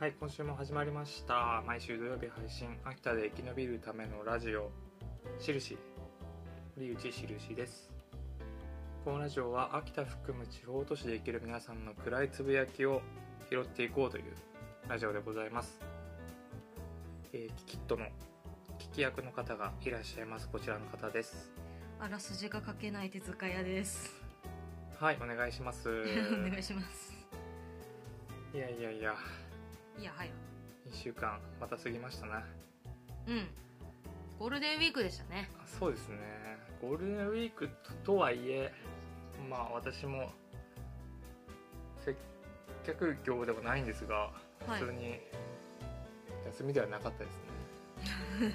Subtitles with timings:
[0.00, 1.62] はい今週も始まりました。
[1.66, 2.70] 毎週土曜日配信。
[2.84, 4.70] 秋田で生き延びるためのラジオ。
[5.38, 5.76] しるし。
[6.74, 7.90] 堀内しるしです。
[9.04, 13.02] このラジオは秋田含む地方都市で生きる皆さんの暗いつぶやきを
[13.50, 14.24] 拾っていこうという
[14.88, 15.78] ラジオでございます、
[17.34, 18.06] えー、キキットの
[18.78, 20.48] 聞き役の方がいらっしゃいます。
[20.48, 21.52] こちらの方です。
[22.00, 24.14] あらすじが書けない手塚屋です。
[24.98, 25.90] はいお願いします。
[25.92, 27.12] お願いします。
[28.54, 29.14] いやいやいや
[29.98, 30.30] いや、はい。
[30.90, 32.44] 1週間また過ぎましたな
[33.26, 33.48] うん。
[34.38, 35.50] ゴールデンウィークでしたね。
[35.62, 36.16] あそうですね
[36.80, 38.72] ゴールデンウィークととはいえ
[39.50, 40.30] まあ私も
[42.04, 42.16] 接
[42.86, 45.20] 客業ではないんですがはい普通に
[46.46, 48.52] 休みではなかったですね、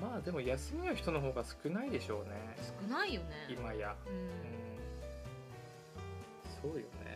[0.00, 2.56] まあでも休みの人の方が少ないでしょうね
[2.88, 3.28] 少ないよね。
[3.50, 4.70] 今やうん。
[6.62, 7.09] そうよね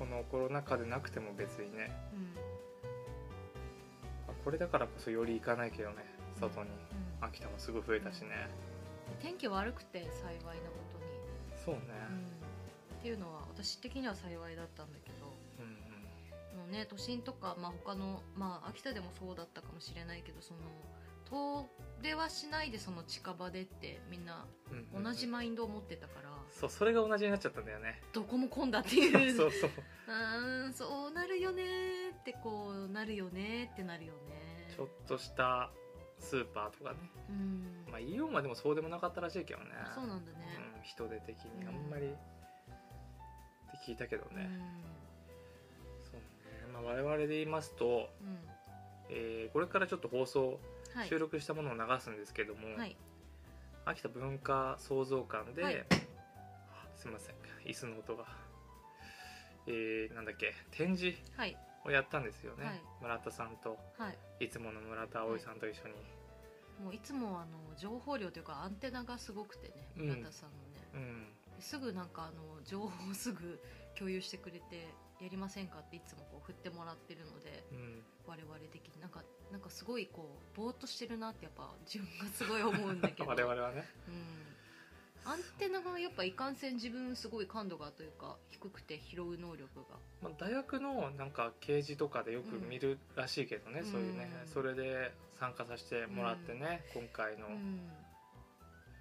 [0.00, 1.92] このコロナ禍でなくても別にね。
[2.12, 2.34] うん。
[4.28, 5.96] あこれだからこそより行かないけどね
[6.40, 6.70] 外に。
[6.70, 8.48] うん秋田もすぐ増えたしね。
[9.20, 11.12] 天気悪くて幸いなことに。
[11.64, 11.80] そうね。
[12.08, 12.96] うん。
[12.96, 20.60] っていうのは、私的には幸いだったんだけど、うんうね、都心とか、まあ他の、まあ秋田でもそうだったかもしれないけど、その、
[21.28, 21.68] 遠
[22.02, 24.46] 出はしないでその近場でってみんな
[24.92, 28.02] 同じマインドを持ってたから、そうそれが同じになっちゃったんだよね。
[28.12, 29.32] どこも混んだっていう。
[29.36, 29.70] そうそう。
[30.08, 34.68] うーんそうなるよねーってこうなるよねーってなるよね。
[34.74, 35.70] ちょっとした
[36.18, 36.98] スーパーとかね。
[37.28, 37.84] うん。
[37.90, 39.70] まあイオンはでもそうでもなかったらしいけどね。
[39.94, 40.38] そうなんだね。
[40.76, 41.62] うん、人手的に。
[41.62, 41.68] うん。
[41.68, 44.50] あんまりって聞いたけどね、
[46.02, 48.38] そうね、まあ、我々で言いますと、うん、うん
[49.08, 50.60] えーこれからちょっと放送
[50.94, 51.08] はい。
[51.08, 52.96] 収録したものを流すんですけども、はい。
[53.84, 55.80] 秋田文化創造館で、はい。
[55.80, 55.84] あ
[57.00, 57.34] すいません。
[57.64, 58.26] 椅子の音が。
[59.66, 60.52] えー、なんだっけ。
[60.70, 61.56] 展示はい。
[61.86, 62.80] をやったんですよね、はい。
[63.00, 63.78] 村田さんと。
[63.96, 64.44] はい。
[64.44, 65.94] いつもの村田葵さんと一緒に、
[66.84, 70.06] もういつもあの情報量というかアンテナがすごくてねうん。
[70.08, 71.62] 村田さんのね、うん。
[71.62, 73.58] すぐなんかあの情報をすぐ
[73.96, 74.88] 共有してくれて
[75.22, 78.02] やりませんかっていつもこう振ってもらってるのでうん。
[78.26, 79.00] 我々的に。
[79.00, 83.24] なんかなんかすごいこうぼーっとしてるなってやっぱ自分がすごい思うんだけど。
[83.30, 83.88] 我々はね。
[84.06, 84.49] うん、
[85.24, 89.96] アンテナがやっぱいかんせん自分すごい感度がというか低くて拾う能力が。
[90.22, 93.90] まあ、大学のなんか掲示とかでよく見るらしいけどね、うん。
[93.90, 97.46] そういうねうんそれで参加させてもらってね、今回の。
[97.46, 97.90] うん。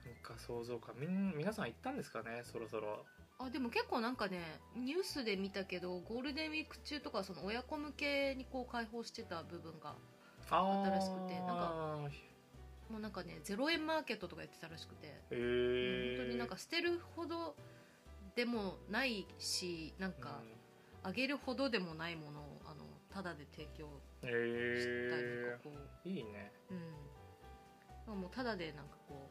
[0.03, 3.05] 文化創造館みん皆さん行ったんですかねそろそろ。
[3.39, 9.95] あでも結構なんかねニュースで見たけどゴールデンウィーク中とかその親子向けにこう開放してた部分が
[10.51, 11.99] あ新しくてなんかか
[12.89, 17.55] もうなんかね0円マーケットとかやってたらしくて、へえ本当になんか捨てるほど
[18.35, 20.41] でもないしなんか
[21.03, 22.83] あげるほどでもないものをあの
[23.13, 23.85] タダで提供
[24.23, 26.09] へしたりえとかこう。
[26.09, 26.51] いいね。
[28.07, 29.29] うん、もうただでなんかこ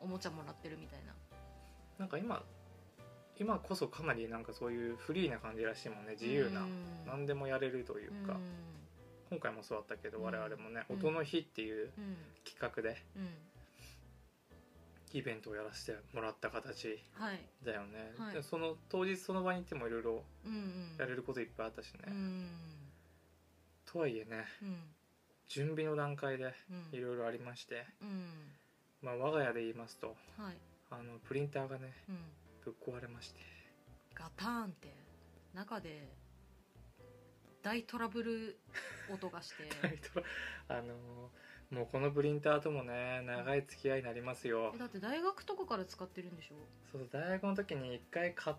[0.00, 1.14] うおもちゃもらってるみたいな。
[1.98, 2.42] なんか今
[3.36, 6.12] 今こそかなりなんかそういうフリーな感じらしいもんね。
[6.12, 6.68] 自由な、うん。
[7.06, 8.40] 何でもやれるというか、うん
[9.34, 10.24] 今回もそうだったけどうん。
[10.24, 10.96] 我々もね「うん。
[10.96, 12.16] 音の日」っていううん。
[12.44, 13.28] 企画でうん。
[15.12, 17.40] イベントをやらせてもらった形はい。
[17.64, 18.34] だよね、はい。
[18.34, 20.96] でその当日その場に行ってもいろいろうんうん。
[20.98, 22.48] やれることいっぱいあったしね、うん。
[23.86, 24.94] とはいえねうん。
[25.48, 26.96] 準備の段階でうん。
[26.96, 28.52] いろいろありまして、うん。
[29.02, 30.56] まあ、我が家で言いますとはい。
[30.90, 32.18] あのプリンターがねうん。
[32.64, 33.40] ぶっ壊れまして。
[34.14, 34.94] ガターンって
[35.52, 36.08] 中で
[37.64, 38.58] 大トラブル
[39.10, 39.64] 音がして。
[40.68, 41.30] あの
[41.70, 44.72] もうこのプリンターともね長い付き合いになりますよ。
[44.74, 46.56] えだって大学とかから使ってるんでしょ？
[46.92, 48.56] そう大学の時に一回買っ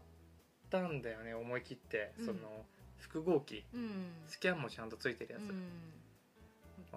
[0.72, 2.26] たんだよね思い切って、うん。
[2.26, 2.66] その
[2.98, 3.64] 複合機。
[3.74, 4.12] うん。
[4.26, 5.70] スキャンもちゃんとついてるやつ、うん。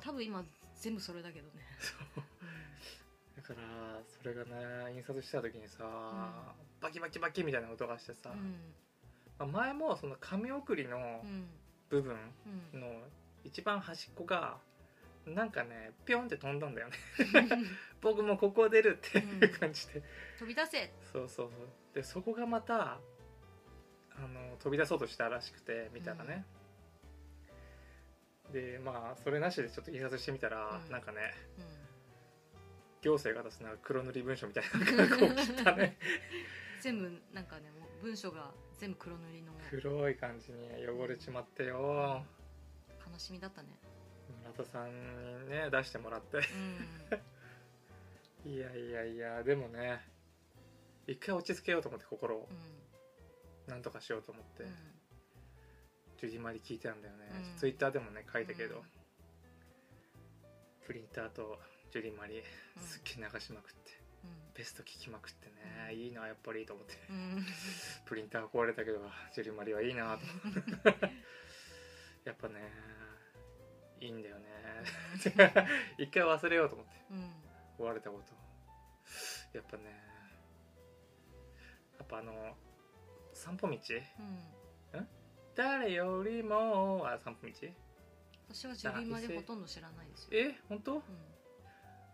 [0.00, 0.44] 多分今
[0.76, 1.52] 全部それだけどね。
[1.78, 2.24] そう。
[3.36, 8.74] だからそれがね印刷した時にさ、バキバキバキみたいな音がしてさ、うん。
[9.38, 11.48] まあ前もその紙送りのうん
[11.88, 12.16] 部分
[12.72, 12.80] うん。
[12.80, 12.86] の
[13.44, 14.58] 一番端っこが
[15.26, 16.94] なんかねピョンって飛んだんだよね。
[18.00, 20.02] 僕もここ出るっていう感じで、
[20.38, 20.92] 飛び出せ。
[21.12, 21.68] そうそうそう。
[21.94, 23.00] でそこがまた
[24.16, 26.44] あの飛び出そうとしたらしくて見たらね、
[28.52, 30.90] でまあそれなしでちょっと印刷してみたら、うん。
[30.92, 31.62] なんかねう
[33.02, 35.86] 行政が出すなんか黒塗り文書みたいななんかこう汚ね。
[35.86, 35.96] ん
[36.80, 42.24] 全部なんかねもう文章が全部黒塗りの黒い感じに汚れちまってよ。
[43.12, 43.68] 悲しみだったね。
[44.42, 46.38] 村田さんにね出してもらって。
[48.44, 48.50] うん。
[48.52, 50.00] いやいやいやでもね
[51.08, 52.48] 一回落ち着けようと思って心を。
[52.50, 53.70] うん。
[53.72, 54.70] なんとかしようと思って、うん。
[56.18, 57.58] ジュディマリ聞いてたんだよね、うん。
[57.58, 58.82] ツイッターでもね書いたけど、うん。
[60.86, 61.58] プリンターと
[61.90, 62.82] ジュディマリうん。
[62.82, 64.07] すっげえ流しまくって、う
[64.54, 65.52] ベスト聞きまくってね、
[65.92, 65.98] うん。
[65.98, 66.94] いいなやっぱりと思って。
[68.06, 68.98] プリンター壊れたけど
[69.32, 70.24] ジュディマリはいいなと。
[72.24, 72.72] やっぱね
[74.00, 74.46] いいんだよね。
[75.98, 76.92] 一回忘れようと思って。
[77.10, 77.86] うん。
[77.86, 79.56] 壊れたこと。
[79.56, 79.84] やっぱね
[81.98, 82.56] やっぱあの
[83.32, 83.76] 散歩道？
[84.94, 85.08] うん。
[85.54, 87.52] 誰よりもあ散歩道？
[88.50, 90.28] 私はジュリマでほとんど知らないですよ。
[90.32, 90.58] え？
[90.68, 90.94] 本当？
[90.94, 91.02] うん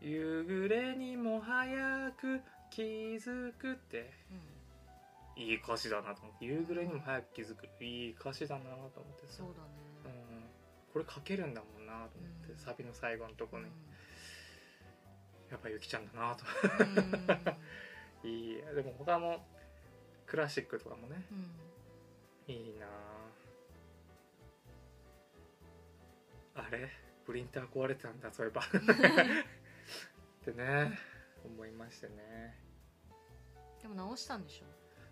[0.04, 2.82] 夕暮れにも早く気
[3.16, 4.12] づくって。
[5.36, 5.42] うん。
[5.42, 6.44] いい歌詞だなと思って。
[6.44, 7.66] 夕暮れにも早く気づく。
[7.82, 9.38] いい歌詞だなと思ってさ。
[9.38, 9.62] そうだ
[10.04, 10.40] うん。
[10.40, 10.46] ね
[10.92, 12.58] これ書けるんだもんなと思って、うん。
[12.58, 13.70] サビの最後のとこに、うん。
[15.50, 16.44] やっぱゆきちゃんだなと。
[18.22, 18.28] うん。
[18.30, 18.56] いい。
[18.56, 19.42] でも他の
[20.26, 21.24] クラシックとかもね。
[22.48, 22.54] うん。
[22.54, 22.86] いいな。
[26.56, 26.90] あれ？
[27.24, 28.62] プリンター壊れてたんだそういえば
[30.50, 30.98] ってね
[31.44, 32.54] 思いましてね。
[33.82, 34.64] でも直したんでしょ？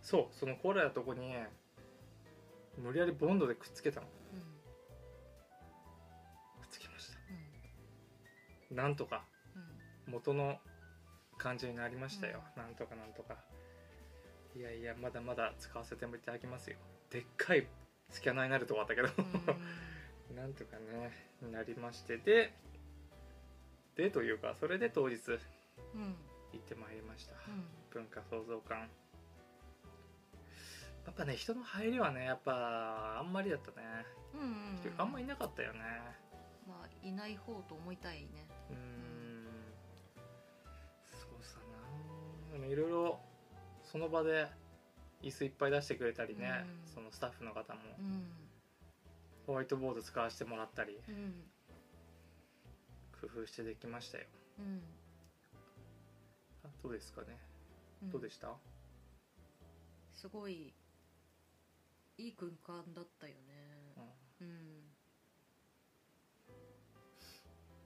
[0.03, 1.35] そうその壊れたとこに
[2.79, 4.07] 無理やりボンドでくっつけたの。
[4.07, 4.43] くうんっ
[6.71, 7.11] つけまし
[8.71, 8.75] た。
[8.75, 9.25] なんとか
[10.07, 10.13] うん。
[10.15, 10.59] 元の
[11.39, 13.37] 感じになりましたよ、なんとかなんとか。
[14.57, 16.77] いやいやまだまだ使わせていただきますよ。
[17.11, 17.67] でっかい
[18.11, 19.09] スキャナーになるとこあったけど、
[20.29, 20.37] うん。
[20.37, 21.11] なんとかね
[21.51, 22.17] なりまして。
[22.17, 22.53] で
[23.97, 25.33] でというかそれで当日行
[25.95, 26.13] うん。
[26.57, 27.65] ってまいりました、うん。
[27.91, 28.81] 文化創造館。
[31.05, 34.79] やっぱね人の入りはねやっぱあんまりだったね、うんうんうん。
[34.99, 35.81] あんまいなかったよね。
[36.67, 38.29] まあいない方と思いたいね。
[38.71, 39.47] うーん。
[41.05, 43.21] そうさなでもいろいろ
[43.85, 44.47] その場で
[45.23, 46.95] 椅子いっぱい出してくれたりね、うん。
[46.95, 47.81] そのスタッフの方も。
[47.99, 48.31] うん。
[49.47, 51.01] ホワイトボード使わせてもらったり。
[51.09, 51.35] うん
[53.23, 54.25] 工夫してできましたよ。
[54.59, 54.83] うん。
[56.65, 57.39] あどうですかね？
[58.03, 58.11] うん。
[58.11, 58.49] どうでした、
[60.13, 60.73] すごい
[62.19, 63.95] いい空間だったよね。
[64.41, 64.47] うん。
[64.47, 64.57] うん。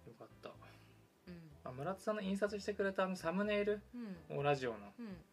[0.06, 0.48] よかった。
[1.28, 1.50] うん。
[1.64, 3.82] あ村田さんの印刷してくれたあのサムネイル？
[4.30, 4.42] うん。
[4.42, 4.94] ラジオの。
[4.98, 5.24] うん。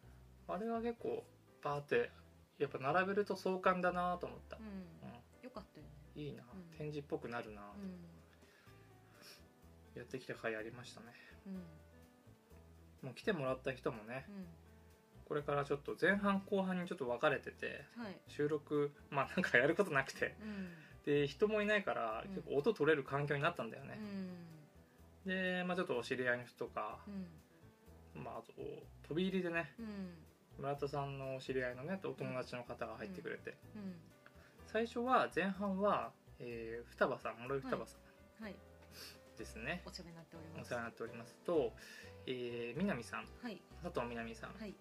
[0.48, 1.24] あれは結構
[1.62, 2.10] バーって
[2.58, 4.64] やっぱ並べると壮観だなと思った、うん。
[4.64, 5.92] うよかったよね。
[6.14, 6.76] ん、いいな、うん。
[6.76, 8.13] 展示っぽくなるな、うん
[9.94, 11.06] やってきた回ありましたね。
[11.46, 13.08] うん。
[13.08, 14.46] もう来てもらった人もねうん。
[15.26, 18.16] これからちょっと前半後半にちょっと分かれててはい。
[18.28, 20.70] 収録まあなんかやることなくてうん。
[21.04, 22.34] で人もいないからうん。
[22.34, 23.98] 結構音取れる環境になったんだよね。
[25.26, 25.30] う、ん。
[25.30, 26.98] で、まあ、ちょっとお知り合いの人とか、
[28.14, 28.22] うん。
[28.24, 28.52] まあ、あと
[29.08, 30.14] 飛び入りでねうん。
[30.58, 33.94] 村田さんのお知り合いのねお友達の方が入ってくれて、うん。
[34.66, 37.96] 最初は前半は、えー双葉さん室井双葉さ
[38.40, 38.44] ん。
[38.44, 38.54] はい
[39.36, 40.66] ですね、お世話になっております。
[40.66, 41.72] お世話になっておりますと、
[42.26, 43.26] えー南さん。
[43.42, 43.60] はい。
[43.82, 44.74] 佐藤南さん、はい。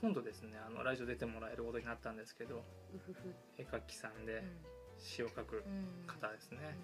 [0.00, 2.62] 今度ですねあのラジオ出てもらえることになったんですけど
[3.58, 4.56] 絵描きさんでうん。
[4.96, 6.06] 詩を描くうん。
[6.06, 6.76] 方ですね、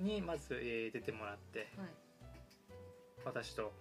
[0.00, 1.90] うにまず、えー出てもらってんはい。
[3.24, 3.72] 私と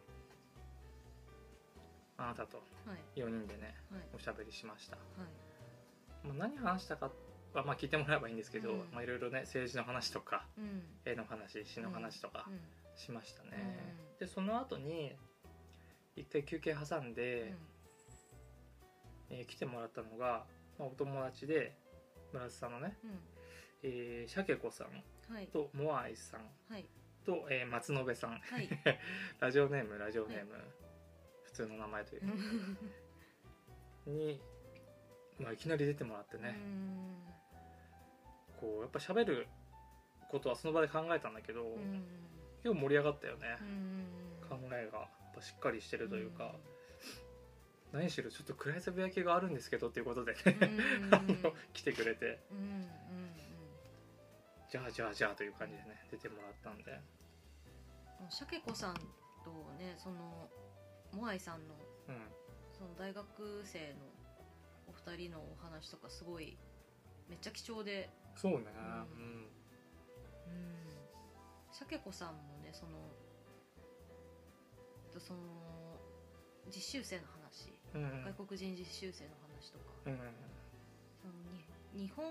[2.17, 3.19] あなたとはい。
[3.19, 4.01] 4人でねはい。
[4.15, 5.01] おしゃべりしました、は
[6.23, 6.27] い。
[6.27, 7.11] まあ、何話したか
[7.53, 8.77] は、まあ、聞いてもらえばいいんですけど、うん。
[8.91, 10.83] まあ、いろいろね政治の話とかうん。
[11.05, 12.59] 絵の話詩の話とかうん。
[12.95, 13.49] しましたね、
[14.19, 15.11] うんでその後に
[16.15, 17.53] 一回休憩挟んで、
[19.31, 20.45] えー来てもらったのが、
[20.77, 21.75] まあ、お友達で
[22.31, 23.09] 村瀬さんのね、うん。
[23.09, 23.17] うん
[23.83, 25.47] えー、シャケ子さんはい。
[25.47, 26.41] とモアイさん
[26.71, 26.85] はい。
[27.25, 28.39] と、えー松延さん。
[28.39, 28.69] はい。
[29.39, 30.53] ラジオネームラジオネーム、
[31.43, 32.21] 普通の名前という
[34.07, 34.41] う に、
[35.39, 37.25] まあ、いきなり出てもらってね、ん
[38.63, 39.47] こうやっぱ喋る
[40.31, 42.05] ことはその場で考えたんだけど、うん。
[42.63, 43.57] 結構盛り上がったよね。
[43.61, 44.07] う、ん
[44.49, 44.99] 考えが。
[44.99, 46.55] やっぱしっかりしてるというか、
[47.91, 50.39] 何しろちょっと暗いつぶやきがあるんですけどっていうことでね、
[51.03, 52.39] うん あの来てくれて。
[52.51, 52.89] うんうん
[54.69, 56.99] じゃあじゃあじゃあという感じでね出てもらったんで。
[58.21, 59.01] うんシャケ子さんと
[59.77, 60.49] ねその
[61.11, 61.75] モアイさんの
[62.07, 62.31] うん。
[62.71, 63.95] その大学生の
[64.87, 66.57] お二人のお話とかすごい
[67.29, 68.57] めっちゃ貴重でそうね。
[68.57, 69.33] ううん。
[69.37, 69.47] うん。
[71.71, 72.91] シャケ子さんもねその
[75.11, 75.39] とその
[76.67, 77.71] 実習生の話。
[77.93, 78.23] うん。
[78.23, 79.85] 外国人実習生の話とか。
[80.05, 80.17] うん。
[81.21, 81.33] その
[81.93, 82.25] に日本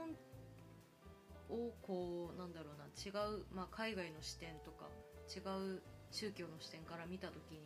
[1.48, 4.88] をこうなんだろうな違う、まあ、海外の視点とか
[5.28, 5.40] 違
[5.76, 7.58] う宗教の視点から見た時に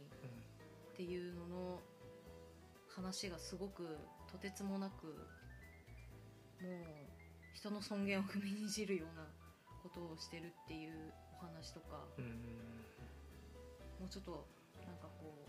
[0.92, 1.80] っていうのの
[2.88, 3.98] 話がすごく
[4.30, 5.06] とてつもなく
[6.62, 7.15] もう
[7.56, 9.24] 人の尊厳を踏みにじるような
[9.82, 10.92] ことをしてるっていう
[11.40, 12.24] お話とかうん
[13.98, 14.44] もうちょっと
[14.84, 15.48] なんかこう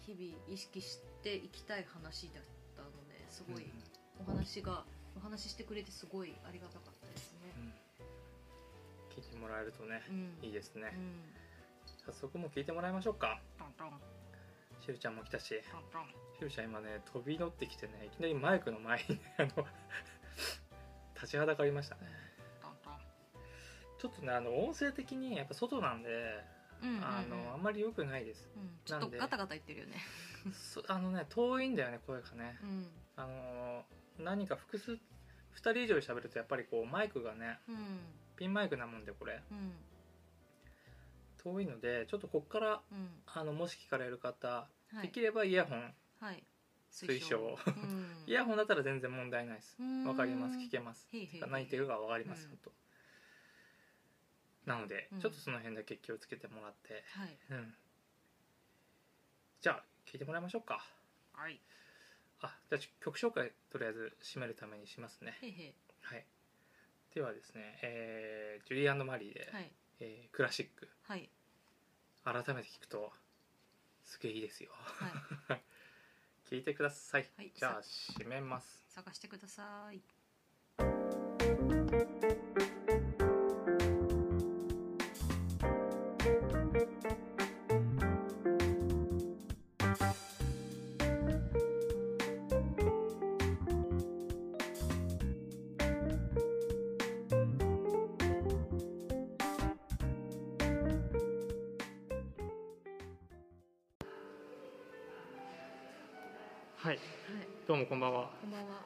[0.00, 3.66] 日々意識していきたい話だったのですごい
[4.18, 4.84] お話が
[5.14, 7.52] お話ししてくれてすごいありがたかったですね。
[7.58, 7.72] うん
[9.14, 10.90] 聞いてもらえるとねうん、いいですね。
[10.92, 11.20] うん、
[12.04, 13.40] 早速もう聞いてもらいましょうか。
[13.56, 14.00] トントン。
[14.80, 15.54] しるちゃんも来たし。
[15.70, 16.08] トントン。
[16.36, 19.66] しるちゃん今ね飛び乗ってきてねいきなりマイクの前にねあの
[21.24, 22.02] 立ちはだかりましたね。
[23.98, 26.10] ちょっとねあの音声的にやっぱ外なんで、
[26.82, 27.04] うんうんうん。
[27.04, 28.50] あのあんまり良くないです。
[28.54, 28.68] うん。
[28.84, 29.94] ちょっとなんでガタガタ言ってるよね。
[30.52, 32.58] そ あのね遠いんだよね声がね。
[32.62, 32.90] うん。
[33.16, 33.86] あの
[34.18, 34.98] 何か複数2
[35.56, 38.00] 人以上で喋るとやっぱりこうマイクがねうん。
[38.36, 39.40] ピンマイクなもんでこれ。
[39.50, 39.72] うん。
[41.38, 43.22] 遠いのでちょっとこっからうん。
[43.24, 45.02] あのもし聞かれる方、はい。
[45.02, 45.94] できればイヤホン。
[46.20, 46.44] はい
[46.94, 47.58] 推奨。
[47.66, 48.06] うん。
[48.26, 49.76] イヤホンだったら全然問題ないです。
[49.80, 50.04] うん。
[50.04, 50.58] わかります。
[50.58, 51.08] 聞けます。
[51.12, 52.48] へいてるかわかります、うん。
[52.50, 52.72] ほんと
[54.66, 55.20] なので、うん。
[55.20, 57.04] ちょっとその辺だけ気をつけてもらって。
[57.08, 57.38] はい。
[57.50, 57.76] うん。
[59.60, 60.86] じゃあ聞いてもらいましょうか。
[61.32, 61.60] はい。
[62.40, 65.36] あじゃあ曲紹介とりあえず締めるためにしますね。
[66.02, 66.26] はい。
[67.14, 69.72] ではですね、えージュリーマリーで、はい。
[70.00, 70.88] えークラシック。
[71.02, 71.28] はい。
[72.24, 73.12] 改めて聞くと
[74.04, 74.70] すげえいいですよ。
[75.48, 75.62] はい
[76.48, 77.52] 聞いてください、はい。
[77.54, 78.84] じゃあ締めます。
[78.88, 80.13] 探してください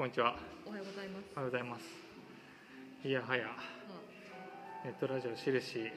[0.09, 0.35] んにちは。
[0.67, 1.25] おはようございます。
[1.37, 1.85] おはようございます。
[3.07, 3.50] いやはやは
[4.85, 5.91] ネットラジオしるしはい。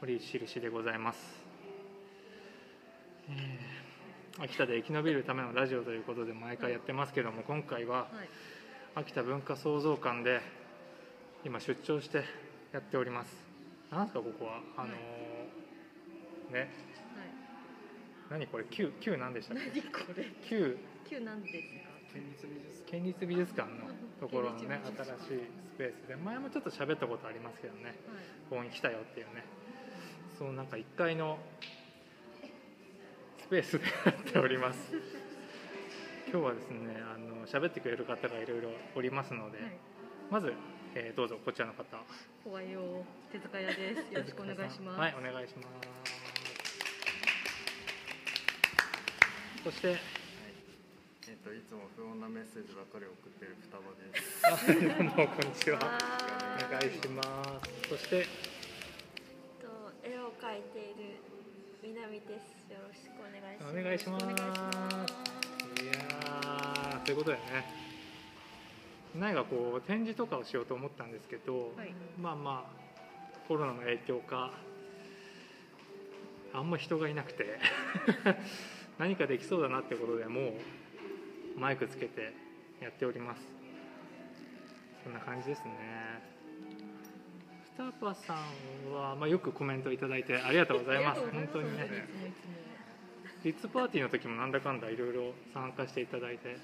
[0.00, 1.18] 堀内しるしでございます、
[3.30, 8.28] えー秋田で生き延びるためのラジオということで毎回やってますけども今回ははい。
[8.94, 10.40] 秋田文化創造館で
[11.44, 12.22] 今出張して
[12.72, 13.34] やっております。
[13.90, 14.60] なんですかここは。
[14.76, 16.60] あのーね。
[16.60, 16.68] はい。
[18.30, 18.64] 何これ？
[18.70, 20.26] 旧旧何でしたっ何けこれ？
[20.48, 20.76] 旧。
[21.08, 21.97] 旧なんですか？
[22.86, 23.68] 県立美術館。
[23.68, 23.76] の
[24.20, 26.16] ところのね新しいスペースで。
[26.16, 27.84] 前もちょっと喋ったことありますけどね。
[27.84, 27.94] はい。
[28.50, 29.44] ここに来たよっていうね。
[30.38, 31.38] そうなんか1階の
[33.38, 34.78] スペースでやっております。
[36.30, 39.72] 今日はですねあの喋ってくれる方がいろいろおりますので、はい。
[40.30, 40.52] まず、
[40.94, 41.84] えーどうぞこちらの方。
[42.44, 44.14] おはよう手塚屋です。
[44.14, 45.00] よろしくお願いします。
[45.00, 45.68] はいお願いします。
[49.64, 49.96] そして
[51.28, 54.40] えっといつも不穏なメッセージばっかり送ってる双葉です。
[54.48, 57.22] あどうもこんにちはあお願いしま
[57.60, 58.24] すそして
[59.60, 59.68] と
[60.00, 61.20] 絵を描いている
[61.84, 62.72] 南です。
[62.72, 63.76] よろしくお願いします。
[63.76, 67.42] お願いしますいしますいやーということでね
[69.14, 74.52] 何かこう展示とかをしようと思ったんですけど、はいまあまあコロナの影響か
[76.54, 77.60] あんま人がいなくて
[78.98, 80.52] 何かできそうだなってことでもう
[81.58, 82.32] マイクつけて
[82.80, 83.42] やっております。
[85.02, 85.72] そんな感じですね。
[87.76, 91.20] 双葉さんは、まあ、よくコメントいただいてありがとうございます。
[91.20, 92.08] 本当にね。
[93.44, 96.56] リッツパーティーの時もなんだかんだいろいろ参加していただいて、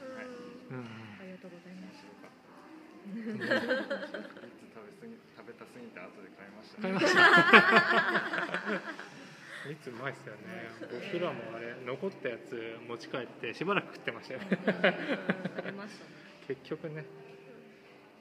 [0.71, 0.77] うん。
[0.79, 0.85] うん
[1.21, 2.05] ありがとうございます。
[3.05, 6.83] 食べ過ぎ食べたすぎて後で買いました。
[6.83, 8.95] 買いました
[9.71, 10.69] いつうまいっすよね。
[10.81, 14.47] 僕らもあれ残ったやつ持ち帰ってしばらく食ってましたよね。
[16.47, 17.05] 結局ね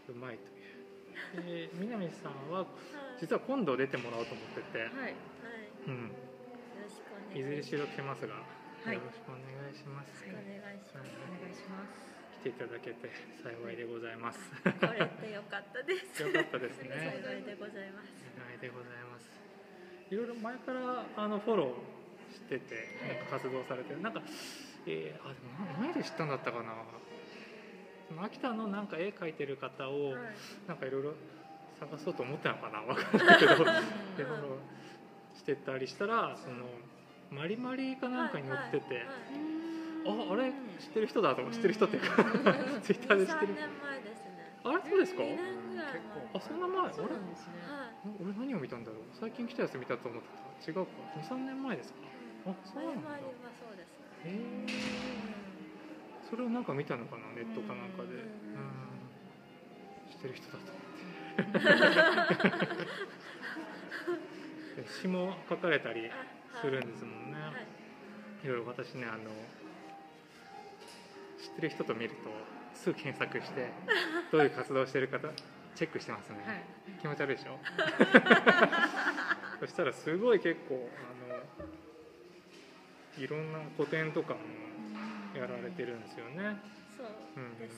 [0.07, 1.69] うまいという。
[1.69, 2.65] で南さんは
[3.19, 5.15] 実は今度出てもらおうと思ってて、はいはい。
[5.87, 6.15] うん、よ
[6.79, 7.39] ろしくお願いします。
[7.39, 8.39] いずれしろ来ますが、
[8.91, 8.95] い。
[8.95, 11.11] よろしくお願いします、お願いします。
[11.11, 12.13] お願いします。
[12.39, 13.11] 来ていただけて
[13.43, 14.39] 幸いでございます。
[14.63, 16.23] 来れてよかったです。
[16.23, 17.19] よかったですね。
[17.23, 18.23] 幸いでございます。
[18.43, 19.42] 願いでございます
[20.13, 22.75] いろいろ前からあのフォローしてて
[23.07, 24.01] なんか活動されてる。
[24.01, 24.21] なんか、
[24.85, 26.73] えーあでもな何で知ったんだったかな。
[28.09, 30.21] その秋田のなんか絵描いてる方をはい。
[30.67, 31.13] なんかいろいろ
[31.79, 32.79] 探そうと思ったのかな。
[32.81, 33.53] わかんないけど。
[33.53, 33.73] いろいろ
[35.35, 36.65] してたりしたらその
[37.31, 39.15] マリマリかなんかに載ってて、はいはい
[40.05, 40.51] ああれ？
[40.79, 42.23] 知ってる人だと思って知ってる人っていうか。
[42.83, 43.53] ツイッターで知ってる。
[43.55, 44.12] 三年前で。
[44.63, 44.81] あれ？
[44.89, 45.23] そうですか？
[46.33, 46.93] あそんな前？
[46.93, 47.53] そう俺なんですね。
[47.67, 48.15] はい。
[48.23, 49.03] 俺何を見たんだろう？
[49.19, 50.29] 最近来たやつ見たと思って
[50.65, 50.71] た。
[50.71, 50.91] 違うか。
[51.19, 51.99] 23年前ですか？
[52.47, 53.09] あそうなんだ。
[53.09, 54.05] 前々はそうですね。
[54.25, 54.73] へえ
[56.29, 57.27] それをなんか見たのかな？
[57.35, 58.09] ネットかなんかで。
[58.09, 58.27] うんうん
[60.11, 60.71] してる人だと。
[61.33, 61.59] 思って
[64.83, 66.11] で詩も書かれたり
[66.61, 68.45] するんですもんね、はい。
[68.45, 69.23] いろいろ私ねあの
[71.41, 72.15] 知ってる人と見ると
[72.73, 73.69] すぐ検索して
[74.31, 75.27] どういう活動をしてる方
[75.75, 76.63] チェックしてますね、はい。
[77.01, 77.57] 気持ち悪いでしょ？
[79.59, 80.97] そしたらすごい結構あ
[83.19, 84.39] のいろんな古典とかも
[85.39, 86.57] やられてるんですよね。
[86.97, 87.57] そううん。
[87.57, 87.75] です、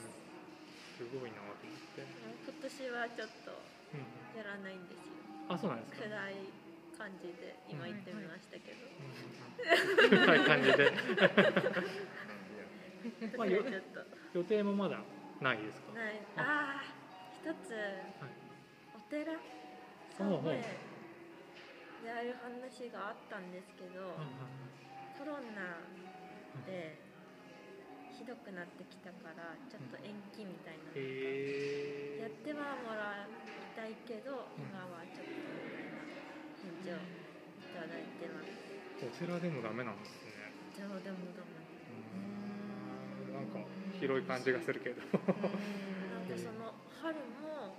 [0.97, 3.51] すごいなと思って、今年はちょっと
[3.93, 5.03] うん、やらないんですよ。
[5.49, 6.07] あそうなんですか？
[6.09, 6.35] 暗い
[6.97, 8.87] 感じで今言ってみましたけど、
[10.11, 10.25] うん。
[10.25, 10.91] 暗い感じで
[13.37, 13.47] まあ
[14.33, 14.99] 予定もまだ
[15.41, 15.93] ないですか？
[15.93, 16.19] ない。
[16.37, 16.83] ああ
[17.33, 17.75] 一つ、
[18.95, 19.33] お寺？
[20.17, 20.63] サほうほうムへ
[22.05, 24.15] やる話があったんですけど、
[25.17, 25.77] コロナ
[26.65, 26.97] で
[28.11, 33.29] ひどくなってきたからちょっと延期みたいな、へえやってはもらい
[33.75, 35.99] たいけど、今はちょっとみたいな
[36.63, 36.99] 返事をい
[37.73, 39.05] ただいてます。
[39.05, 40.31] お寺でもダメなんですね。
[40.75, 41.49] じゃあでもダメ。
[41.49, 41.54] うん
[43.35, 43.59] なんか
[43.99, 45.01] 広い感じがするけど。
[45.03, 45.27] なん。
[45.35, 46.71] かその
[47.03, 47.13] 春
[47.43, 47.75] も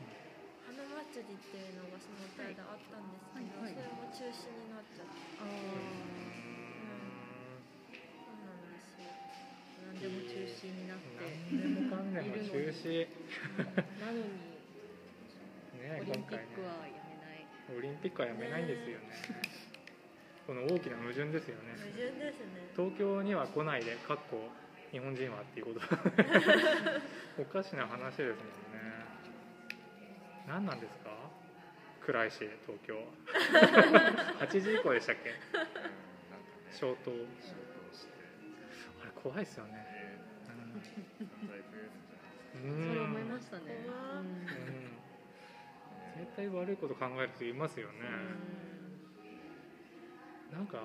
[0.68, 3.74] 花祭りっていうのがその歌であったんですけど、はいはい。
[3.74, 5.56] それも中止になっちゃってあそ
[8.28, 9.08] うなんですよ。
[9.08, 11.24] ー何でも中止になって。
[11.50, 13.08] 何でもかんでも中止。
[13.56, 14.28] なのに
[15.80, 17.48] ねオリンピ今回ねックはやめない。
[17.76, 19.10] オリンピックはやめないんですよね。
[20.46, 21.74] この大きな矛盾ですよね。
[21.74, 22.70] 矛盾ですね。
[22.76, 24.48] 東京には来ないでかっこ
[24.96, 25.80] 日本人はっていうこと。
[27.38, 29.04] おかしな話ですもんね。
[30.48, 31.10] 何なんですか？
[32.06, 32.96] 暗いし東京
[34.40, 35.28] 8 時以降でしたっけ？
[35.28, 35.38] うんね。
[36.70, 37.10] 消灯。
[37.92, 38.12] して。
[39.02, 39.72] あれ怖いですよね。
[39.86, 42.88] えーうん。
[42.88, 43.64] それ思いましたね。
[43.86, 44.96] うんうん。
[46.24, 47.98] 絶対悪いこと考える人いますよね、
[50.50, 50.80] なんかん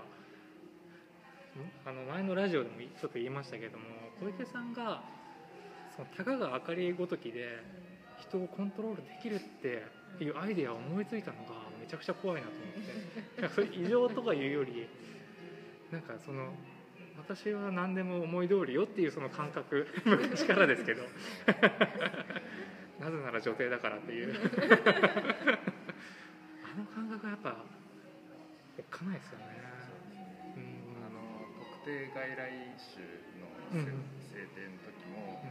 [1.85, 3.83] あの前のラジオでもちょっと言いましたけども
[4.21, 5.03] 小池さんが
[5.95, 7.59] そのたかが明かりごときで
[8.19, 13.55] 人をコントロールできるっていうアイデアを思いついたのがめちゃくちゃ怖いなと思って。
[13.55, 14.87] それ異常とかいうより
[15.91, 16.53] なんかその
[17.17, 21.03] 私は何でも思い通りよっていうその感覚昔からですけど。
[23.01, 24.35] なぜなら女帝だからっていう。
[26.63, 27.57] あの感覚はやっぱ
[28.77, 29.45] おっかないですよね
[31.81, 33.01] 定外来種
[33.41, 35.41] のうん制定の時も、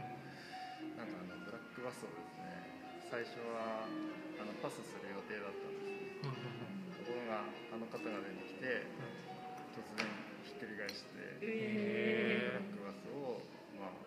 [0.95, 2.71] なんかあのブラックバスをですね
[3.11, 3.83] 最初は
[4.39, 6.23] あのパスする予定だったんですね。
[6.23, 8.87] ところがあの方が出てきて
[9.75, 10.07] 突然
[10.47, 13.43] ひっくり返して、へブラックバスを、
[13.75, 13.99] まあ、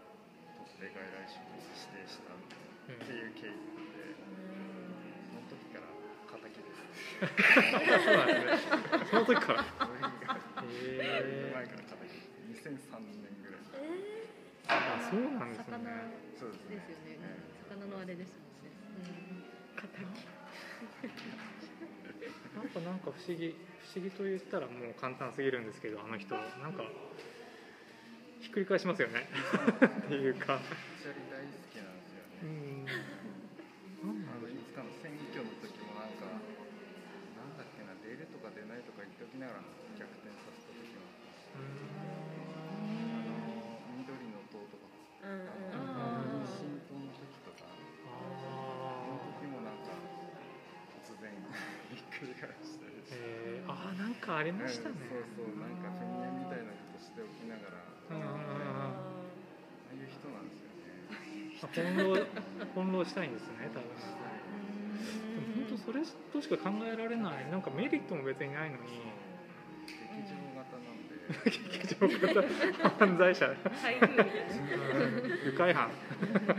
[0.64, 2.40] 特定外来種に指定したっ
[3.04, 3.60] ていう経緯
[4.00, 4.16] で
[5.28, 5.92] その時から
[6.40, 6.88] 敵です
[9.10, 9.64] その時から
[12.64, 13.60] 2003年ぐらい。
[13.74, 14.28] え
[14.66, 16.76] あそうなんです魚ねそうですね。
[16.88, 17.18] ですよね。
[17.20, 18.72] え魚のあれですもんね。
[22.56, 22.68] なん。
[22.68, 23.54] かなんか不思議
[23.92, 26.34] 不思議と言ったらもう簡単すぎるんですけどあの人。
[26.34, 26.82] なんか
[28.40, 29.28] ひっくり返しますよね。
[29.28, 30.60] っていうか。
[31.02, 32.96] チャリ大好きなんですようねんなん
[34.36, 39.60] あのいつかの選挙の時もなんかなんだっけな出るとか出ないとか言っておきながら
[39.96, 41.04] 逆転させた時も
[41.56, 47.72] あの緑の塔とかうんあうんの新党の時とかあ
[49.08, 49.80] の時もなん。
[49.80, 49.96] か
[51.00, 51.32] 突然
[51.96, 53.98] ひっくり返したりしてえー、あー。
[53.98, 55.08] なんかありましたねうん。
[55.08, 57.80] そうそうなんか宣言みたいなことしておきながら。
[58.12, 58.28] うんうんうん。
[58.28, 58.92] うんあ
[59.88, 61.08] あいう人なんですよね。
[61.64, 62.20] あ翻弄
[62.76, 63.72] 翻弄したいんですね。
[63.72, 63.96] 多分で
[65.40, 67.48] も本当それとしか考えられない。
[67.50, 69.00] なんかメリットも別にないのに
[71.44, 72.42] 劇場型
[72.98, 73.54] 犯罪者。
[73.82, 74.32] 台風みたいな。
[75.44, 76.54] 愉快犯小泉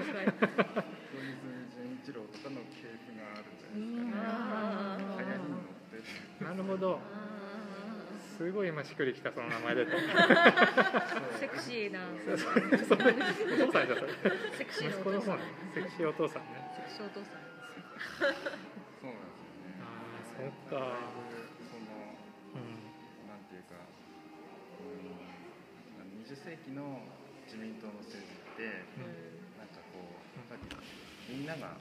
[1.76, 3.86] 純一郎とかの系譜があるんじゃないで。
[3.86, 6.04] すかねあー流行りに乗ってる
[6.46, 7.00] なるほど
[8.38, 9.92] すごい今しっくりきたその名前でと。
[11.40, 12.00] セクシーな。
[12.26, 14.12] それお父さんじゃそれ
[14.58, 15.38] セクシーセクシーお父さん。
[15.38, 16.44] ねセクシーお父さん。
[16.98, 17.24] そうなんで
[19.30, 19.74] すよね。
[19.82, 21.25] ああそっか
[26.36, 27.00] 20世紀の
[27.48, 28.68] 自民党の政治って
[29.56, 30.68] なんかこうやっぱり
[31.32, 31.80] みんなが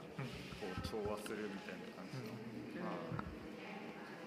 [0.63, 2.31] こう調和するみたいな感じの、
[2.79, 3.35] まあ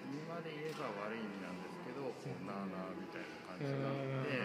[0.09, 4.41] 今で言えば悪い意味なんですけどこうなあなあみたいな感じがあって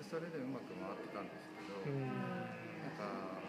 [0.00, 2.12] でそれでうまく回ってたんですけど、うん。
[2.84, 3.40] なんか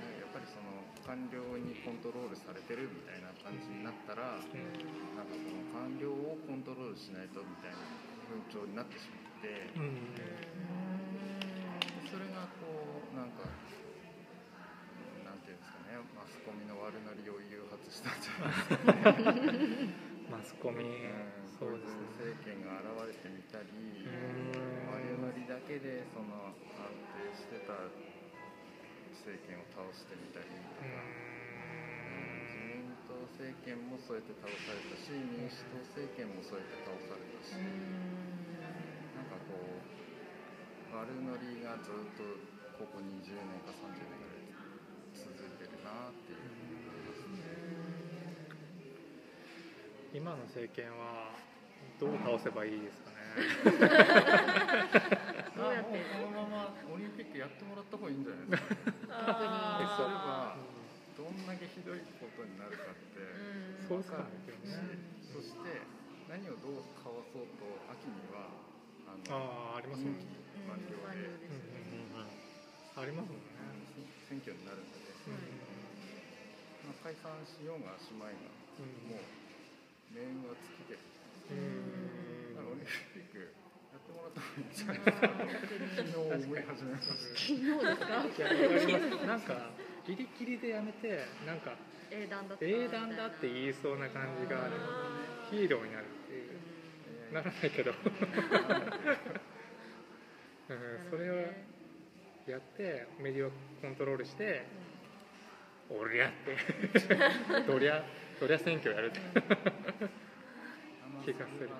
[0.00, 7.80] ねやっぱりその官僚にコントロールされてるみたいな感じになったら、なんかこの官僚をコントロールしないとみたいな
[8.28, 9.60] 風潮になってしまっ
[10.16, 10.24] て、
[12.08, 13.44] それがこうなんか
[15.24, 16.00] なんていうんですかね。
[16.16, 19.92] マスコミの悪ノリを誘発したんじゃないですかね。
[20.32, 22.08] マスコミ、うん、そうですね。
[22.16, 23.68] 政権が現れてみたり
[24.88, 27.76] 悪ノリだけでその安定してた
[29.24, 31.00] 政権を倒してみたりとか、
[32.44, 38.43] 自民党政権もそうやって倒されたし民主党政権もそうやって倒されたし、なん
[39.34, 42.22] かこう悪ノリがずっと
[42.78, 44.46] ここ20年か30年ぐらい
[45.14, 46.38] 続いてるなっていう
[50.14, 51.34] 今の政権は
[51.98, 53.18] どう倒せばいいですかね？
[55.58, 55.98] どうやって？
[56.22, 59.58] このままオリンピックやってもらった方がいいんじゃないですか逆に。
[59.90, 60.54] すれば
[61.18, 63.18] どんだけひどいことになるかって。
[63.90, 64.30] 分かる。
[64.62, 64.78] し、
[65.34, 65.82] そして
[66.30, 68.63] 何をどうかわそうと秋には
[69.14, 70.26] あのあありますもんね。
[70.66, 71.30] 満了で、
[72.94, 73.54] ありますもんね
[74.28, 74.98] 選挙になるので、
[76.84, 78.50] まあ、解散しようがしまいが、
[79.06, 79.22] もう
[80.14, 81.02] 命運は尽きてる。
[81.52, 82.74] うん。
[82.74, 83.38] オリンピック
[83.92, 85.28] やってもらった方がいいんじゃないですか。
[85.94, 89.26] 昨日思い始めました昨日ですか？
[89.26, 89.70] なんか
[90.06, 91.76] ギリギリでやめてなんか
[92.10, 94.76] 英断だ英断だって言いそうな感じがある
[95.50, 96.58] ヒーローになるっていう
[97.32, 97.92] ならないけど。
[100.66, 101.34] うん、それを
[102.46, 103.50] やってメディアを
[103.82, 104.64] コントロールして、
[105.90, 106.56] おりゃって。
[107.66, 108.04] どりゃ
[108.38, 109.20] そりゃ選挙やるって。
[111.24, 111.78] 気がする、確か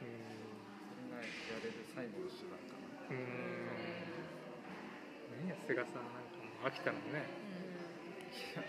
[0.00, 0.24] に、うん、
[0.80, 1.24] それがや
[1.62, 2.72] れる最後の手段か
[3.10, 3.12] なう
[5.44, 6.08] んね菅さんなんか
[6.62, 7.44] も秋田のね。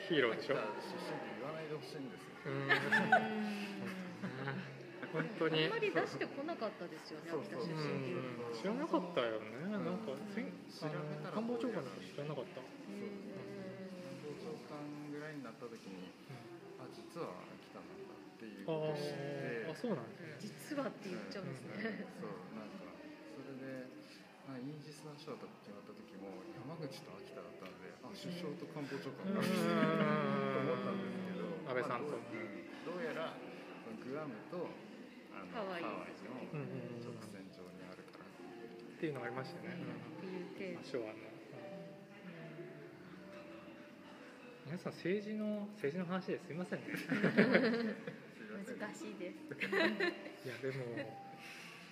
[0.07, 0.55] ヒーローでしょ。
[0.55, 0.71] 出身って
[1.39, 2.35] 言わないでほしいんですよ
[5.15, 5.63] 本当に。
[5.63, 8.11] あんまり出してこなかったですよね秋田出身
[8.51, 9.71] 知らなかったよね。
[9.71, 12.59] なんかせん官房長官なんか知らなかった。
[12.59, 12.75] 官
[14.19, 14.75] 房長官
[15.07, 16.11] ぐらいになった時に
[16.91, 17.31] 実は
[17.63, 19.71] 来たんだっていうことを知って。
[19.71, 20.75] あそうなんですね。
[20.75, 22.91] 実はって言っちゃうんですね、そうなんか
[23.31, 23.87] それで、
[24.43, 31.55] まあ、イージス・アショアと決まった時も山口と秋田だったのであ首相と官房長官がと 思ったんですけど。
[31.65, 33.33] 安倍さんと、まあ、どうやら
[34.05, 34.84] グアムとあ
[35.45, 38.25] のハワイの直線上にあるから。
[38.25, 41.35] っていうのがありましたね、っていう昭和の。
[44.65, 46.85] 皆さん政治の政治の話ですいませんね。
[48.65, 49.45] 難しいです。
[49.53, 50.83] いやでも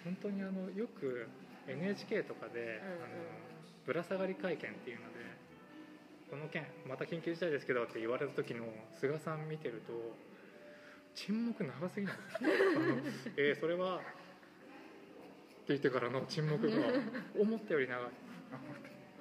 [0.04, 1.30] 本当にあのよく
[1.68, 3.14] NHK とかで、あの
[3.86, 5.38] ぶら下がり会見っていうので
[6.32, 8.66] この件また緊急事態ですけどって言われた時の
[9.00, 9.94] 菅さん見てると
[11.16, 12.16] 沈黙長すぎない？
[13.38, 14.04] えー、それはって
[15.70, 16.76] 言ってからの沈黙が
[17.40, 18.10] 思ったより長い。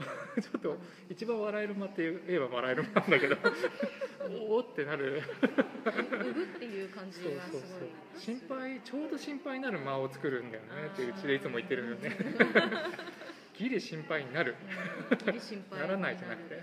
[0.42, 0.78] ちょっと
[1.10, 3.36] 一番笑える間って言えば笑える間なんだけど。
[4.50, 5.18] おおってなる。
[5.18, 7.62] うぐっていう感じがすごい。
[8.16, 10.68] 心配ちょうど心配になる間を作るんだよね。
[10.92, 12.16] ってうちでいつも言ってるよね。
[13.54, 14.56] ギリ心配になる、
[15.26, 16.62] ギリ心配ならないじゃなくて。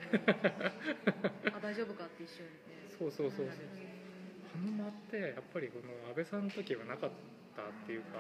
[1.54, 2.50] あ大丈夫かって一緒に
[2.98, 3.48] そうそうそうそう。
[3.48, 3.99] あ
[4.66, 7.10] の間ってやっぱりこの安倍さんの時はなかっ
[7.56, 8.20] たっていうか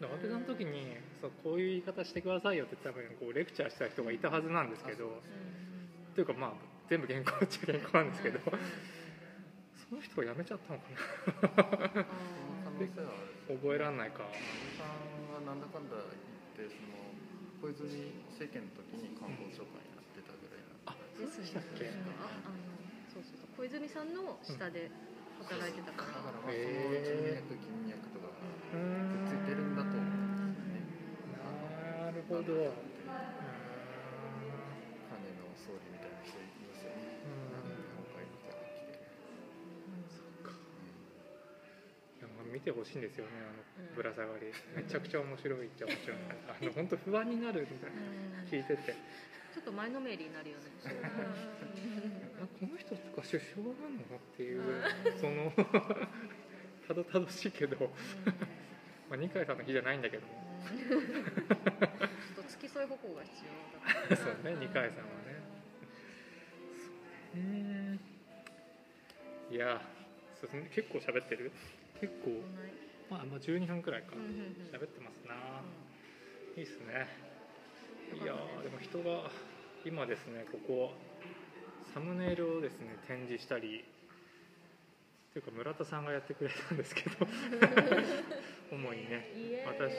[0.00, 5.22] 安倍さんの時にそうこういう言い方してくださいよって多分こうレクチャーした人がいたはずなんですけど、
[6.14, 6.52] というかまあ
[6.90, 8.40] 全部原稿っちゃ原稿なんですけど、
[9.88, 10.84] その人が辞めちゃったのか
[11.96, 12.04] な？
[13.48, 14.24] 覚えらんないか。
[14.24, 14.92] 安倍さん
[15.30, 15.96] はなんだかんだ
[16.58, 17.14] 言ってその
[17.62, 21.88] 小泉政権の時に官房長官やってたぐらいな、あそうでしたっけ？
[22.20, 22.60] ああの
[23.08, 23.56] そうそうそう。
[23.56, 24.90] 小泉さんの下で
[25.42, 26.62] 働いてたから、だからまあその
[27.02, 30.86] 人脈金脈とかくっついてるんだと思うんですよね。
[31.34, 32.44] なるほど。
[32.44, 32.54] 金
[35.36, 37.22] の総理みたいな人いますよね。
[37.52, 37.60] 何
[38.14, 39.02] 回みたいな来て
[40.12, 43.62] そっか、いやまあ見てほしいんですよねあの
[43.94, 44.48] ぶら下がり。
[44.76, 46.16] めちゃくちゃ面白いっちゃ面白い。
[46.48, 48.00] あの本当不安になるみたいな。
[48.48, 48.96] 聞いてて
[49.54, 50.64] ちょっと前のめりになるよね。
[52.42, 54.62] あこの人とか首相なのっていう
[55.20, 55.52] その
[56.88, 57.76] たどたどしいけど、
[59.08, 60.26] まあ、二階さんの日じゃないんだけど。
[60.26, 60.32] も
[60.64, 63.44] ちょっと付き添い歩行が必
[64.10, 65.38] 要だそうね二階さんはね。
[66.76, 68.00] そうね。
[69.52, 69.80] いや
[70.74, 71.52] 結構喋ってる？
[72.00, 72.42] 結構。
[73.08, 74.16] まあまあ12分くらいか。
[74.16, 75.34] 喋ってますな、
[76.56, 77.33] いいっすね
[78.12, 79.30] いやでも人が
[79.84, 80.92] 今ですねここ
[81.92, 83.84] サムネイルをですね展示したり
[85.32, 87.26] というか村田さんがやってくれたんですけど
[88.70, 89.92] 主にね私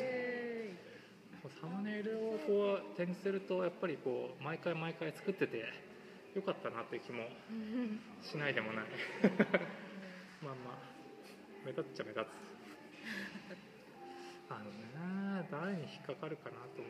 [1.61, 5.65] サムネイルをこう展示するとやっぱりこう毎回毎回作ってて
[6.33, 7.23] よかったなっていう気も
[8.21, 8.85] しないでもない。
[10.43, 10.77] まあまあ
[11.65, 12.45] 目立っちゃ目立つ。
[14.49, 16.81] あのね誰に引っかかるかなと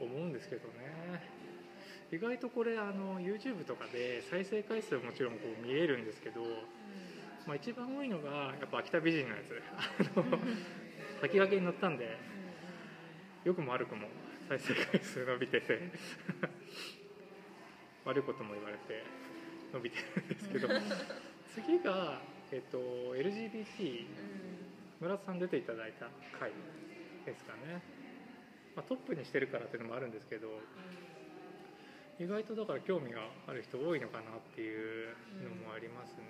[0.00, 1.22] 思うんですけどね。
[2.12, 6.42] 意外とこれあの YouTube とかで再生回数はもちろんこう見えるんですけど、
[7.46, 9.62] まあ、一番多いのがやっぱ秋田美人のやつ。
[11.22, 12.18] 先駆けに乗ったんで
[13.44, 14.08] よくも悪くも
[14.48, 15.90] 再生回数伸びてて
[18.04, 19.04] 悪いことも言われて
[19.72, 20.68] 伸びてるんですけど。
[21.54, 22.18] 次が、
[22.50, 22.78] えっと、
[23.14, 24.06] LGBT
[25.00, 26.50] 村田さん出ていただいた回
[27.26, 27.82] ですかね、
[28.74, 30.48] まあ、トップにしてるからっていうのもあるんですけど
[32.18, 36.22] 意外とだから興味がある人多いのかなっていうのもありますね。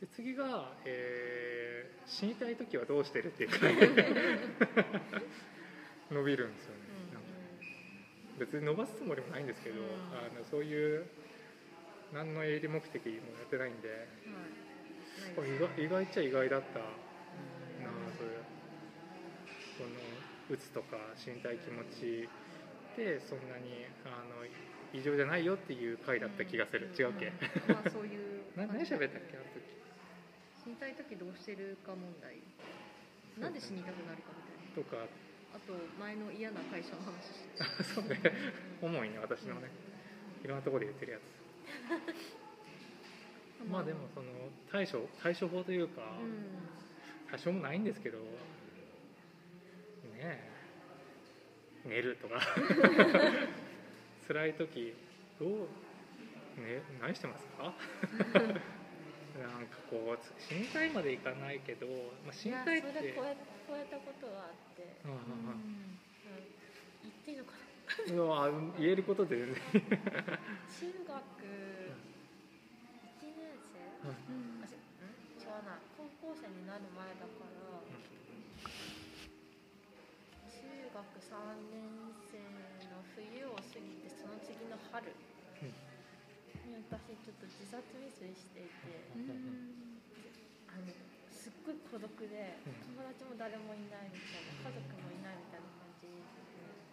[0.00, 3.56] で次が、えー、死にたい時はどうしてるっていうか
[6.12, 6.80] 伸びるんですよね、
[8.34, 9.88] うん、別に伸ばすつもりもないんですけど、うん、あ
[10.38, 11.06] のそういう
[12.12, 14.06] 何の営利目的もやってないんで、
[15.38, 16.84] うん、意外意外っちゃ意外だったな
[18.18, 18.44] そういう
[19.78, 19.88] その
[20.48, 22.28] 打つとか死にたい気持ち
[22.96, 24.46] でそんなにあの
[24.94, 27.32] 異常じゃないよっていう回だった気がする、違うっけ、
[27.68, 29.60] まあ、そういう何喋ったっけあの時？
[30.64, 32.40] 死にたい時どうしてるか問題。
[33.38, 34.82] なんで死にたくなるかみたいな。
[34.82, 35.04] とか。
[35.54, 37.22] あと前の嫌な会社の話。
[37.32, 38.18] し てそうね。
[38.80, 39.70] 重いね私のね、
[40.44, 41.22] いろんなところで言ってるやつ。
[43.70, 44.32] まあでもその
[44.70, 48.18] 対処対処法というか、うん、多少もないんですけど
[50.16, 50.40] ね。
[51.84, 52.40] え寝るとか。
[54.26, 54.92] 辛い時
[55.38, 55.50] どう、
[56.60, 57.62] ね、何してますか？
[59.38, 61.86] なんかこう死にたいまでいかないけど、
[62.24, 63.36] まあ、死にたいってそれ超え
[63.68, 65.18] 超えたことはあって、うんうん、
[67.04, 68.72] 言っていいのかな？
[68.80, 69.86] 言えることで、ね、中学1
[73.22, 74.72] 年生、うん、あ違
[75.44, 78.06] うな高校生になる前だから
[80.96, 81.34] 学3
[81.74, 81.82] 年
[82.30, 82.38] 生
[82.86, 89.10] の冬を過ぎてその次の春に私ちょっと自殺未遂していて、
[90.70, 90.86] あの
[91.26, 96.22] すっごい孤独で友達も誰もいないみたいな家族もいないみたいな感じに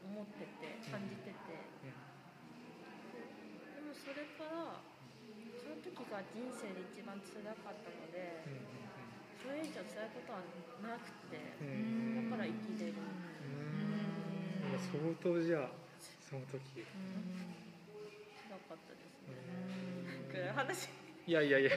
[0.02, 1.93] 思ってて感じてて、で
[3.86, 4.82] もそれから
[5.62, 8.82] その時が人生で一番辛かったので。
[9.43, 10.39] それ以上辛いことは
[10.80, 13.33] なくて、だから生きれる。
[14.77, 15.69] 相当じゃあ
[16.29, 16.59] その時。
[16.73, 19.21] 辛かったです
[20.33, 20.51] ね。
[20.55, 20.89] 話
[21.27, 21.71] いやいやいや。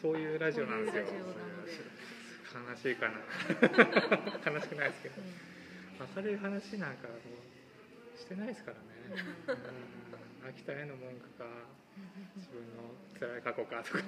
[0.00, 1.04] そういうラジオなんですよ。
[2.50, 3.20] 悲しいかな。
[4.50, 5.14] 悲しくないですけど、
[6.16, 7.14] 明るい話なんかも
[8.16, 8.82] うしてないですからね、
[10.42, 11.44] うん、秋田への文句か
[12.36, 14.02] 自分の辛い過去かとか。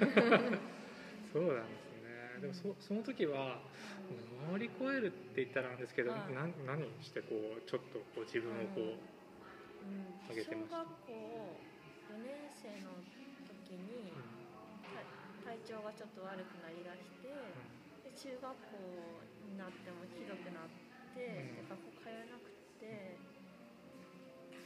[1.33, 1.92] そうなんですね
[2.43, 3.63] でもそその時は
[4.51, 6.51] 乗り越えるって言ったらなんですけど、はい、何
[6.99, 8.99] してこうちょっとこう自分をこう、
[10.27, 10.83] 上げてました？
[10.83, 11.63] 小学校
[12.11, 12.99] 4年生の
[13.47, 14.11] 時に、
[15.47, 22.51] 体調がちょっと悪くなりだして、で中学校になってもひどくなって、で学校通えなく
[22.83, 23.15] て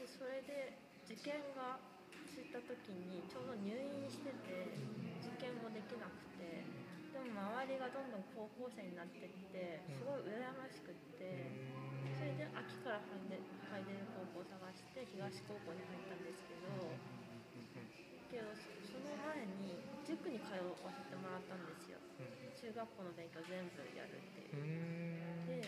[0.01, 1.77] でそれで受験が
[2.25, 4.73] ついた時にちょうど入院してて
[5.21, 6.86] 受験もできなくて。
[7.17, 11.49] でも周りがどんどん高校生になってってすごい羨ましくって
[12.21, 16.69] それで秋から入れ入れる高校を探して東高校に入ったんですけど
[18.29, 21.99] けどその前に塾に通わせてもらったんですよ。
[22.57, 25.47] 中学校の勉強全部やるっていう。
[25.47, 25.63] で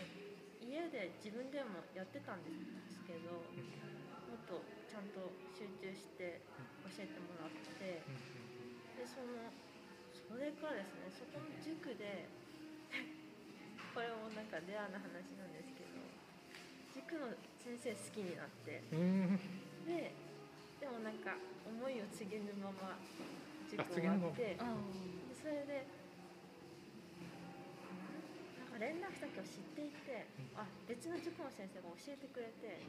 [0.61, 2.51] 家で自分でもやってたんで
[2.89, 3.31] すけど
[4.29, 6.41] もっとちゃんと集中して
[6.83, 8.05] 教えてもらって
[8.95, 9.53] でその
[10.29, 12.29] それからですねそこの塾で
[13.97, 16.05] これもなんかレアな話なんですけど
[16.93, 18.81] 塾の先生好きになって。
[19.89, 20.13] で
[20.79, 21.35] でもなんか
[21.67, 22.95] 思いを告げぬまま
[23.69, 24.55] 塾終わって
[25.35, 25.85] それで
[28.59, 32.79] なんか連絡先を知っていてあ別の塾の先生が教えてくれて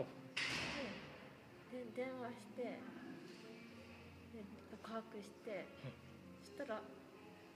[1.72, 2.79] でで電話してで
[4.70, 5.66] 告白して
[6.44, 6.81] そしたら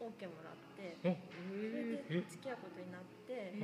[0.05, 3.57] OK もらってそれで付き合うことになって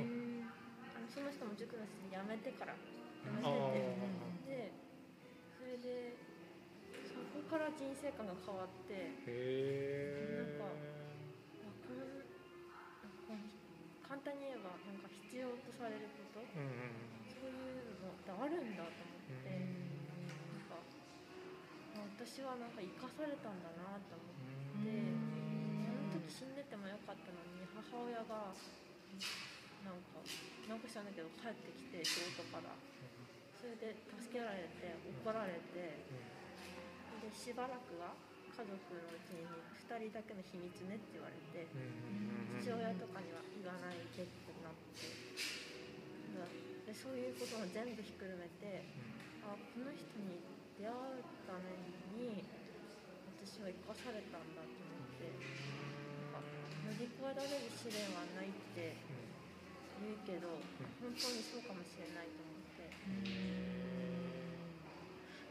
[0.97, 4.09] あのその人も塾の先生辞めてから辞めて
[4.49, 4.73] てで
[5.53, 6.17] それで
[7.05, 9.21] そここから人生観が変わって
[10.33, 12.01] なんかあこん
[13.29, 13.53] なんか
[14.01, 20.77] 簡単に言えばなんか必要とされることうんうんそういうのってあるんだと思って、なんか
[21.97, 25.40] あ私はなんか生かされたんだなと思って。
[26.31, 28.55] 死んでてもよかったのに母親が
[29.83, 30.23] なんか
[30.71, 32.71] なんか知らないけど帰ってきて仕事から。
[33.59, 36.41] それで助けられて怒られて。
[37.21, 38.17] でしばらくは
[38.49, 41.69] 家族のうちに2人だけの秘密ねって言われて
[42.57, 45.05] 父親とかには言わないでってなって。
[46.89, 48.83] でそういうことも全部ひっくるめて
[49.45, 50.41] あこの人に
[50.81, 51.77] 出会うため
[52.17, 52.41] に
[53.37, 55.70] 私は生かされたんだと思って
[56.85, 58.95] 乗り越えられる試練はないって
[60.01, 60.59] 言うけど
[61.01, 62.89] 本当にそうかもしれないと思って。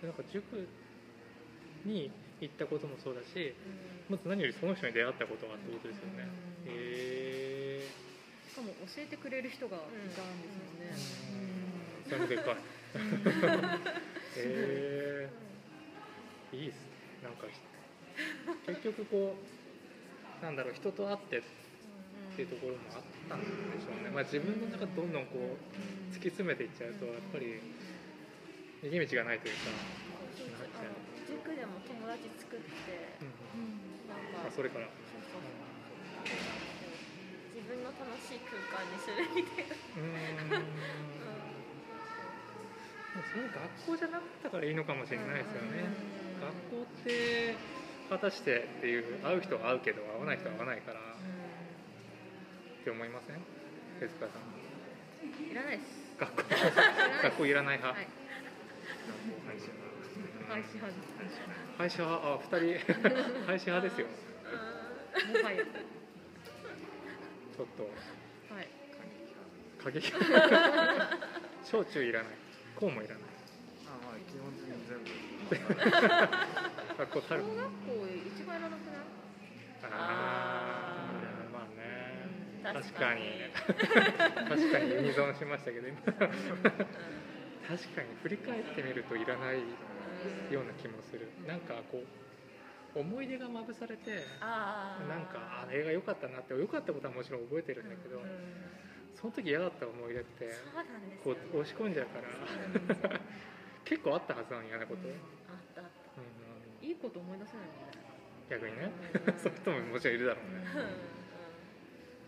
[0.01, 0.67] なんか塾
[1.85, 3.55] に行ったこともそうだし
[4.09, 4.17] うん。
[4.17, 6.27] まず何よりその人に出会ったことがってことですよね。
[6.67, 7.91] へえ
[8.49, 9.81] しかも教えてくれる人がい
[10.17, 10.91] たんですよね、
[12.09, 12.57] それもでかい。
[14.35, 15.31] へ
[16.53, 16.91] えいいっすね。
[17.23, 17.47] なんか
[18.67, 19.60] 結局こう
[20.43, 21.43] なんだろう人と会ってっ
[22.37, 23.47] ていうところもあったんで
[23.79, 27.61] しょうね、まあ、自分の中でどんどんこう突き詰めていっちゃうとやっぱり
[28.81, 29.69] 逃げ道がないというか、
[31.29, 33.77] 塾でも友達作ってうん
[34.09, 34.89] なんかあそれから。
[37.53, 39.77] 自分の楽しい空間にするみたいな。
[39.77, 40.81] うーん。
[43.31, 45.87] それ学校じゃなかったからいいのかもしれないですよね。
[46.41, 47.55] 学校って
[48.11, 51.03] 果たしてっていう会う人は会うけど会わない人は会わないからっ
[52.85, 53.37] て思いません？
[54.01, 54.41] 手塚さん。
[55.51, 55.89] いらないです。
[56.19, 56.43] 学校。
[57.23, 58.09] 学校いらない派、はい。
[60.49, 60.93] 廃止派
[61.79, 62.59] 廃止派あ二人。
[63.47, 64.07] 廃止派ですよ。
[64.07, 65.65] もはや。
[65.65, 67.83] ちょっと。
[68.55, 68.69] はい。
[69.83, 70.13] 過激。
[71.65, 72.33] 小中いらない。
[72.77, 73.23] こうもいらない。
[73.87, 75.11] あまあ基本的に全部
[77.01, 77.49] 学校小学校
[78.37, 79.91] 一番いらなくない？
[79.93, 81.81] あーまあね。
[82.61, 83.21] うん確かに。
[84.49, 84.91] 確かに。
[84.93, 85.97] ユニゾンしましたけど今。
[86.03, 89.59] 確かに振り返ってみるといらない
[90.53, 91.29] ような気もする。
[91.49, 92.03] なんかこ
[92.95, 98.25] う思い出がまぶされてなんかあ映画良かったなって良かったことはもちろん覚えてるんだけど、うん
[99.21, 100.49] その時嫌だった思い出って
[101.23, 103.21] こう押し込んじゃうから。
[103.85, 105.15] 結構あったはずなの嫌なこと、うん。
[105.15, 105.19] あ
[106.91, 108.03] いいこと思い出せないもんね。
[108.51, 108.91] 逆にね。
[109.15, 109.39] うん。
[109.39, 110.67] そういう人ももちろんいるだろうね。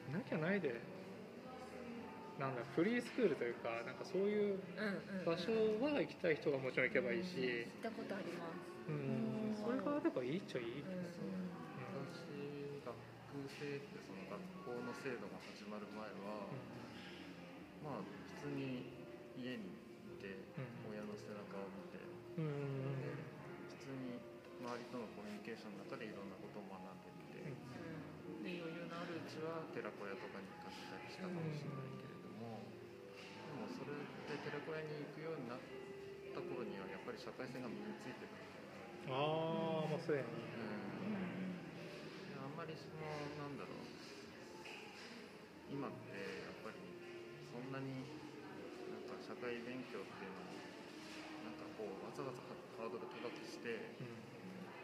[0.06, 0.78] うんなきゃないで。
[2.38, 5.52] なんだフリースクールというかなんかそういううんうん場所
[5.84, 8.88] は行きたい人がもちろん行けばいいし、行ったことあります。
[8.88, 10.90] うん、それがあればいいっちゃいい、うん。
[12.12, 12.28] 私
[12.84, 12.94] 学
[13.48, 16.46] 生ってその学校の制度が始まる前は、
[17.82, 18.04] まあ
[18.42, 18.90] 普通に
[19.38, 20.92] 家にいてうん。
[20.92, 21.98] 親の背中を見て、
[22.38, 23.31] うん
[24.62, 27.50] 周りとのコミュニケーションの中でいろんなことを学んでって、
[28.46, 32.62] で余裕のあるうちは寺子屋とかに行かせたりしたかもしれないけれども、
[33.42, 33.90] でもそれ
[34.30, 35.66] で寺子屋に行くようになっ
[36.30, 38.38] た頃にはやっぱり社会性が身についてた
[39.10, 40.30] ああもうすでに
[42.30, 43.02] であんまりその
[43.42, 43.82] なんだろう。
[45.72, 46.76] 今ってやっぱり
[47.48, 48.04] そんなに
[48.92, 50.60] なんか社会勉強っていうのも
[51.48, 52.44] なんかこうわざわざ
[52.76, 53.96] ハードル高くして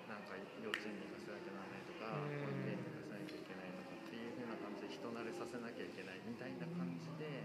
[0.09, 0.33] なんか
[0.65, 2.41] 幼稚園に行かせなきゃならないとかうん。
[2.43, 7.45] 保育園に行かせなきゃいけないとかっていう風な感じで人慣れさせなきゃいけないみたいな感じで、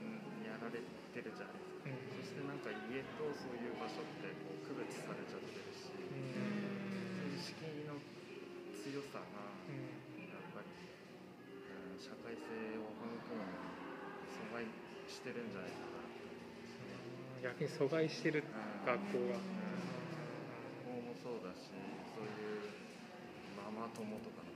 [0.00, 1.92] うん、やられてるじゃないですか。
[2.24, 8.00] そしてなんか家とそういう場所ってこう区別されちゃってるし、そういう意識の
[8.80, 12.40] 強さがやっぱり、うん、社会性
[12.80, 13.04] を育
[13.36, 13.60] むのに
[14.32, 14.64] 阻害
[15.04, 15.84] してるんじゃないか
[17.44, 18.44] な逆に阻害してる
[18.88, 19.63] 学校が、学校も
[21.24, 21.72] そうだし
[22.12, 22.68] そういう
[23.56, 24.52] ママ友とかの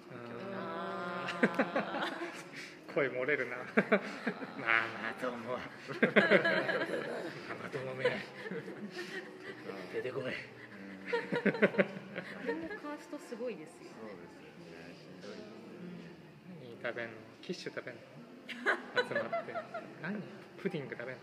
[0.53, 1.25] あ
[2.95, 3.57] 声漏れるな。
[3.57, 5.61] まあまあどうもま
[7.65, 8.05] あどうもめ
[9.95, 10.23] 出てこい。
[10.25, 10.29] うん。
[10.29, 10.33] あ
[12.47, 14.43] れもカーストすごいですよそうですよ
[14.77, 14.95] ね。
[14.95, 15.37] ひどい
[16.83, 17.13] 何食べんの？
[17.41, 18.01] キッシュ食べんの？
[19.09, 19.55] 集まって。
[20.03, 20.23] 何？
[20.59, 21.23] プディング食べんの？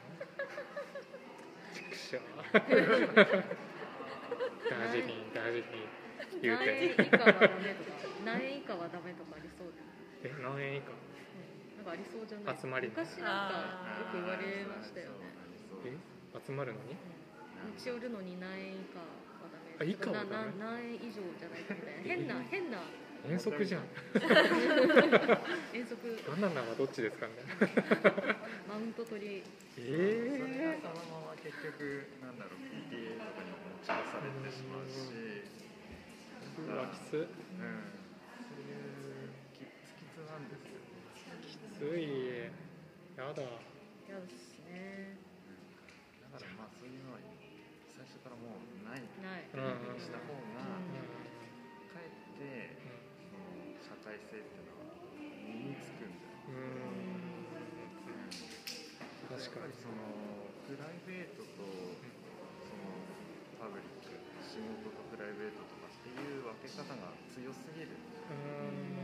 [1.74, 2.24] ちくしょう
[4.70, 5.88] ダージリンダージリン
[6.42, 7.92] 言う何円以て下はダメとか
[8.26, 12.58] 何円以下はダメとかありそうで、え何円以下うん、なんかありそうじゃない？
[12.58, 13.58] 集まり昔なんか
[14.02, 15.34] よく言われましたよね。
[15.86, 15.98] え？
[16.46, 16.92] 集まるのに？
[16.94, 16.98] うん
[17.76, 19.06] 持ち寄るのに何円以下は
[19.50, 19.74] ダメ。
[19.80, 20.60] あ以下はなダメ？
[20.60, 22.04] な何円以上じゃないとみたいな。
[22.04, 22.78] 変な変な。
[23.26, 23.84] 遠足じゃん。
[25.74, 25.98] 遠足。
[26.30, 27.34] バナナはどっちですかね？
[28.70, 29.42] マウント取り。
[29.74, 33.42] それえがそのまま結局なんだろう PTA とか
[33.86, 37.22] ち出されてしまうし、ー、うわきつ。
[37.22, 37.30] うん、
[38.42, 40.50] そういうきつきつなん。
[40.50, 40.82] ですよ
[41.46, 42.50] きつい。
[43.14, 43.46] やだ。
[44.10, 45.22] やですね。
[46.34, 47.22] だからまあそういうのは
[47.94, 49.06] 最初からもうない。
[49.22, 49.46] ない。
[50.02, 51.06] した方がうん
[51.94, 56.58] かえってその社会性っていうのは身につくんだよ、う
[59.30, 59.38] ん。
[59.38, 59.78] 確かに。
[59.78, 62.90] そのプライベートとその
[63.62, 64.12] パブリック
[64.56, 67.92] 仕事とプライベートとかっていう分け方が強すぎる。
[67.92, 68.96] うん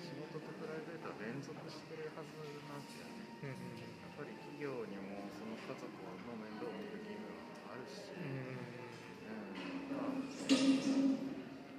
[0.00, 2.32] 仕事とプライベートは連続してるはず
[2.64, 3.20] なんですよね。
[3.44, 5.84] うんやっぱり企業にもその家族
[6.24, 7.28] の面倒を見る義務
[7.68, 9.92] はあるし、うん。
[9.92, 10.16] まあ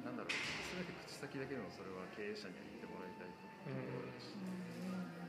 [0.05, 4.37] なんだろう全て口先だけでもそれは経営者には言ってもらいたいところだし、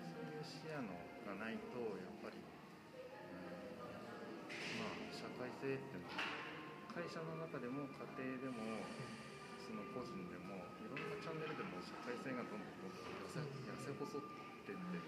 [0.05, 0.93] そういう視野の
[1.25, 2.45] がないとやっぱり、う
[4.77, 6.21] んまあ社会性っていうのは
[6.97, 7.85] 会社の中でも
[8.17, 8.81] 家庭でも
[9.61, 14.25] その個人でもいろんなチャンネルでも社会性がどんどんどんどん痩せ痩せ細っ
[14.65, 14.97] てって。
[14.97, 15.05] る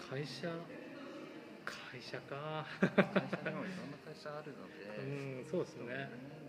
[0.00, 0.48] 会社
[1.68, 2.64] 会社か。
[2.80, 6.47] 会社にもいろんな会社あるので、うんそうですね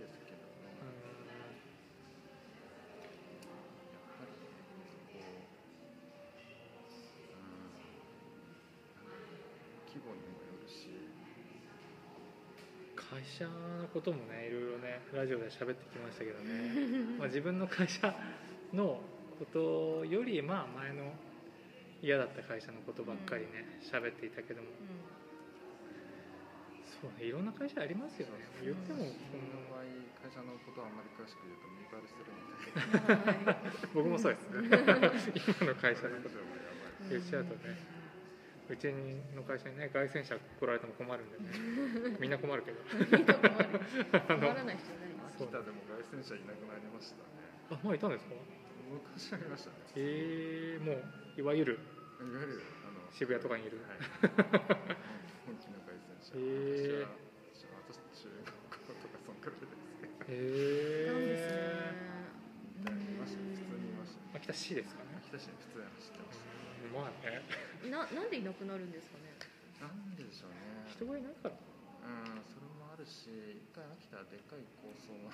[13.39, 17.15] 社のこともねいろいろねラジオで喋ってきましたけどね。
[17.15, 18.11] まあ自分の会社
[18.73, 18.99] の
[19.39, 21.15] ことよりまあ前の
[22.03, 24.67] 嫌だった会社のことばっかりね喋っていたけども。
[26.99, 28.43] そうねいろんな会社ありますよね。
[28.61, 29.87] 言っても自分の場合、
[30.19, 32.27] 会社のことはあんまり詳しく言うと見バレする
[33.07, 35.31] ので、 僕もそうです。
[35.63, 36.35] 今の会社のこと。
[37.07, 37.98] 言っちゃうとね
[38.69, 38.87] うち
[39.35, 43.25] の会社にね凱旋者来られても困るんでね みんな困るけど困る
[44.29, 47.21] 困らない人いないですそう秋田でも外戦車いなくなりましたね。
[47.71, 48.35] あまあいたんですか？
[48.89, 49.75] 昔ありましたね。
[49.95, 51.03] えー、もう
[51.39, 51.77] いわゆるい
[52.23, 53.97] わゆるあの渋谷とかにいる、はい、
[55.45, 56.35] 本気の外戦車。
[56.35, 57.07] へー
[57.53, 58.53] 私は私中学
[58.85, 59.77] 校とかそんくらいですね。
[60.27, 62.09] へなんですね
[63.13, 64.25] いました普通にいましたね。
[64.35, 65.85] 秋田市ですかね秋田市に普通に
[66.93, 67.43] まあね
[67.91, 69.35] ななんでいなくなるんですかね？
[69.79, 70.57] なんででしょうね。
[70.91, 71.55] 人がいないから。
[71.55, 75.31] うん、それもあるし、一回秋田でかい構想が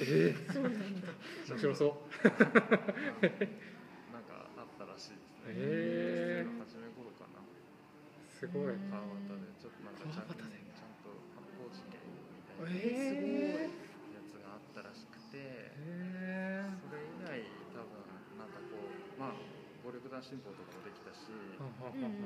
[0.00, 1.12] ええそうなんだ。
[1.48, 2.08] 面白そう。
[2.24, 5.52] なんかあったらしいですね。
[5.52, 6.48] へー。
[6.48, 7.44] 平成の初め頃かな。
[8.40, 8.72] すごい。
[8.72, 10.48] うん川端でちょっとなんかちゃんちゃん
[11.04, 12.72] と発砲事件みたいな。
[12.72, 13.68] え
[14.16, 18.00] やつがあったらしくて、へえそれ以来多分
[18.38, 19.36] なんかこうまあ
[20.14, 22.22] 暴力団新報とかもできたし、うんうんなん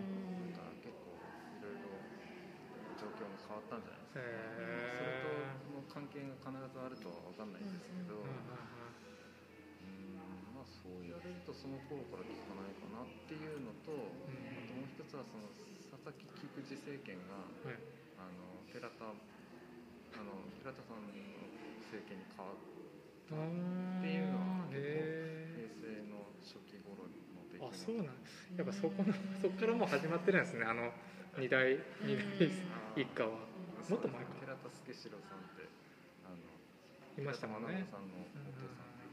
[0.53, 1.17] か結構
[1.57, 1.89] いろいろ
[3.01, 4.21] 状況が変わったんじゃないですか。
[4.21, 8.45] へそれとえの関係が必ずあるとは分かんないんですけど、ううん
[10.53, 13.97] まあそう言われるとその頃から聞かないかなっていうのと、あ
[14.69, 15.49] ともう一つはその
[15.81, 17.81] 佐々木菊池政権がはい。
[18.21, 19.15] あの寺田あ
[20.27, 21.15] の寺田さんの
[21.89, 22.57] 政権に変わっ
[23.31, 27.07] あっていうのはーへ平成の初期頃
[27.59, 30.93] の出来えあ事そうなんやっぱそこのそこからもう始まってるんですねあの
[31.39, 32.51] 二代二代
[32.97, 33.31] 一家は。
[33.89, 34.35] もっと前か。
[34.43, 35.65] 寺田助四郎さんって
[36.27, 36.37] あの
[37.17, 37.87] いましたもんね。
[37.89, 39.07] さんのお父さんで、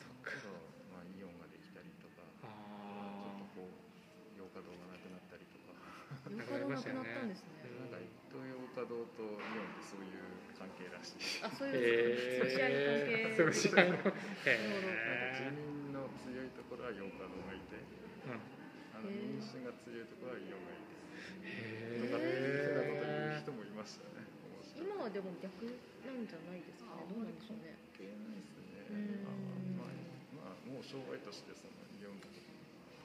[0.00, 0.56] その頃、
[0.90, 3.76] まあ、イオンができたりとかちょあっとこう
[4.40, 5.76] 洋華堂がなくなったりとか。
[6.32, 7.60] 洋華堂なくなったんですね。
[7.76, 10.24] なんか一東洋華堂とイオンってそういう
[10.58, 11.44] 関係らしい。
[11.44, 13.44] あそうーいうへ social え関係。
[13.44, 14.16] そう試合のなんか
[14.48, 14.56] へ
[15.36, 15.85] 自民の
[16.22, 18.40] 強いところは洋華堂がいてえうん。
[18.96, 19.36] あのへー。
[19.36, 20.96] 民主が強いところはイオンがいて。
[21.46, 24.24] へとかっていうふうなこと言うえ人もいましたね
[24.76, 25.64] 今はでも逆
[26.04, 27.08] なんじゃないですかね。
[27.08, 27.80] どうなんでしょうね。
[27.96, 28.92] 関係ないですね。
[28.92, 29.24] うん。
[29.24, 29.40] まあ
[30.44, 32.36] まあ、まあ、もう商売としてそのイオンとか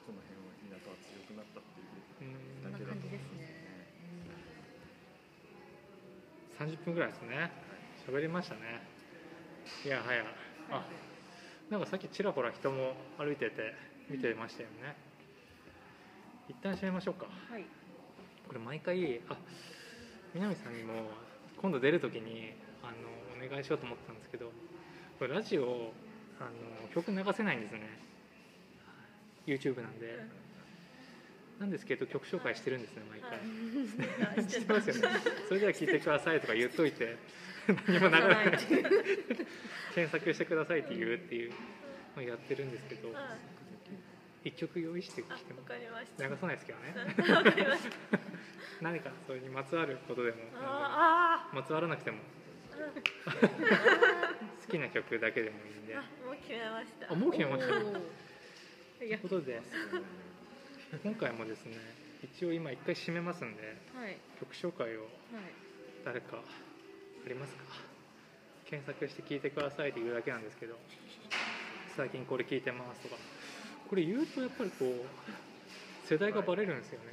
[0.04, 3.48] この辺は田舎は強くなったっていううんこんな感じですね。
[6.60, 7.50] 30分ぐらいですね。
[8.04, 8.84] 喋りましたね。
[9.84, 10.24] いやはや
[10.70, 10.84] あ
[11.72, 13.74] なんかさっきちらほら人も歩いてて
[14.10, 14.94] 見てましたよね。
[16.46, 17.24] 一旦閉めましょうか。
[17.50, 17.64] はい。
[18.46, 19.38] これ毎回あ
[20.34, 20.92] 南さんにも
[21.56, 22.52] 今度出る時に
[22.82, 22.92] あ
[23.40, 24.52] のお願いしようと思ったんですけど
[25.18, 25.94] これラジオ
[26.38, 27.80] あの曲流せないんですね。
[29.46, 30.26] YouTube なんで。
[31.58, 33.38] なんですけど曲紹介してるんですね毎回、
[34.36, 34.90] あ知ってます。
[34.90, 35.02] よね。
[35.48, 37.16] それでは聴いてくださいとか言っといて
[37.68, 38.58] 何も流れない。
[39.94, 41.52] 検索してくださいって言うっていう
[42.16, 43.36] のをやってるんですけどあ
[44.44, 45.60] 一曲用意してきあても
[46.18, 46.94] 流さないですけどね。
[48.80, 52.18] 何かそれにまつわることでもあまつわらなくても
[54.66, 55.94] 好きな曲だけでもいいんで。
[55.94, 56.00] も
[56.32, 57.12] う決めました。
[57.12, 57.74] あもう決めました。
[58.98, 59.62] ということで
[61.02, 61.76] 今回もですね
[62.22, 63.62] 一応今一回締めますんで
[63.94, 64.16] はい。
[64.40, 65.10] 曲紹介をはい。
[66.04, 66.42] 誰か
[67.24, 67.62] ありますか？
[68.68, 70.76] 検索して聞いてくださいって言うだけなんですけど。
[71.96, 73.16] 最近これ聞いてますとか。
[73.88, 77.06] これ言うとやっぱりこう世代がバレるんですよね。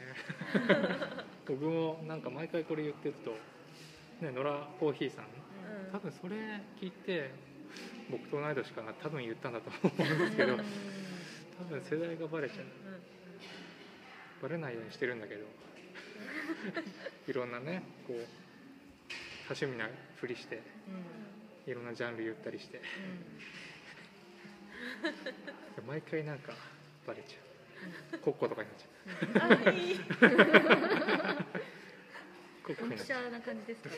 [1.48, 3.32] 僕もなんか毎回これ言ってると
[4.26, 5.26] ね野良コーヒーさん。
[5.26, 5.28] う
[5.90, 5.92] ん。
[5.92, 6.36] 多分それ
[6.80, 7.32] 聞いて
[8.10, 10.58] 僕と同い年かな多分言ったんだと思うんですけど。
[10.58, 12.66] 多分世代がバレちゃう。
[14.42, 15.46] バレないようにしてるんだけど。
[17.28, 18.28] いろんなねこう
[19.50, 20.62] 多趣味なふりして
[21.66, 22.78] いろんなジャンル言ったりして。
[22.78, 22.84] で
[25.88, 26.54] 毎回なんか
[27.08, 27.38] バレちゃ
[28.16, 28.20] う。
[28.20, 28.88] コッコとかになっちゃ
[29.48, 29.70] う。
[29.70, 29.96] あいい。
[32.64, 33.96] コッコになっちゃな感じですかね。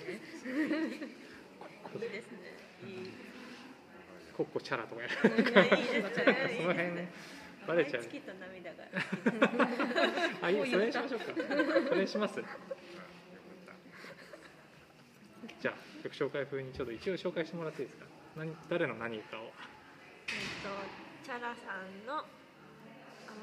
[1.96, 2.40] いいですね。
[4.64, 5.36] チャラとかやその
[6.74, 7.12] 辺ね
[7.68, 8.04] バレちゃう。
[10.42, 11.26] あいいそれにしましょうか。
[11.90, 12.42] それにします
[15.62, 18.06] じゃあ曲紹介風にちょっと一応紹介してもらっていいですか？
[18.36, 19.44] 何誰の何かを？
[19.46, 19.54] えっ
[20.66, 20.70] と
[21.24, 22.26] チャラさんの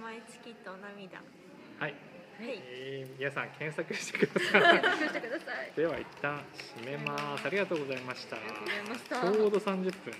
[0.02, 1.22] 甘い月と涙。
[1.78, 1.94] はい、
[2.40, 2.58] はい。
[2.66, 4.80] えー皆さん検索してください。
[4.80, 5.72] 検索してください。
[5.76, 6.40] では一旦
[6.76, 7.46] 締めます。
[7.46, 8.36] ありがとうございました。
[8.36, 9.20] ありがとうございました。
[9.20, 10.14] ちょうど30分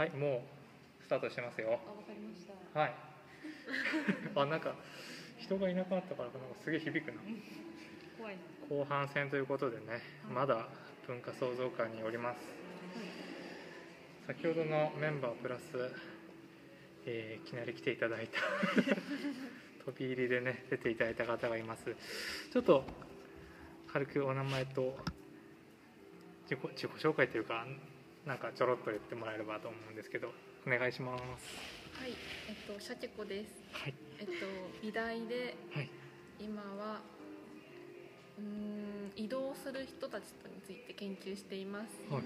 [0.00, 0.48] はいも
[1.00, 1.68] うスタートしてますよ。
[1.68, 2.80] あわかりました。
[2.80, 2.94] はい。
[4.34, 4.74] あなんか
[5.36, 7.20] 人がいなくなったからかなんかすげえ響くな。
[8.16, 8.40] 怖いな。
[8.66, 10.00] 後半戦ということでね
[10.32, 10.68] まだ
[11.06, 12.38] 文化創造館におります。
[14.26, 15.64] 先ほどのメンバープラス、
[17.04, 18.40] えーいきなり来ていただいた。
[19.84, 21.94] 飛び入りでね出ていただいた方がいます。
[22.50, 22.86] ちょっと
[23.92, 24.96] 軽くお名前と
[26.44, 27.66] 自己自己紹介というか
[28.26, 30.32] なんかちょろっと言ってもらえればと思うんですけど
[30.66, 32.12] お願いしますはい、
[32.48, 33.52] えっと、シャチコです。
[33.72, 34.32] はいえっと、
[34.82, 35.90] 美大で、はい
[36.38, 37.00] 今は。
[38.38, 42.12] うーん、移動する人たちとについて研究しています。
[42.12, 42.22] はい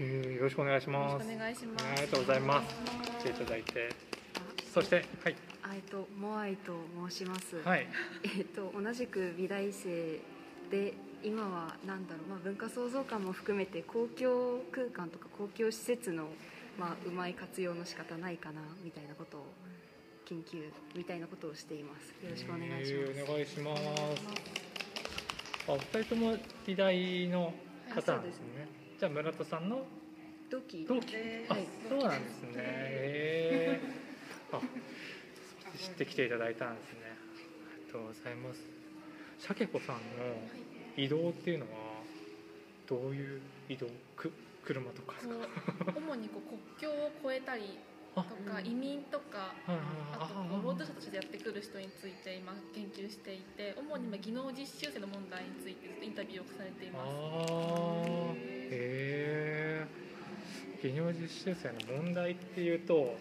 [0.00, 1.84] えーよろしくお願いしよろますしくお願いします。
[1.84, 2.74] ありがとうございます
[3.20, 3.88] 来ていただいて
[4.72, 6.72] そしてはいあえっとモアイと
[7.10, 7.60] 申します。
[7.62, 7.86] はい
[8.38, 10.20] えっと同じく美大生
[10.70, 10.94] で
[11.24, 16.28] 今はなんだろうまあ文化創造館も含めて公共空間とか公共施設の
[16.78, 19.46] まあうまい活用の仕方ないかなみたいなことを
[20.26, 22.08] 研究みたいなことをしています。
[22.24, 23.12] よろしくお願いします。
[23.18, 23.82] えーお願いします。
[25.66, 27.54] あお二人とも美大の
[27.94, 28.68] 方なんですね。
[28.98, 29.86] じゃあ村田さんの？
[30.50, 30.84] 同期。
[30.86, 31.16] 同期。
[31.48, 32.52] あはいそうなんですね。
[32.56, 33.80] へえ
[34.52, 34.60] あ
[35.78, 36.98] 知ってきていただいたんですね。
[37.02, 37.14] あ
[37.86, 38.60] りがとうございます。
[39.38, 40.00] シャケ子さんの
[40.96, 41.70] 移動っていうのは
[42.86, 43.86] どういう移動
[44.16, 44.30] 区
[44.64, 45.14] 車とか？
[45.24, 45.30] こ
[45.94, 47.78] う主にこう国境を越えたり
[48.14, 49.78] とか移民とかはい
[50.12, 57.08] あと労働者としてやってくる人について今研究していて主に今技能実習生の問題についてインタビューをされています。
[57.08, 58.34] ああ
[58.70, 59.86] へえ
[60.82, 63.16] 技能実習生の問題っていうと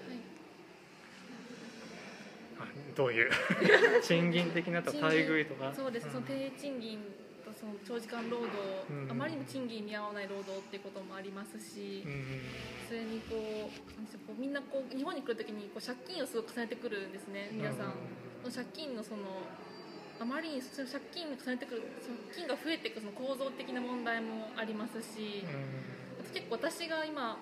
[2.60, 3.32] あどういう？
[4.04, 5.74] 賃金的なとか待遇とか？
[5.74, 6.12] そうです、ん。
[6.12, 7.23] その低賃金と
[7.64, 8.52] その長時間労働、
[8.92, 12.44] うんあまりにも賃金に合わない労働っていうこともありますし、うん
[12.84, 17.96] それにこうみんなこう日本に来るときにこう借金をすごく重ねてくるんですね皆さん、
[18.44, 19.24] その借金のその
[20.20, 25.48] あまりにその借金を重ねてくる借金が増えていくその構造的な問題もありますし、
[26.20, 27.40] あと結構私が今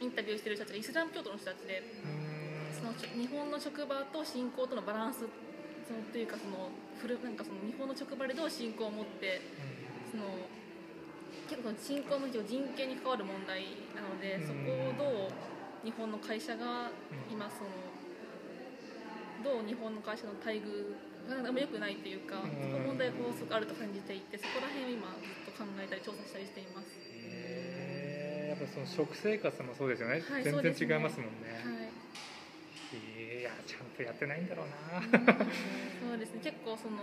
[0.00, 2.72] インタビューしてる人たちがイスラム教徒の人たちでうん。
[2.72, 5.28] その日本の職場と信仰とのバランス
[5.92, 9.44] そのというかそのフルなんかその日本の職場でどう信仰を持って
[10.08, 10.24] その
[11.48, 12.40] 結構その信仰の人
[12.72, 14.48] 権に関わる問題なので、うん。
[14.48, 16.88] そこをどう日本の会社が
[17.28, 17.68] 今その
[19.44, 20.96] どう日本の会社の待遇
[21.28, 22.72] があんま良くないというか、うん。
[22.72, 26.88] そこ問題がすごくあると感じていてそこら辺を今ずっと考えたり調査したりしています。
[26.96, 31.52] へえやっぱその食生活もそうですよね、はい全然違いますもんね。
[31.60, 31.81] はい
[33.96, 35.02] とやってないんだろうな。
[36.08, 36.40] そうですね。
[36.42, 37.00] 結構その、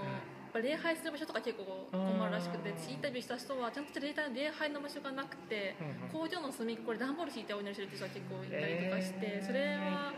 [0.61, 5.75] 礼拝する場所とか結構困るらしくて私インタビューした人はちゃんと礼拝の場所がなくて、
[6.11, 9.45] 工場の隅っこで段ボール敷いてお祈りしてるって人が結構いたりとかして、えー。
[9.45, 10.13] それは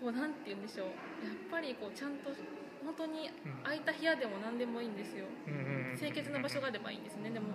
[0.00, 0.86] こうなんて言うんでしょう。
[1.26, 2.30] やっぱりこうちゃんと
[2.84, 3.30] 本当に
[3.64, 5.26] 空いた部屋でも何でもいいんですよ。
[5.98, 7.30] 清潔な場所があればいいんですね。
[7.30, 7.46] でも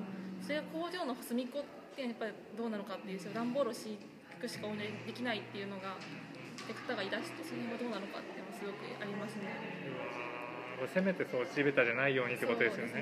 [0.41, 3.95] それが工場の隅っこってやっぱりどうなのかっていう段ボールを敷
[4.41, 5.95] くしかお祈りできないっていうのが
[6.71, 9.51] って方がいらしてそれはどうなのかっていうのはすごくありますね。
[10.87, 12.91] せめてそう地べたじゃないようにってことですよね。
[12.91, 13.01] そう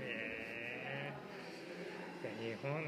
[0.00, 1.14] へえ
[2.22, 2.84] いや日本なん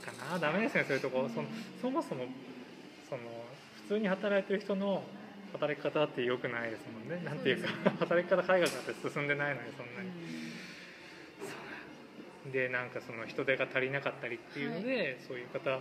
[0.00, 1.28] かなダメですねそういうとこ。
[1.28, 1.48] その
[1.80, 2.26] そもそも
[3.08, 3.20] その
[3.88, 5.02] 普通に働いてる人の
[5.52, 7.22] 働き方って良くないですもんね。
[7.24, 7.68] なんていうか
[8.00, 10.10] 働き方海外だって進んでないのにそんなに、
[11.40, 15.80] そうでなんかその人手が足りなかったりっていうので、そういう方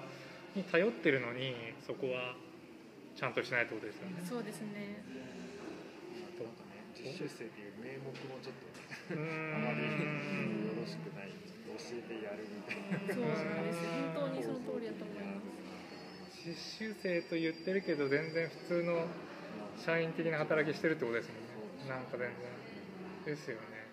[0.55, 1.55] に頼ってるのに
[1.87, 2.35] そこは
[3.15, 5.03] ちゃんとしないってことですよね、そうですね。
[6.41, 8.65] なんかね実習生っていう名目もちょっと
[9.13, 9.21] ね
[9.53, 13.13] あまりんよろしくない教えてやるみたいな。
[13.13, 13.79] そうなんです
[14.15, 16.41] 本当にその通りだと思います。
[16.41, 16.55] 実
[16.89, 19.05] 習生と言ってるけど全然普通の
[19.77, 21.53] 社員的な働きしてるってことですもんね。
[21.87, 22.33] なんか全然。
[23.25, 23.85] ですよね。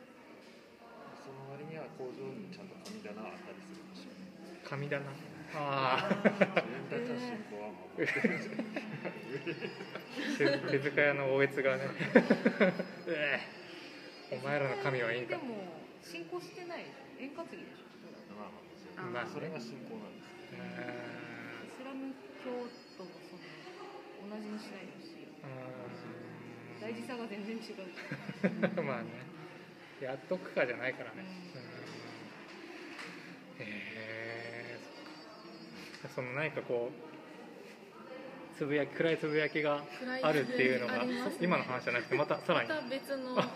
[1.21, 4.65] その割には工場にちゃんと神棚あったりするんでしょうね。
[4.65, 5.05] 神棚
[5.55, 6.63] ああ
[10.37, 11.83] 手手塚屋のおえつがね
[14.31, 15.57] お前らの神はいいかでも
[16.03, 16.85] 進行してない
[17.19, 17.89] 円担ぎでしょ
[18.39, 18.51] まあ
[19.03, 22.13] まあまあそれが信仰なんです うイスラム
[22.45, 22.51] 教
[22.97, 23.43] とその
[24.29, 25.29] 同じにしないでほしい
[26.81, 29.09] 大事さが全然違うまあね。
[30.01, 31.25] やっとくかじゃないからね。
[33.59, 33.67] ううん。
[33.67, 33.98] へえ
[36.15, 39.83] その何かこうつぶやき暗いつぶやきが
[40.23, 41.15] あるっていうのがね。
[41.41, 42.69] 今の話じゃなくてまたさらに。
[42.69, 43.37] また別の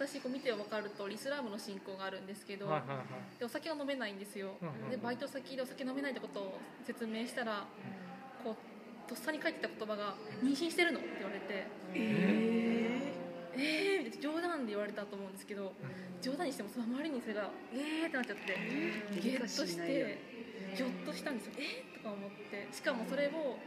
[0.00, 3.38] 私こう見て分かるとイスラムの信仰があるんですけど、はいはいはい。
[3.38, 4.90] でお酒は飲めないんですよ、うんうんうん。
[4.90, 7.66] でバイト先でお酒飲めないってことを説明したら
[8.42, 8.56] こう
[9.06, 15.74] とっさに書いてた言葉が「妊娠してるの?」って言われて「えー、えー、冗談で言われたと思うんですけど
[16.20, 18.56] 冗談にしてもその周りにそれが「えー」ってなっちゃって
[19.20, 20.18] ゲッとして
[20.76, 22.68] ぎょっとしたんですよ「えー?」とか思って。
[22.72, 23.58] しかもそれを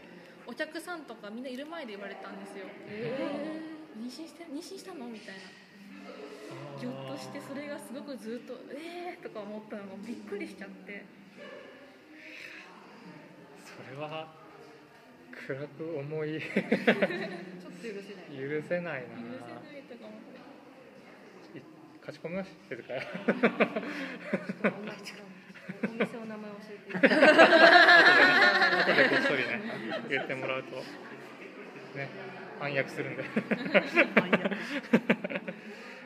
[0.45, 5.41] お客さんとかみんないる前で言われたんですよ「えー、妊娠して妊娠したの?」みたいな。
[6.79, 11.05] ぎょっとしてそれがすごくずっと「えー!」とか思ったのがびっくりしちゃって。
[13.65, 14.35] それは
[15.31, 18.61] 暗く思い ちょっと許せない。
[18.61, 19.15] 許せないな。
[19.17, 20.39] 許せないとか思って
[22.05, 23.01] 勝ち込みましてるから。
[24.73, 27.07] お店お名前教えて後
[28.93, 29.49] でこっそりね
[30.09, 30.75] 言ってもらうと。
[31.97, 32.09] ね
[32.59, 33.23] 暗躍するんで。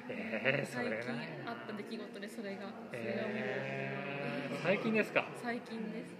[0.09, 1.07] えー、それ最近
[1.45, 2.71] なあった出来事でそれが
[4.63, 5.25] 最近ですか？
[5.43, 6.15] 最近です。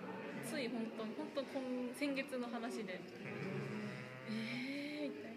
[0.51, 2.99] つい本当本当今先月の話で。
[4.29, 5.31] えーみたい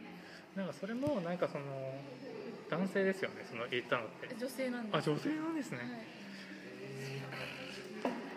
[0.57, 1.65] なんかそれもなんかその
[2.71, 4.29] 男性ですよねその言ったのって。
[4.29, 5.79] な女性なんですあ女性なんですね、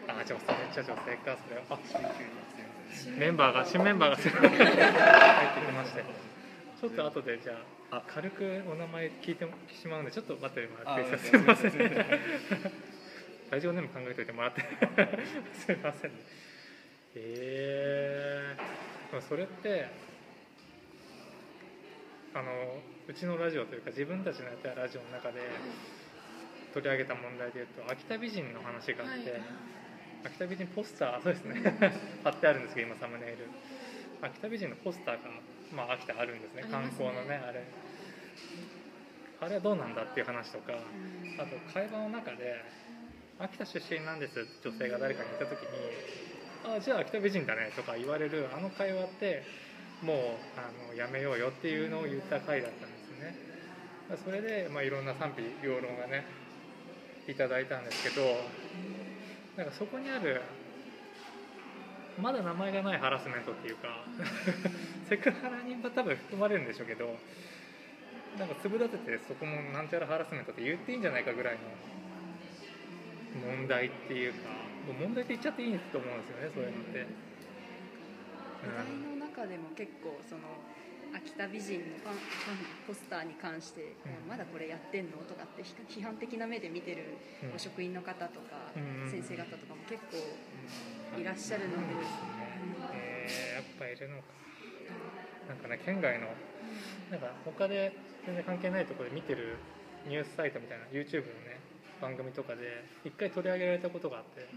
[0.07, 0.39] はい、あ女性めっ
[0.73, 1.79] ちゃ女性かそれは。
[3.17, 4.15] メンバーが新メンバーが。
[4.15, 4.37] 入ってき
[5.71, 6.03] まして。
[6.79, 7.53] ちょっと後でじゃ
[7.91, 9.47] あ軽くお名前聞いて
[9.81, 11.71] しまうんでちょっと待ってもらっていいですかすいません。
[13.51, 14.61] ラジオネーム考えといてもらって。
[15.53, 16.11] すいません。
[16.11, 16.17] ね
[17.15, 19.87] えー、でもそれって
[22.33, 25.41] あのうちのラジオというか自分たちのやったラジオの中で
[26.73, 29.41] 取り上げた問題でいうと秋田美人の話があって、はい。
[30.25, 31.61] 秋田美人ポスターそうですね。
[32.23, 33.45] 貼ってあるんですけど今サムネイル。
[34.21, 35.29] 秋田美人のポスターが、
[35.75, 36.63] まあ、秋田あるんですね。
[36.71, 37.63] 観光のねあれ。
[39.43, 40.73] あれはどうなんだっていう話とか
[41.37, 42.63] あと会話の中で
[43.39, 45.67] 「秋田出身なんです」って女性が誰かに言った時に
[46.63, 49.43] 「あじゃあ秋田美人だね」とか言われるあの会話って
[50.01, 50.17] もう
[50.57, 53.35] あのやめようよっていうのを言った回だったんですね
[54.09, 56.25] まあそれで、まあ、いろんな賛否両論がね
[57.27, 58.21] いただいたんですけど
[59.55, 60.41] なんかそこにある
[62.21, 64.03] まだ名前がないハラスメントっていうか
[65.09, 67.17] セクハラに多分含まれるんでしょうけど
[68.37, 71.59] なんか粒立ててそこもなんちゃらハラスメントって言っていいんじゃないかぐらいの
[73.57, 74.49] 問題っていうか
[74.87, 77.33] もう問題って言っちゃっていいと思うんですよねそういうのって。
[78.63, 80.41] 話題の中でも結構その
[81.13, 84.29] 秋田美人のファンポスターに関して、うん。
[84.29, 87.17] まだこれやってんのとかって批批判的な目で見てる
[87.57, 89.09] 職員の方とか、うん。
[89.09, 90.17] 先生方とかも結構
[91.19, 91.93] いらっしゃるので、
[92.93, 94.23] えーやっぱいるのか。
[95.47, 96.27] なんかね県外の
[97.11, 97.93] なんか他で
[98.25, 99.57] 全然関係ないところで見てる
[100.07, 101.59] ニュースサイトみたいな YouTube のね
[102.01, 104.47] 番組とかで一回取り上げられたことがあって、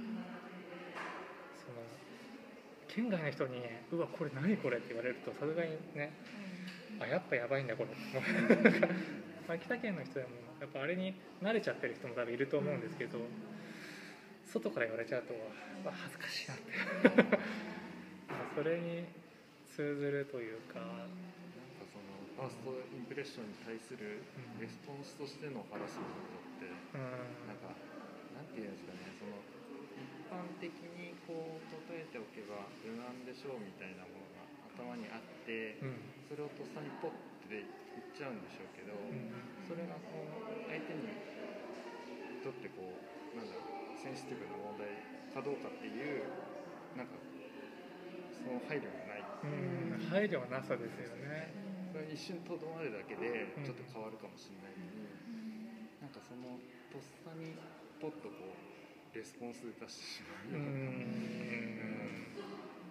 [2.97, 3.61] 県外の人に
[3.93, 6.11] 「うわこれ何これ」って言われるとさすがにね
[6.99, 7.91] あやっぱやばいんだこれ。
[9.53, 13.21] 秋田県の人でもやっぱあれに慣れちゃってる人も多分いると思うんですけど
[14.47, 15.35] 外から言われちゃうと
[15.85, 17.37] あ恥ずかしいなって。
[17.37, 19.05] ま あそれに
[19.69, 21.05] 通ずるというかなんか
[21.93, 24.23] そのファーストインプレッションに対する
[24.57, 24.61] うん。
[24.61, 26.09] レスポンスとしてのハラスメン
[26.65, 27.47] トってうん。
[27.47, 27.77] なんか
[28.35, 29.37] なんていうんですかねその
[30.01, 30.96] 一般的に
[31.27, 34.47] こう答えておけば無難でしょうみたいなものが
[34.79, 35.99] 頭にあってうん。
[36.31, 37.15] それをとっさにポッ
[37.51, 39.31] て言っちゃうんでしょうけどうん。
[39.67, 41.11] それがこう相手に
[42.43, 44.87] とってこうなんだろうセンシティブな問題
[45.35, 46.23] かどうかっていう
[46.95, 47.19] なんか
[48.39, 49.27] その配慮がない。
[49.43, 50.07] うん。
[50.07, 51.51] 配慮がなさですよね。
[51.91, 53.67] それ一瞬とどまるだけでうん。
[53.67, 55.11] ちょっと変わるかもしれないのに、
[55.99, 56.61] なんかその
[56.95, 57.59] とっさに
[57.99, 58.76] ポッとこう
[59.15, 60.97] レスポンスで出してしまううような、ん。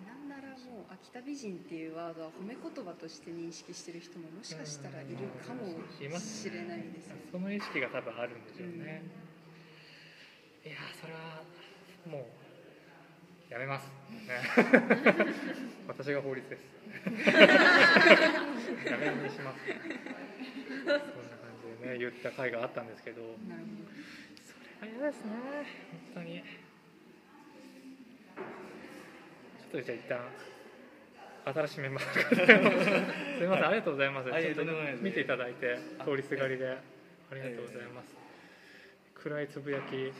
[0.07, 5.65] なんならもう秋田美人っていうワードは褒め言葉として認識してる人ももしかしたらいるかも。
[6.19, 7.15] しれないですね。
[7.31, 9.03] その意識が多分あるんでしょうね、
[10.65, 11.43] いやそれは
[12.09, 12.27] も
[13.49, 13.85] うやめます、
[14.27, 14.41] ね、
[15.87, 16.61] 私が法律です。
[18.89, 19.59] やめにします。
[19.67, 21.09] そんな感
[21.79, 23.91] じでね言った回があったんですけどなるほど。
[24.85, 25.31] 嫌ですね。
[26.13, 26.35] 本当に。
[26.35, 30.19] ちょっとじゃあ一旦
[31.53, 32.41] 新しいメンバーの方 す
[33.41, 34.31] みませんありがとうございます。
[34.33, 36.77] あいえちょっと見ていただいてあ通りすがりであ
[37.33, 38.15] りがとうございます。
[39.15, 40.11] 暗いつぶやき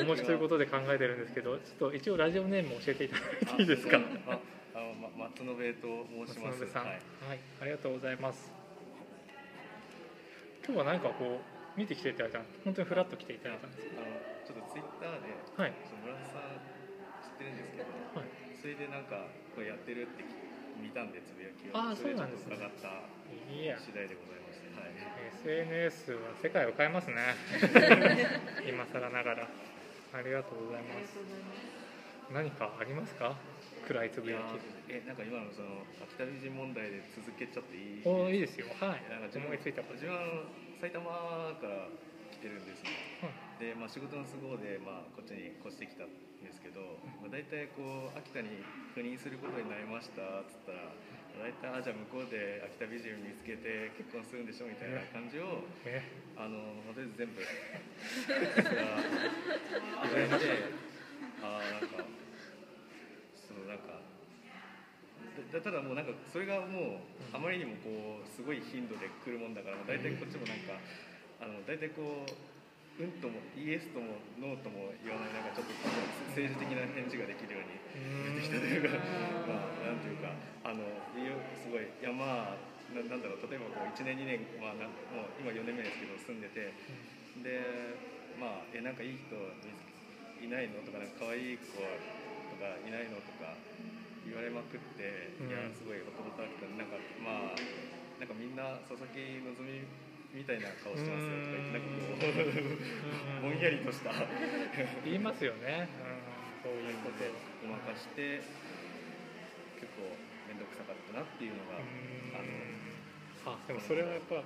[0.00, 3.22] お持ちということで考えてるんですけどちょっと一応ラジオネーム教えていただ
[3.52, 3.98] いていいですか？
[4.26, 4.38] あ
[4.74, 6.60] あのま松延と申します。
[6.60, 7.02] 松延さん、ははいい、
[7.60, 8.50] ありがとうございます。
[10.64, 11.44] 今日は何かこう
[11.76, 14.06] 見てきていただいた本当にフラッと来ていただいたんですあの
[14.44, 15.72] ちょっとツイッターではい。
[16.04, 16.60] 村田さん
[17.24, 18.28] 知ってるんですけど、はい。
[18.60, 20.24] それでなんかこれやってるって
[20.80, 21.76] 見たんでつぶやきを。
[21.76, 23.08] あーそれでちょっと伺った
[23.80, 24.92] 次第でございまして、はい。
[25.40, 27.16] SNS は世界を変えますね。
[28.68, 29.48] 今更ながら。
[30.12, 31.16] ありがとうございます。
[32.32, 33.34] 何かありますか？
[33.88, 38.02] 暗いつぶやいやーえなんか今のその秋田美人問題で続けちゃっていい？
[38.02, 38.66] きおーいいですよ。
[38.78, 39.02] はい。
[39.10, 39.94] なんか自分思いついたこと。
[39.94, 40.12] 自分
[40.82, 41.14] 埼玉か
[41.62, 41.86] ら
[42.34, 42.90] 来てるんですね、
[43.62, 46.10] で、まあ、仕事の都合で、まあ、こっちに越してきたん
[46.42, 50.90] ですけど、まあ、大体こう秋田に赴任することになりましたっつったら
[51.38, 56.02] 大体あじゃあ向こうで秋田美人見つけて結婚するんでしょみたいな感じをえ。
[56.34, 60.66] あのとりあえず全部言われて
[61.46, 62.02] あーなんか
[63.38, 64.11] そのなんかだ
[65.52, 70.76] ただもうなんかそれがもうあまりにもこうすごい頻度で来るもんだから大体こっちもなんか
[71.40, 75.72] あの大体こううんともイエスともノーとも言わないなんかちょっと
[76.36, 79.00] 政治的な返事ができるようにうーん出てきたというか
[79.48, 80.84] まあなんていうかあの
[81.56, 82.56] すごいいやまあ
[82.92, 86.68] ななんだろう例えばこう1年2年、まあ、なもう今4年目ですけど住んでて
[87.40, 87.96] で
[88.36, 89.32] まあえなんかいい人
[90.44, 90.82] いないの？
[90.84, 91.80] とかなんか可愛い子と
[92.60, 93.16] かいないの？
[93.16, 93.56] とか
[94.26, 95.50] 言われまくって、うん。
[95.50, 97.58] いやすごいほとほとあったなんかまあ
[98.18, 99.42] なんかみんな佐々木希
[100.32, 102.16] みたいな顔してますよとか言ってなんかこ
[103.38, 104.12] うぼんやりとした。
[105.04, 105.88] 言いますよね、
[106.64, 107.20] うん、そういうこと。
[107.20, 108.42] をごまかして
[109.78, 110.14] 結構
[110.50, 111.78] 面倒くさかったなっていうのが
[112.34, 112.42] あ
[113.46, 114.42] のあでもそれはやっぱ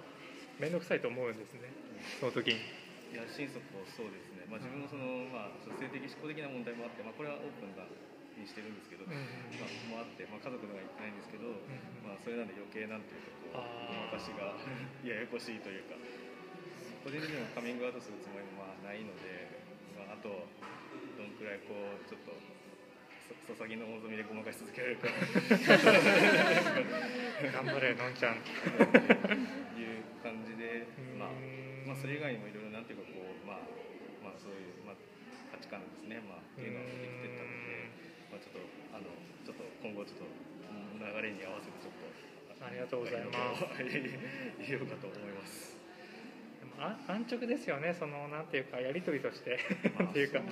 [0.59, 1.68] 面倒くさいと思うんですね。
[2.20, 2.61] その時に。
[3.07, 7.87] いや心底そうですね、まあ、自分もその、まあ、性的思考的な問題もあって、まあ、これはオープンな
[8.37, 9.20] にしてるんですけど、まあ、
[9.89, 11.49] もあって、まあ、家族のがいないんですけど、
[12.05, 13.64] まあ、それなんで余計なんていうかこ
[14.12, 14.55] う私が
[15.05, 15.97] ややこしいというか
[17.05, 19.49] 個人的にもカミングアウトするつもりもまあないので、
[19.97, 20.49] まあ、あと
[21.16, 22.34] どんくらいこうちょっと
[23.47, 25.09] 注ぎの望みでごまかし続けられるか。
[27.53, 28.37] 頑張れのんちゃん。
[28.37, 28.43] いう
[30.22, 30.87] 感じで、
[31.18, 31.30] まあ、
[31.87, 33.59] まあそれ以外にもいろいろなんていうかこうまあ
[34.22, 34.97] まあそういう、まあ、
[35.51, 37.91] 価値観ですね、まあ、っていうのはできてたので、
[38.37, 38.61] まあ、ちょっと
[38.93, 39.09] あの
[39.49, 40.28] ちょっと今後ちょっと
[41.01, 42.05] 流れに合わせてちょっと
[42.61, 43.64] ありがとうございます。
[44.68, 45.76] 言おうかと思います。
[46.78, 47.95] あ安直ですよね。
[47.95, 49.57] そのなんていうかやり取りとして。
[49.57, 50.43] っていうか、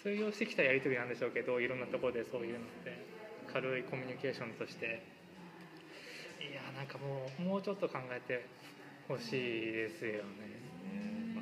[0.00, 2.96] 通用してきたやり取りなんでしょうけどいろんなところでそういうのって
[3.52, 5.02] 軽いコミュニケーションとして。
[6.40, 8.46] いやなんかもうもうちょっと考えて
[9.08, 11.33] ほしいですよね。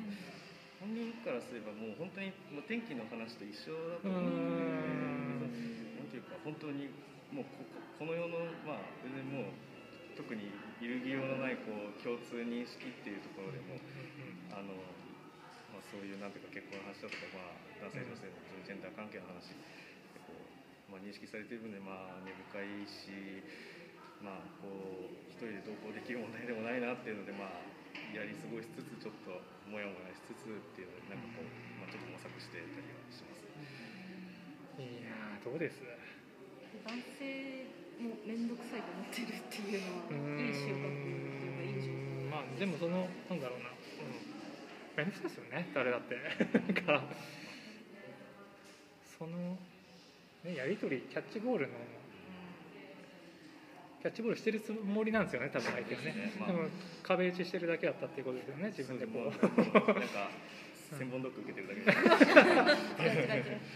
[0.83, 6.91] 本人からすればもう本当にもう天気の話と一緒だと思うんでなんていうか本当に
[7.31, 10.51] もうここの世のまあ全然もう特に
[10.83, 13.79] 揺るぎようのないこう共通認識っていうところでも、
[14.53, 14.77] あの
[15.73, 17.49] まあ、そういうなんていうか結婚の話だとか、ま
[17.81, 19.55] あ、男性女性のジェンダー関係の話
[20.13, 20.37] 結構、
[20.91, 23.41] まあ、認識されてる分で、まあ、根深いし、
[24.21, 24.69] まあ、こ
[25.09, 27.72] う一人で同行できる問題でもないなっていうので、まあ、
[28.13, 31.49] やり過ごしつつちょっともやもやしつつっていうのでなんかこう、
[31.81, 33.41] まあ、ちょっと模索してたりはします。
[34.81, 35.81] いやどうです？
[36.85, 37.69] 男性
[38.01, 40.97] も面倒くさいと思ってるっていうのはいい収穫っ
[41.37, 45.69] ていうかいい収穫まあでもそのなんだろうな、うん、面倒くさいですよね。
[45.73, 46.17] 誰だって。
[46.81, 47.03] か
[49.17, 49.57] その、
[50.43, 51.77] ね、やり取りキャッチボールの
[54.03, 56.67] キャッチボールしてるつもりなんですよね多分相手はね、まあ、でも
[57.07, 59.31] 壁打ちしてるだけだったっていうことですよね自分でこう。
[59.31, 60.27] なんか
[60.99, 61.87] 千本ドッグ受けてるだけで。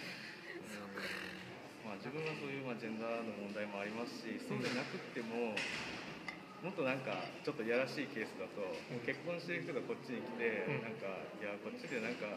[1.98, 5.56] 自分はそういう、まあ、ジェンダーの問題もありますしそうでなくっても、
[6.62, 11.08] もっとなんかちょっとやらしいケースだと、もう結婚してる人がこっちに来て、うん、なんか
[11.42, 12.28] いやこっちでなんか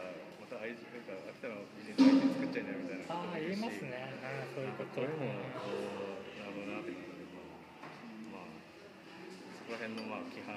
[0.41, 4.11] また愛人なんか秋田の美人と愛人作っちゃいなみたいなああ言いますね。
[4.23, 4.97] あそういうこと。
[4.97, 5.29] それも
[5.61, 7.10] こうなるほどなって
[9.71, 10.51] こら辺のまあ規範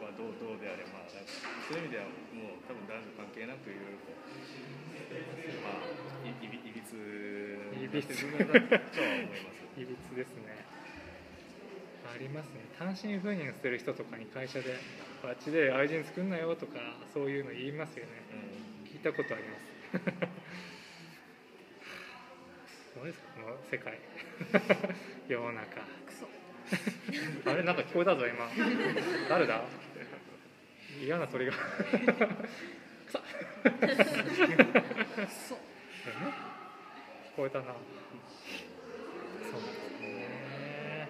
[0.00, 1.36] はどうどうであれまあなんか
[1.68, 4.24] そういう意味ではもう多分男女関係なくいろいろこう
[5.60, 5.84] まあ
[6.24, 6.96] いいびいびつ
[7.76, 8.32] いびつい
[9.84, 10.64] びつですね。
[12.08, 12.64] ありますね。
[12.80, 14.76] 単身赴任する人とかに会社で
[15.24, 16.78] あっちで愛人作んなよとか
[17.12, 18.36] そういうの言いますよね、う
[18.88, 19.64] ん、聞いたことあります。
[22.96, 23.04] どう。
[23.04, 24.00] ですかこの世界
[25.28, 25.82] 世の中
[27.46, 28.48] あれなんか聞こえたぞ今。
[29.28, 29.62] 誰だ？
[31.02, 31.52] 嫌な鳥が。
[31.52, 31.58] く
[35.48, 35.58] そ聞
[37.36, 37.74] こえたな。
[37.74, 39.60] そう。
[39.60, 41.08] ですね、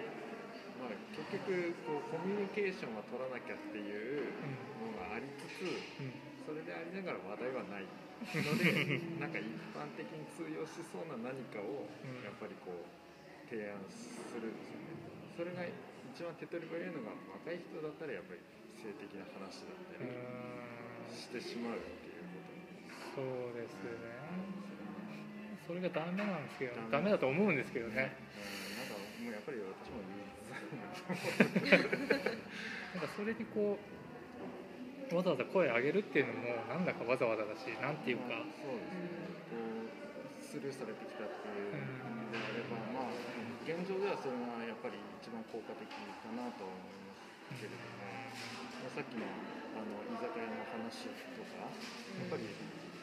[0.81, 4.25] まあ、結局こうコミュニケーションは取らなきゃっていう
[4.81, 5.63] のがありつつ、
[6.01, 6.13] うん、
[6.47, 7.85] それでありながら話題はない。
[8.23, 9.45] の でなんか一
[9.75, 11.91] 般的に通用しそうな何かを
[12.23, 18.41] やっぱりこう提案するんですよねそれが一番手っ取り早いのが若い人だったらやっぱり
[18.77, 20.11] 性的な話だったり
[21.09, 22.43] してしまうっていうこ
[23.17, 23.93] とそうですね、
[25.69, 27.11] それがダメなんですけどダメ。
[27.13, 28.09] だと思うんですけどね、なん。
[28.09, 30.01] かもうやっぱり私も
[32.97, 39.29] なんかそれにこうわざわざ声上げるっていうのもなんだかわざわざだしなんていうか、そうですね。
[39.53, 39.93] こう
[40.41, 43.13] スルーされてきたっていう意味であれば、まあ
[43.63, 45.99] 現状ではそれがやっぱり一番効果的か
[46.35, 48.07] なと思いますけれども、
[48.83, 49.23] まあ、さっきの
[49.73, 51.71] あの居酒屋の話とか
[52.21, 52.51] やっぱり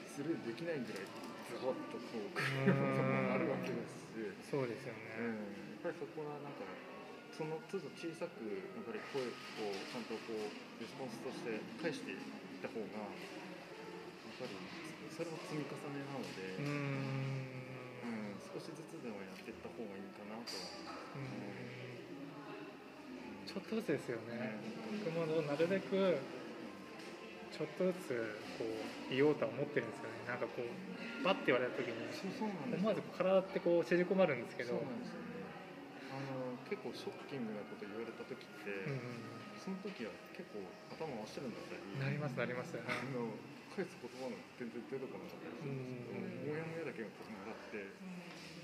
[0.05, 1.07] スルーできないぐらい
[1.47, 2.35] ズボッとこう
[3.31, 4.49] あるわけですし。
[4.51, 5.47] そうですよね、うん、
[5.79, 6.65] やっぱりそこはなんか
[7.31, 10.51] その都度小さくやっぱり声をちゃんとこう
[10.81, 12.19] レスポンスとして返していっ
[12.59, 14.51] た方がやっぱり
[15.15, 17.38] それも積み重ねなのでうん、
[18.59, 20.67] 少しずつでもやっていった方がいいかなとは
[21.15, 21.55] 思う。
[23.47, 24.59] ちょっとずつですよね、
[24.99, 26.19] 僕もなるべく
[27.55, 30.27] ちょっとずつこう言おうとは思ってるんですよね。
[30.27, 30.67] なんかこう
[31.23, 32.03] バッて言われた時に
[32.75, 38.99] 思わず体ってこう縮こまるんですけど、あの結構ショッキングなこと言われた時って、うん、
[39.55, 40.59] その時は結構
[40.99, 42.75] 頭真っ白になったりなりますなります。
[42.75, 42.83] あ
[43.15, 43.39] の
[43.79, 47.79] 返す言葉が全然出てこなかったりするんですけどもやもやだけがこうもらって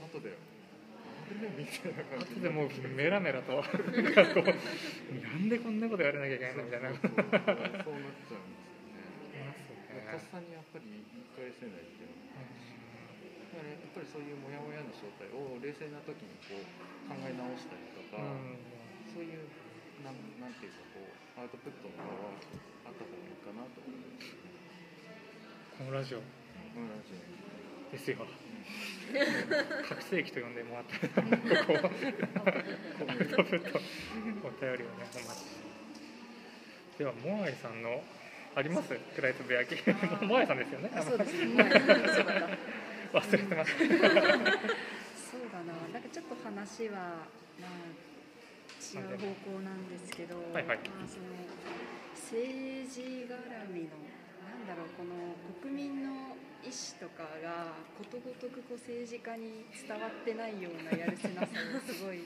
[0.06, 3.66] 後であれみたいな感じ後でもうメラメラと な
[5.38, 6.90] んでこんなことやらなきゃいけないのみたいな。
[6.94, 8.38] そうなっちゃうんですよ。
[9.34, 12.14] ねとっさにやっぱり言い返せないっていう。
[12.14, 12.46] のが
[13.52, 18.58] だからやっぱりそういうモヤモヤの正体を冷静な時にこう考え直したりとか、うん
[19.16, 19.48] そういう
[20.04, 22.36] なんなんていうかこうアウトプットの場は
[22.86, 24.36] あった方がいいかなと思います
[25.80, 26.20] このラジオ。
[26.20, 26.24] こ
[26.82, 27.92] のラジオ。
[27.92, 28.18] ですよ
[29.88, 31.90] 覚醒器と呼んでもらってここ
[33.08, 33.80] アウトプット
[34.44, 35.66] お便りをねお待ち
[36.98, 38.02] ではモアイさんの
[38.56, 41.64] ありますフライト部焼きモアイさんですよねそうですね
[43.14, 43.84] 忘れてましそ
[45.38, 47.28] うだななんかちょっと話は
[47.60, 48.06] まあ
[48.96, 51.36] 違う方向なんですけど、はいはいまあ、その
[52.14, 53.36] 政治絡
[53.74, 53.96] みの
[54.44, 56.36] なんだろうこの国民の
[56.66, 62.26] 意思とかがことごとくこう政治家に伝わってないようなやるせなさをすごい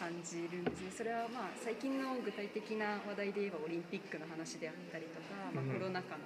[0.00, 0.80] 感じるんです。
[0.80, 6.24] ねそれはまあ最近の具体的な話題で言えばオリンピックの話であったりとか、まあ、うんコロナ禍の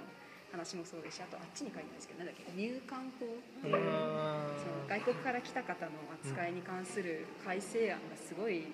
[0.54, 4.54] 話もそうですしあとあっちに書いてますけどなんだっけ入管法うーん。
[4.62, 8.70] その外国から来た方の扱いに関する改正案がすごい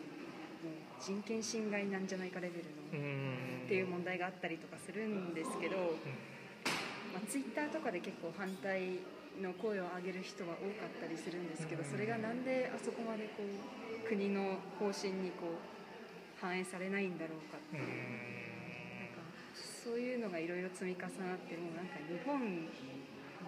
[1.00, 5.96] 人権侵害なんじゃないかレベルうのんっていう問題があったりとかするんですけど、
[7.14, 8.98] まあ、ツイッターとかで結構反対
[9.40, 15.74] の声を上げる人は多かったりするんですけどそれがなんであそこまでこう国の方針にこう
[16.40, 17.86] 反映されないんだろうかってういう。
[18.30, 18.34] ん。
[19.84, 22.40] そういうのがいろいろ積み重なってもうなんか日本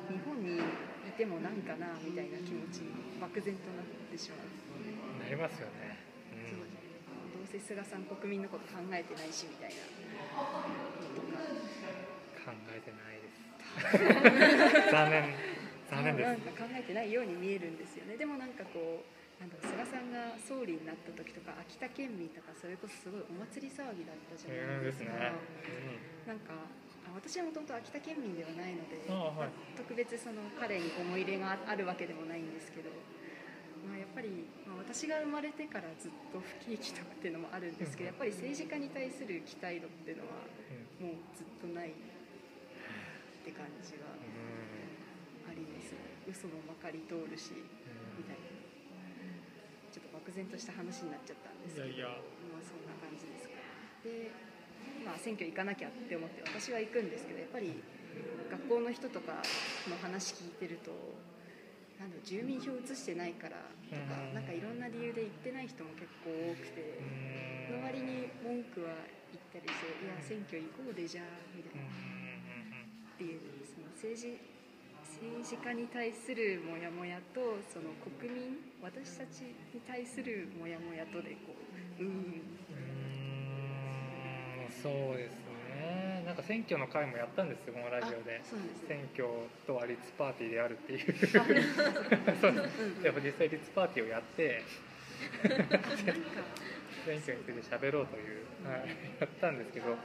[0.05, 5.97] 日本にいてもなんかなみたいな気持ちに漠然となってしまう、なりますよね、
[6.45, 11.41] そうどうせ菅さん国民のこと考えてないしみたいなのとか
[12.45, 13.26] 考えてないです
[14.91, 15.35] 残念。
[15.91, 16.27] 残念です。
[16.27, 18.17] なんか考えてないように見えるんですよね。
[18.17, 25.33] でもなんかこうなんだ菅さんが総理になった時とか秋田県民とかそれこそすごいお祭り騒ぎだったじゃうんないですか、ですね、
[26.27, 26.57] なんか
[27.05, 29.77] あ私はもともと秋田県民ではないので、はい。
[29.77, 32.89] 特別その彼に思い入れがあるわけでもないんですけど、
[33.85, 40.49] まあ、やっぱり、まあ、私が生まれてからずっと不景気とかっていうのもあるんですけどやっぱり政治家に対する期待度っていうのは
[41.01, 41.13] うん。
[41.13, 41.93] もうずっとない
[43.47, 44.11] って感じが
[45.47, 45.95] あります。
[46.27, 47.55] 嘘もまかり通るし
[48.19, 48.59] みたいな。
[49.95, 52.19] ちょっと漠然とした話になっちゃったんですけどいやいや。
[52.51, 53.55] まあそんな感じですか。
[54.03, 54.35] で
[55.07, 57.79] まあ選挙行かなきゃって思って私は行くんですけどやっぱり
[58.51, 59.39] 学校の人とか
[59.87, 60.91] の話聞いてると
[62.03, 64.35] なんだ住民票移してないからとかうん。
[64.35, 66.99] なんかいろんな理由で行ってない人も結構多くて
[67.71, 67.79] うん。
[67.79, 68.91] の割に文句は
[69.31, 71.25] 言ったりして「いや選挙行こうでじゃあ」
[71.55, 71.87] みたいな
[73.17, 74.37] っていうその政治
[75.17, 81.57] 政治家に対するモヤモヤとその国民私たちに対するモヤモヤとでこ
[81.99, 85.33] ううーんうーんそうです
[85.73, 86.25] ね。
[86.27, 88.33] なんか選挙の会もやったんですよこのラジオで。
[88.33, 88.45] ね
[88.87, 89.27] 選挙
[89.67, 91.15] とはリッツパーティーであるっていう。
[91.27, 91.41] そ
[92.49, 92.55] う。
[93.03, 94.63] やっぱ実際リッツパーティーをやって
[95.43, 98.89] 選挙について喋ろうという、はい、
[99.21, 99.99] やったんですけどやっ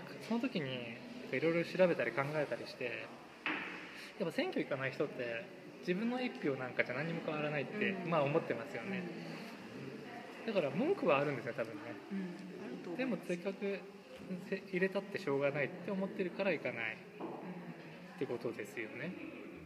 [0.00, 0.96] ぱその時に
[1.36, 3.06] いろいろ調べたり考えたりして
[4.18, 5.44] やっぱ選挙行かない人って
[5.80, 8.10] 自分の一票なんかじゃ何にも変わらないって、うん。
[8.10, 9.02] まあ思ってますよね、
[10.46, 11.96] だから文句はあるんですよ多分ね。
[12.98, 13.78] でもせっかく
[14.48, 16.98] せ入れたってしょうがないって思ってるから行かない
[18.16, 19.12] ってことですよね。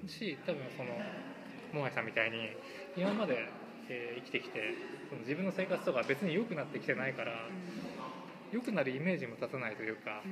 [0.06, 0.90] し多分その
[1.72, 2.50] モアイさんみたいに
[2.96, 3.48] 今まで、
[3.88, 4.74] えー生きてきて
[5.10, 7.32] その自分の生活とか別に良くなってきてないから
[8.52, 10.22] 良くなるイメージも立たないというか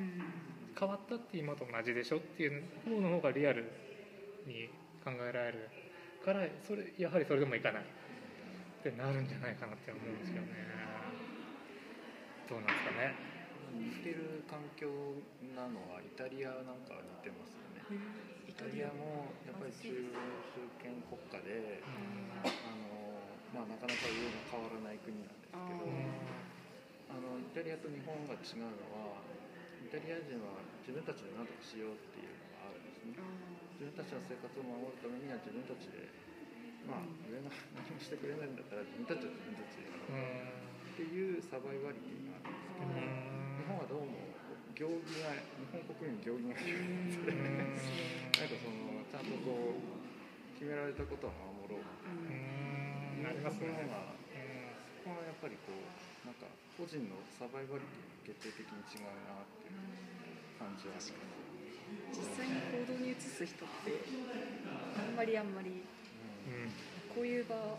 [0.78, 3.64] 変わったって今と同じでしょっていう方の方がリアル
[4.46, 4.68] に
[5.04, 5.70] 考えられる
[6.24, 7.86] からそれやはりそれでもいかないっ
[8.82, 10.48] てなるんじゃないかなって思うんですよね。
[12.48, 13.14] どうなんですかね？
[13.72, 14.90] 似てる環境
[15.54, 17.82] なのはイタリアなんかは似てますよね。
[18.48, 19.88] イタリアもやっぱり中
[20.52, 21.82] 中堅国家で
[22.66, 25.86] あの、まあ、なかなか上が変わらない国なんですけど
[27.08, 29.51] あのイタリアと日本が違うのはイ
[29.92, 33.20] タリア人は自分たちで何とかしようっていうのがあるんですね。
[33.76, 36.08] 自分たちの生活を守るためには自分たちで
[36.88, 40.96] まあ上が何もしてくれないんだったら自分たちは自分たちでやろう。
[40.96, 42.96] っていうサバイバリティがあるんですけど
[43.60, 44.32] 日本はどうも
[44.72, 46.56] 行儀が日本国民行儀が。
[46.56, 47.20] 悪いん。
[47.20, 51.36] でなんかそのちゃんとこう決められたことは
[51.68, 51.84] 守ろうう。
[51.84, 53.28] ん。
[53.28, 54.08] ありますねそこが
[55.04, 55.84] そこはやっぱりこう
[56.24, 56.46] なんか
[56.78, 57.82] 個人のサバイバル
[58.22, 59.82] 決定的に違うなっていう
[60.58, 61.10] 感じはある。
[61.10, 61.18] か
[62.14, 64.00] 実際に行動に移す人って
[64.96, 66.70] あんまりあんまりうん。
[67.12, 67.76] こういう場を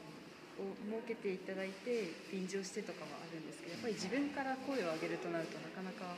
[0.85, 6.13] 設けていただいて便乗してとかはあるんですけどやっぱり自分から声を上げるとなるとなかなか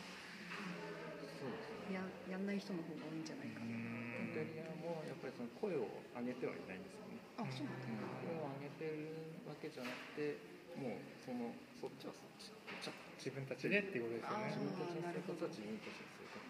[1.87, 3.95] ややんない人の方が多いんじゃないかな、うん
[4.35, 8.03] イタリアもやっぱりその声を上げてはいないんですよね、あそうなんだ。
[8.19, 10.35] 声を上げてるわけじゃなくて
[10.75, 11.55] もうその
[11.85, 12.49] そっちはそっち
[12.81, 12.89] ち
[13.21, 14.57] 自分たちでっていうことですよあね。
[14.57, 16.41] 自分たちの生活は自分たちの生活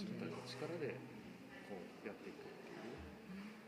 [0.00, 0.96] 自分たちの力で
[1.68, 2.96] こうやっていくっていう、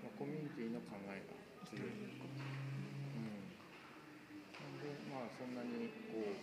[0.01, 1.37] まあ、コミュニティの考えが
[1.69, 2.25] 強い、うん、
[4.57, 6.41] なんでまあそんなにこう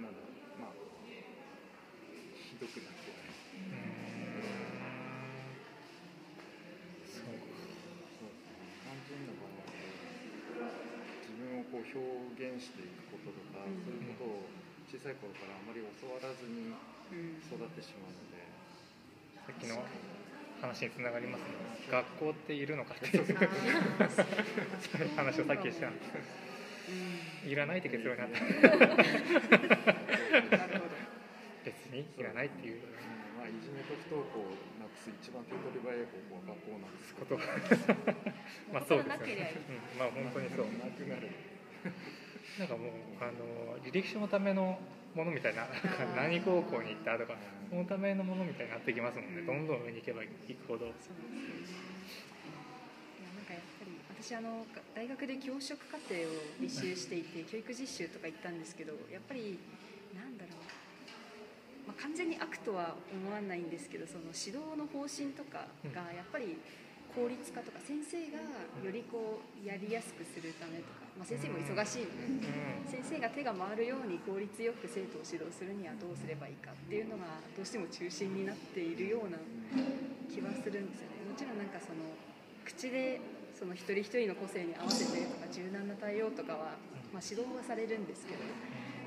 [0.00, 3.36] なんだろうまあひどくなってない。
[7.04, 7.36] そう
[8.16, 8.32] そう
[8.80, 10.72] 単純な場合は
[11.20, 11.94] 自分をこう表
[12.50, 13.78] 現していくこととか、うん。
[13.86, 14.44] そういうことを
[14.90, 16.74] 小さい頃からあまり教わらずに
[17.10, 17.38] うん。
[17.42, 18.42] 育ってしまうので、
[19.46, 19.82] さっきの
[20.60, 21.54] 話につながりますね。
[21.90, 23.22] 学校っているのかっていう。
[23.22, 26.02] あーそういう話をさっきしたんで。
[26.04, 26.10] す
[27.46, 27.50] うん。
[27.50, 28.38] いらないって結論になった。
[31.64, 32.82] 別にいらないっていう。
[32.82, 33.00] うん。
[33.40, 37.40] まあ、いじめと不登校をなくす一番手っ取り早い方法は学校なんですけことど
[38.68, 39.56] まあそうですよね、
[39.96, 40.68] うん、まあ本当にそう。
[40.76, 41.32] なくなる
[42.58, 44.78] なんかもうあの履歴書のための
[45.14, 45.66] ものみたいな
[46.14, 47.34] 何高校に行ったとか
[47.68, 49.42] そのためのものみたいになってきますもんね。
[49.42, 50.86] どんどん上に行けば行くほど。
[51.00, 52.20] そうなんですよね。
[53.18, 59.58] いやなんかやっぱり私あのが大学で教職課程を履修していて教育実習とか行ったんですけどやっぱり
[60.14, 66.58] なんだろう、まあ、完全に悪とは思わないんですけどその指導の方針とかがやっぱり
[67.14, 68.38] 効率化とか先生が
[68.82, 79.36] よりこうやりやすくするためとか、まあ、先生も忙しいのでうん先生が手が回るように効率よく生徒を指導するにはどうすればいいかっていうのがどうしても中心になっているような
[80.32, 81.28] 気はするんですよね。
[81.28, 82.08] もちろんなんかその
[82.64, 83.20] 口で
[83.52, 86.80] その一人一人の個性に合わせてとか柔軟な対応とかは、
[87.12, 88.40] まあ、指導はされるんですけど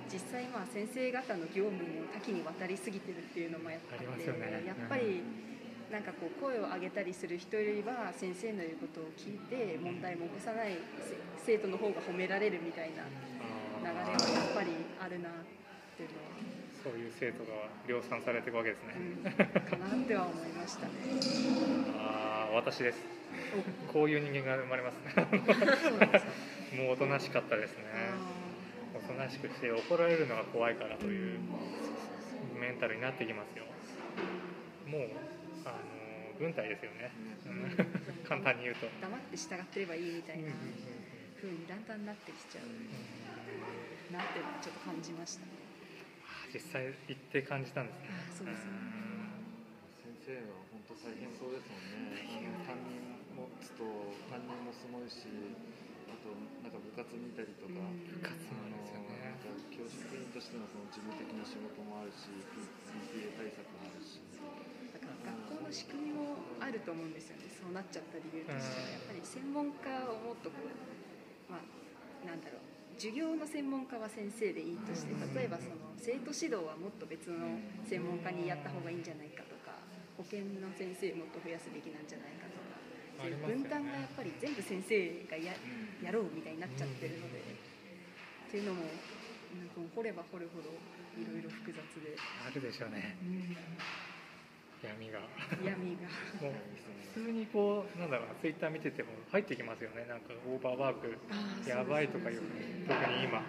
[0.05, 4.69] 実際まあ先生方の業務も多岐にわたりすぎてるっていうのもやっぱありね。
[4.69, 5.25] やっぱり
[5.93, 10.73] なんかこう声を上げたりする人よりは先生の言うことを聞いて問題も起こさない
[11.45, 13.05] せ生徒の方が褒められるみたいな
[13.85, 14.17] 流れはやっ
[14.57, 15.33] ぱりあるなっ
[15.93, 16.33] ていうのは。
[16.83, 20.91] そういう生徒が量産されていくわけですね、うんかなっては思いましたね。
[21.95, 22.97] ああ私です。
[23.93, 25.13] こういう人間が生まれますね。
[26.75, 27.85] もうおとなしかったですね。
[28.97, 31.39] おとなしくして怒られるのが怖いからという
[32.59, 33.65] メンタルになってきますよ。
[34.89, 37.11] もうあの軍隊ですよね、
[37.45, 38.27] うん。
[38.27, 40.51] 簡単に言うと、黙って従ってればいいみたいな
[41.39, 42.65] 風にだんだんなってきちゃう
[44.13, 45.45] なっていうのはちょっと感じました。
[45.45, 45.51] ね。
[46.53, 48.13] 実際行って感じたんですね。
[48.13, 48.71] あそうですね。
[50.03, 52.61] 先生は本当大変そうですもんね。
[52.67, 52.99] 担任
[53.33, 53.83] 持つと
[54.29, 55.25] 担任もすごいし
[56.11, 56.29] あと
[56.61, 58.05] なんか部活見たりとか、うん。
[58.05, 59.33] 部活なんですよね。
[59.33, 63.92] あのなんか教職員としてのその事務的な仕事もあるし PTA 対策もあ
[65.33, 67.49] 学校の仕組みもあると思うんですよね。
[67.49, 68.89] そうなっちゃった理由としては。
[68.89, 71.65] やっぱり専門家をもっとこうまあ
[72.25, 72.61] なんだろう。
[72.93, 77.57] 授業の専門家は先生でいいとして例えばその生徒指導はもっと別の
[77.89, 79.73] 専門家にやった方がいいんじゃないかとか
[80.13, 83.65] 保健の先生もっと増やすべきなんじゃないかとかありますよね。
[83.65, 85.57] 分担がやっぱり全部先生がや
[86.05, 88.85] やろうみたいになっちゃってるので、っていうのも
[89.57, 90.69] なんか掘れば掘るほど
[91.17, 92.13] いろいろ複雑で、
[92.45, 93.17] あるでしょうね
[94.83, 95.19] 闇が。
[95.63, 96.07] 闇が。
[96.43, 96.53] もう
[97.13, 100.05] 普通にこうなんだろうなツイッター見てても入ってきますよね。
[100.05, 101.17] なんかオーバーワーク。
[101.69, 102.41] やばいとかいう
[102.87, 103.41] 特に今。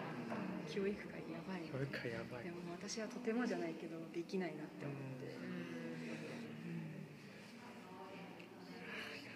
[0.68, 1.62] 教育界やばい。
[1.68, 2.44] 教育界やばい。
[2.44, 5.26] でも私はとてもじゃないけどできないなって思って、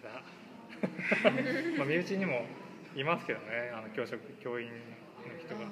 [0.05, 0.23] やだ。
[1.79, 2.47] まあ身内にも
[2.95, 3.71] いますけどね。
[3.75, 4.75] あの教職教員の
[5.39, 5.65] 人が。
[5.65, 5.69] ね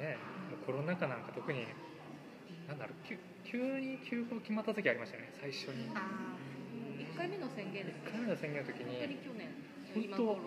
[0.00, 0.16] え
[0.50, 1.66] もうコロナ禍なんか特に
[2.66, 5.90] なんだろう急急に休校決まった時ありましたよね最初に。
[5.94, 5.98] あ
[7.02, 9.50] 1回目の宣言です1回目の宣言の時本当にに去年
[9.90, 10.38] 本当今頃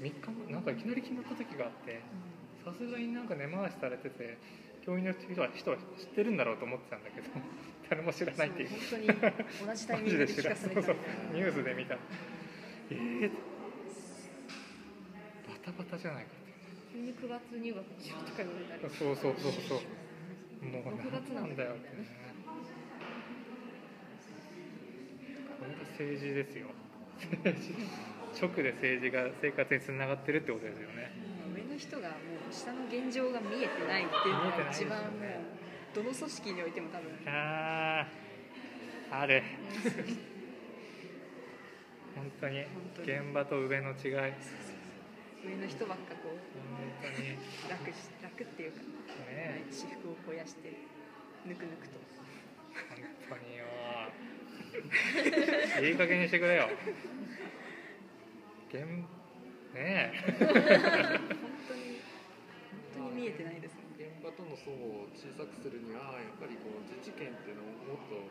[0.00, 2.00] 3日後なんかいきなり決まった時があって
[2.64, 4.38] さすがになんか根回しされてて
[4.84, 7.28] 教員の人は人は知ってるんだろうと思ってたんだけど
[7.90, 8.68] 誰も知らないっていう。
[8.68, 9.12] そう本当
[9.62, 11.02] に同じタイミングで聞かされたみたいな。
[11.38, 11.96] ニュースで見た。
[12.90, 13.36] えー、バ
[15.62, 16.40] タバタじゃないかって。
[16.92, 18.92] 急に9月入学しようとか言われたり。
[18.92, 19.80] そうそうそうそう
[20.66, 22.06] もう6月何なんだよってね。
[25.58, 26.66] これが政治ですよ。
[28.36, 31.12] 直で政治が生活につながってるってことですよね。
[31.54, 32.14] 上のの人がも
[32.50, 35.12] う下の現状が見えてないっていうのが一番もう
[35.94, 39.42] どの組織においても多分あーある。
[42.16, 42.64] 本当に
[43.02, 44.14] 現場と上の違い。
[44.14, 44.32] 本
[45.44, 46.38] 上の人ばっかこう
[47.02, 47.36] 当に。
[47.68, 48.80] 楽し楽っていうか、
[49.28, 50.72] ね私服を肥やして
[51.44, 51.98] ぬくぬくと。
[53.28, 53.64] 本当によ。
[55.82, 56.68] いい加減にしてくれよ。
[58.68, 58.84] 現
[59.76, 60.12] ねえ。
[60.38, 62.00] 本当に
[62.96, 68.24] 本当に見えてないですもん現場との層を小さくするにはやっぱりこう自治権っていうのをもっと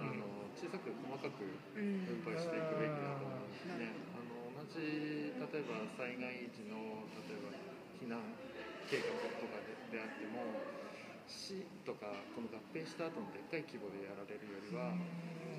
[0.00, 0.24] あの
[0.56, 1.44] 小さく細かく
[1.76, 4.15] うん分配していくべきだと思うんですね。
[4.66, 7.54] あの同じ例えば災害時の例えば
[8.02, 8.18] 避難
[8.90, 10.42] 計画とかでであっても
[11.26, 14.94] 市とかこの合併した後のでっかい規模でやられるよりは、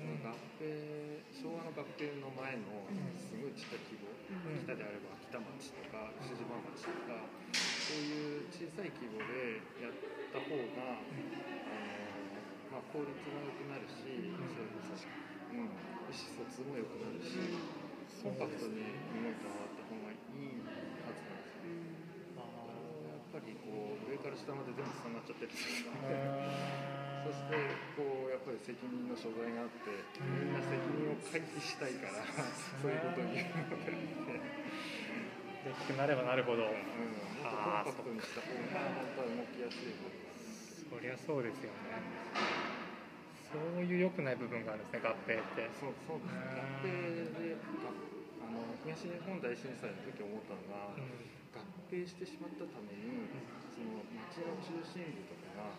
[0.00, 2.88] の合併昭和の合併の前の
[3.20, 9.96] すごいちっちゃい規模、ん北であれば北町とか牛島町とかそういう小さい規模でやっ
[10.32, 11.04] た方が、あ
[12.72, 15.04] のまあ、効率も良くなるし、それこそ、
[15.52, 17.36] うん、意思疎通も良くなるし、
[18.18, 18.82] コンパクトに
[19.14, 20.58] 動いてもらった方がいい
[21.06, 22.42] はずなんですよ。
[22.42, 25.94] やっぱりこう上から下まで全部つながっちゃってるんですよ。
[27.28, 27.54] そして
[27.94, 33.94] こうやっぱり責任の所在があってみんな責任を回避したいからそういうことを言うので、
[35.66, 36.78] 大きくなればなるほどうん、も
[37.42, 37.52] っ
[37.84, 42.67] とコンパクトにした方が本当は動きやすいと思いますそりゃそうですよね
[43.48, 45.70] そういう良くない部分があるんですね合併って。
[45.80, 47.56] そうそうです合併で。
[47.80, 47.88] が
[48.44, 51.28] あの東日本大震災の時思ったのが、うん。
[51.56, 53.32] 合併してしまったために
[53.72, 55.72] その町の中心部とかが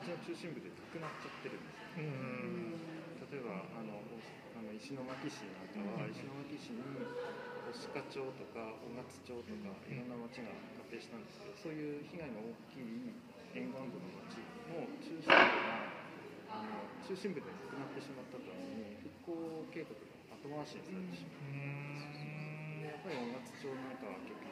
[0.00, 2.00] 町の中心部でなくなっちゃってるんですよ。
[2.00, 3.00] うん
[3.30, 4.18] 例えばあのお
[4.56, 10.50] あの石巻市なんかは石巻市に押鹿町とか雄勝町とかいろんな町が
[10.82, 13.14] 合併したんですけどそういう被害の大きい
[13.54, 14.42] 沿岸部の町
[14.72, 15.99] の中心部が
[16.50, 21.50] あの中心部でなくなってしまったために復興計画が後回しにされてしまう。
[21.50, 22.82] うん。
[22.82, 23.98] でやっぱり雄勝町なん。
[23.98, 24.50] かは結局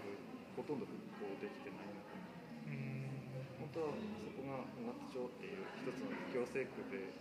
[0.57, 0.81] ほとん。
[0.81, 2.25] ど復興できてないのかな
[2.67, 3.11] うん。
[3.59, 7.13] 本当はそこが雄勝町っていう一つの行政区で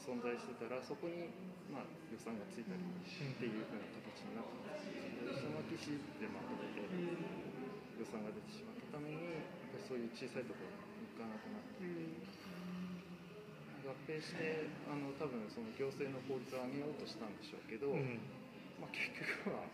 [0.00, 1.28] 存在してたらそこに、
[1.68, 4.88] まあ、予算がついたりっていうふうな形になってます
[5.28, 11.84] 石巻市でまとめて予算が出てしまったためにやっぱりそういう小さいところに行かなくなって
[13.90, 18.22] 合併してあの多分その行政の効率を上げようとしたんでしょうけど、うん。
[18.78, 19.12] まあ、結
[19.44, 19.66] 局は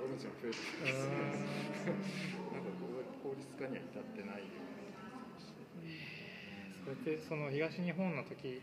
[0.00, 6.00] 窓口が増えてきて なんかこう効率化には至ってないような気がするし
[6.82, 8.60] それってその東日本の時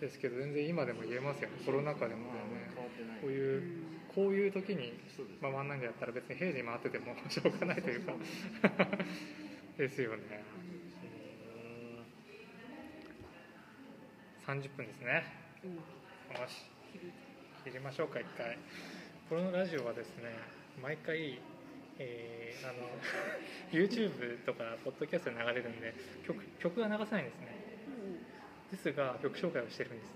[0.00, 1.56] ですけど全然今でも言えますよね。
[1.64, 3.20] コロナ禍でもまあね変わってない。
[3.20, 3.62] こういう
[4.14, 8.14] こういう時にそうです回らないんだったら別に平時回ってても しょうがないというか。
[9.78, 10.44] ですよね
[14.46, 15.24] 30分ですね。
[16.34, 16.66] よし。
[17.64, 18.58] 切りましょうか一回。
[19.28, 20.24] このラジオはですね
[20.82, 21.38] 毎回
[21.98, 22.88] えーあの
[23.72, 25.94] YouTube とかポッドキャストで流れるんで
[26.26, 27.46] 曲曲が流せないんですね。
[28.72, 30.12] ですが曲紹介をしてるんです。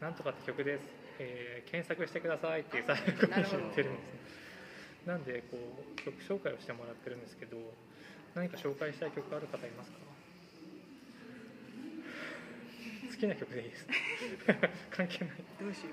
[0.00, 0.82] なんとかって曲です、
[1.18, 4.20] えー検索してくださいっていう最後に言ってるんですね。
[5.06, 7.58] なんでこう曲紹介をしてもらってるんですけど
[8.34, 9.98] 何か紹介したい曲ある方いますか？
[13.14, 13.86] 好きな曲でいいです。
[14.90, 15.28] 関係ない。
[15.60, 15.90] どうしよ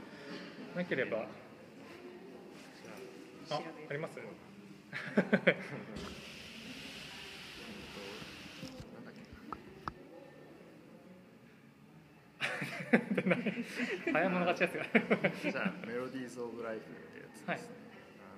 [0.76, 1.27] なければ。
[3.52, 4.18] ああります？
[14.11, 14.84] 早物勝ちですよ。
[15.52, 17.60] じゃあメロディーズ・オブ・ライフってやつですね、はい。
[17.60, 18.34] あ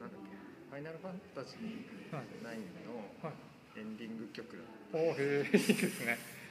[0.00, 0.36] のなんだっけ。
[0.70, 2.26] ファイナルファンタジーはい。
[2.40, 3.80] 9のはい。
[3.80, 4.62] エンディング曲だ
[4.92, 6.16] おおへえいいですね。
[6.16, 6.41] す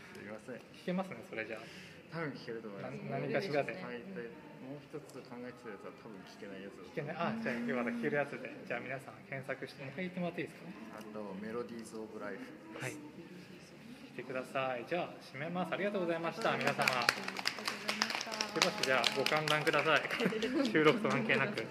[0.56, 1.62] いません弾けますねそれじゃあ。
[2.12, 2.94] 多分聞けると思います。
[3.08, 4.28] な何かしらではいで
[4.62, 7.16] もう一つ考えてたやつは多分聞けないやつだ弾けない。
[7.16, 8.52] あじゃあまた弾けるやつで。
[8.68, 9.84] じゃあ皆さん検索して。
[9.84, 10.68] もう一回言ってもらっていいですか？
[10.68, 12.44] ねあとメロディーズ・オブ・ライフ
[12.84, 13.00] はい。
[14.12, 14.84] 来てください。
[14.92, 15.72] じゃあ締めます。
[15.74, 16.52] ありがとうございました。
[16.58, 16.84] 皆様。
[16.84, 20.02] しばしじゃあご観覧ください。
[20.68, 21.64] 収録と関係なく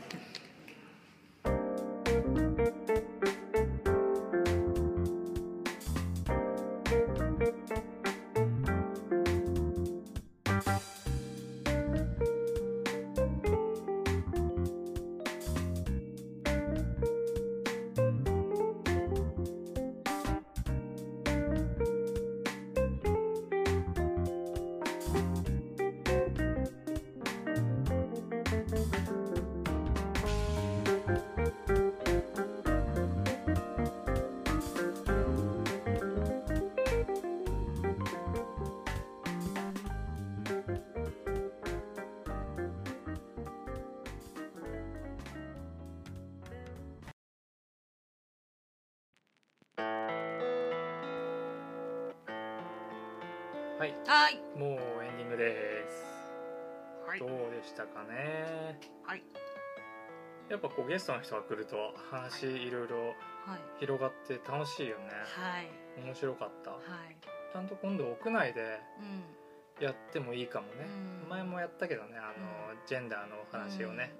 [61.01, 63.15] ストの人が来ると話いろいろ
[63.47, 63.61] はい。
[63.81, 65.09] 広がって楽しいよね。
[65.35, 65.69] はい。
[66.05, 66.71] 面白かった。
[66.73, 66.79] は
[67.09, 67.17] い。
[67.53, 69.85] ちゃんと今度屋内でうん。
[69.85, 70.87] やってもいいかもね、
[71.25, 71.29] うん。
[71.31, 74.13] 前もやったけどねあの、ジェンダーのお話をね、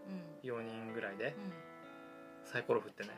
[0.43, 1.27] うん4人ぐらいで。
[1.27, 1.53] うん。
[2.47, 3.11] サイコロ振ってね。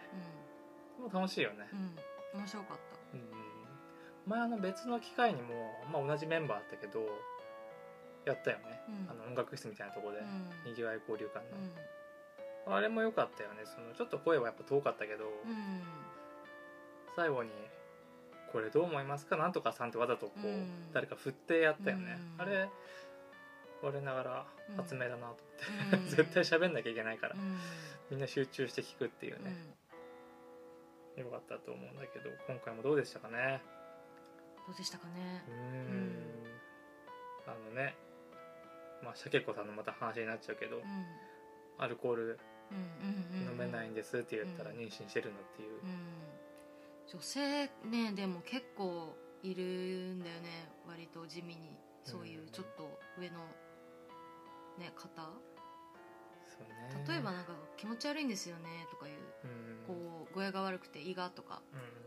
[0.99, 1.79] もう楽しいよね、うん。
[1.79, 2.83] うん面白かった。
[3.15, 3.31] うん
[4.27, 7.01] 前あの別の機会にも、まあ、同じメンバーだったけど
[8.25, 9.11] やったよね、うん。
[9.11, 10.71] あの音楽室みたいなところで、うん。
[10.71, 11.59] にぎわい交流館うの、
[12.67, 13.65] あれも良かったよね。
[13.65, 15.83] そのちょっと声はやっぱ遠かったけど、んうん。
[17.17, 17.51] 最後に
[18.53, 20.93] 「これどう思いますか?」なんとかさんってわざとこう、うん。
[20.93, 22.43] 誰か振ってやったよね、うん。
[22.43, 22.69] あれ
[23.83, 25.37] 我ながらうん発明だなと思っ
[25.91, 26.07] て、うん。
[26.15, 27.59] 絶対喋んなきゃいけないから、うん。
[28.11, 29.57] みんな集中して聞くっていううんね、
[31.17, 33.61] よかったと思うんだけど今回もどうでしたかね？
[34.67, 35.45] どうでしたかね？
[35.49, 36.47] うーん。
[37.49, 37.97] あのね
[39.03, 40.85] まあシャケ子さんのまた話になっちゃうけど、うん。
[41.79, 42.39] アルコール
[43.51, 44.77] 飲めないんですって言ったらうん。
[44.77, 45.99] 妊娠してるのっていう、うん。
[47.07, 51.77] 女性ねでも結構いるんだよね割と地味に。
[52.05, 53.39] そういうちょっと上の
[54.79, 55.23] ね方。
[56.49, 57.05] そうね。
[57.07, 59.15] 例えばなんか気持ち悪いんですよねとかいう。
[59.45, 59.95] うん。
[59.95, 61.63] こう具合が悪くて胃がとか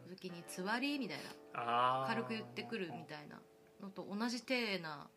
[0.08, 0.16] うん。
[0.16, 1.18] 時につわりみたい
[1.54, 2.06] な。
[2.08, 3.40] 軽く言ってくるみたいな
[3.82, 5.08] のと同じ体な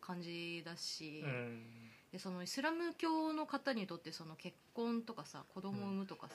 [0.00, 1.62] 感じだし、うん
[2.12, 6.34] でそのイスラム教の方にとってその結婚とかさ子供を産むとかさ、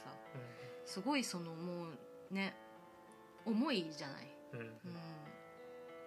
[0.85, 1.89] すごいそのも
[2.31, 2.55] うね
[3.45, 4.59] 重いじゃない、うん。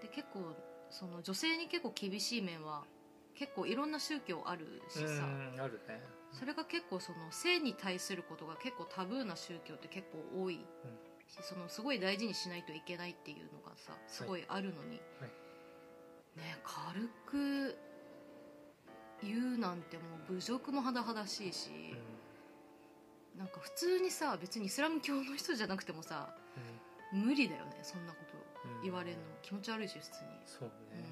[0.03, 0.57] で結構
[0.91, 2.83] その女性に結構厳しい面は
[3.37, 6.03] 結構いろんな宗教あるしさ、うんあるね。
[6.33, 10.65] それが結構その性に対することが結構タブーな宗教って結構多い
[11.29, 15.31] し、そのすごい大事にしないといけないっていうのがさすごいあるのに、はい。
[16.37, 17.77] ね軽く
[19.23, 21.71] 言うなんてもう侮辱も甚だしいし、
[23.37, 26.29] なんか普通にさ別にイスラム教の人じゃなくてもさ
[27.13, 28.83] 無理だよねそんなことうん。
[28.83, 29.23] 言われるの。
[29.43, 30.11] 気持ち悪いし普通に。
[30.45, 31.05] そうね、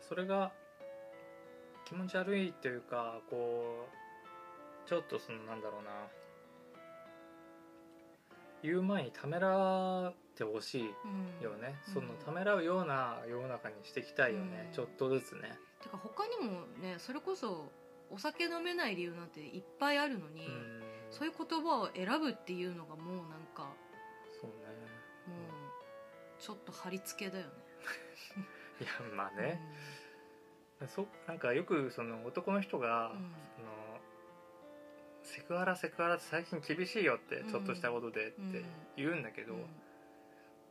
[0.00, 0.52] それが
[1.84, 3.86] 気持ち悪いというかこ
[4.84, 5.90] うちょっとそのなんだろうな。
[8.62, 11.44] 言う前にためらってほしいうん。
[11.44, 11.94] よね、うん。
[11.94, 14.74] そのためらうような世の中にしていきたいよね、うん。
[14.74, 17.70] ちょっとずつね、てか他にもねそれこそ
[18.10, 20.82] お酒飲めない理由なんていっぱいあるのに、うん。
[21.10, 23.72] そういう言葉を選ぶっていうのがもうなんか
[24.40, 24.66] そうね。
[25.26, 27.50] もうちょっと貼り付けだよね。
[28.80, 29.60] いやまあね、
[30.88, 33.34] そなんかよくその男の人が、うん。
[33.56, 34.00] その
[35.22, 37.50] セクハラセクハラって最近厳しいよってうん。
[37.50, 38.64] ちょっとしたことでってうん
[38.96, 39.66] 言うんだけど、うん。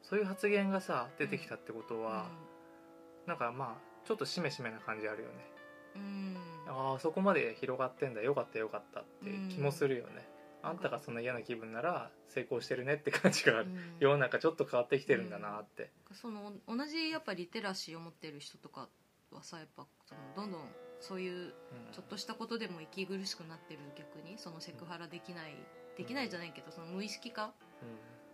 [0.02, 2.30] そういう発言がさ出てきたってことは、
[3.26, 5.36] うなんかまあちょっとしめしめな感じあるよね、
[6.00, 6.38] ん。
[6.68, 8.22] ああそこまで広がってんだ。
[8.22, 10.28] よかったよかったって気もするよね、
[10.62, 13.78] あんたがそんな嫌な気分なら成功してるねって感じがある、うん。
[14.00, 18.88] 世の中ちょっと変わってきてるんだなって、その同じやっぱリテラシーを持ってる人とか
[19.32, 20.62] はさやっぱそのどんどん
[21.00, 21.54] そういううん。
[21.92, 25.56] ちょっとしたことでも息苦しくなってる逆にそのセクハラできない
[25.98, 27.54] できないじゃないけどその無意識化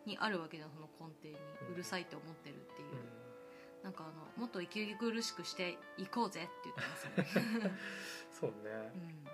[0.05, 1.35] にあるわけじゃんその根底に。
[1.67, 1.73] うん。
[1.73, 3.18] うるさいって思ってるっていう、うん
[3.83, 7.71] なんかあのもっと息苦しくしていこうぜって言ってますね、
[8.39, 8.55] そうね、
[8.95, 9.27] うん。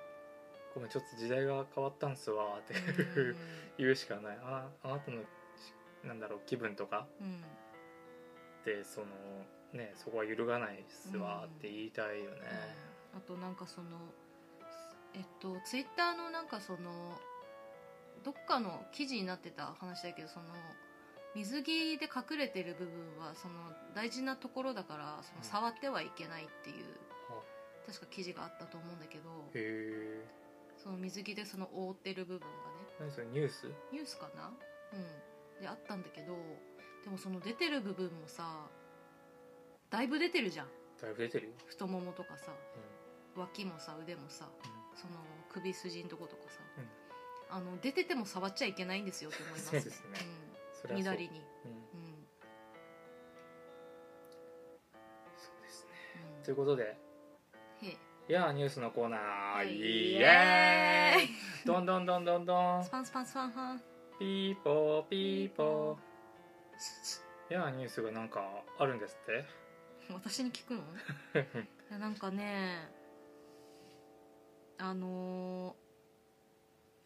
[0.75, 2.73] ごめんちょっと時代が変わったんすわって
[3.19, 3.35] うん
[3.77, 4.37] 言うしかない。
[4.43, 5.21] ああなたの
[6.03, 7.41] なんだろう気分とかうん。
[8.65, 9.07] でその
[9.73, 12.41] ねそこは揺るがないっすわって言いたいよね、
[13.15, 13.97] あとなんかその
[15.13, 17.19] えっとツイッターのなんかその
[18.23, 20.45] どっかの記事になってた話だけどその
[21.35, 23.55] 水着で隠れてる部分はその
[23.93, 26.85] 大事なところだからその触ってはいけないっていう
[27.29, 27.33] あ
[27.85, 29.23] 確か記事があったと思うんだけど
[30.81, 32.51] その水着でその覆ってる部分がね。
[32.99, 33.67] 何それニュース？
[33.91, 34.51] ニュースかな？
[34.93, 35.61] うん。
[35.61, 36.35] であったんだけど
[37.03, 38.67] でもその出てる部分もさ
[39.89, 40.67] だいぶ出てるじゃん。
[41.01, 42.51] だいぶ出てるよ、太ももとかさ
[43.35, 44.47] う脇もさ腕もさん。
[44.95, 45.13] その
[45.51, 46.59] 首筋のとことかさ、
[47.51, 47.57] うん。
[47.57, 49.65] あの出てても触っちゃいけないんですよって思います。
[49.71, 50.44] そうですね
[50.87, 51.13] それはそう。
[51.13, 51.29] うん、乱れに、
[51.65, 51.71] うん。
[51.71, 52.27] うん。
[55.37, 55.91] そうですね。
[56.37, 56.83] うんということで。
[56.83, 56.97] へ
[57.83, 57.97] え
[58.27, 59.75] いやーニュースのコーナー、はい。
[59.75, 60.15] イエイ。
[60.21, 61.27] エーイ。
[61.65, 62.83] どんどんどんどんどん。
[62.83, 63.81] スパンスパンスパンハン。
[64.19, 65.03] ピーポー。
[65.03, 67.51] ピーポー。
[67.51, 68.43] いやーニュースがなんか
[68.79, 69.45] あるんですって？
[70.13, 70.81] 私に聞くの？
[70.81, 70.83] い
[71.91, 72.89] やなんかね
[74.79, 75.84] あのー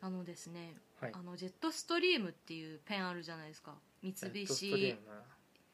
[0.02, 1.12] あのですね、はい。
[1.14, 3.74] あのジェットストリームっていうペンあるじゃないですか。
[4.02, 5.12] 三菱ム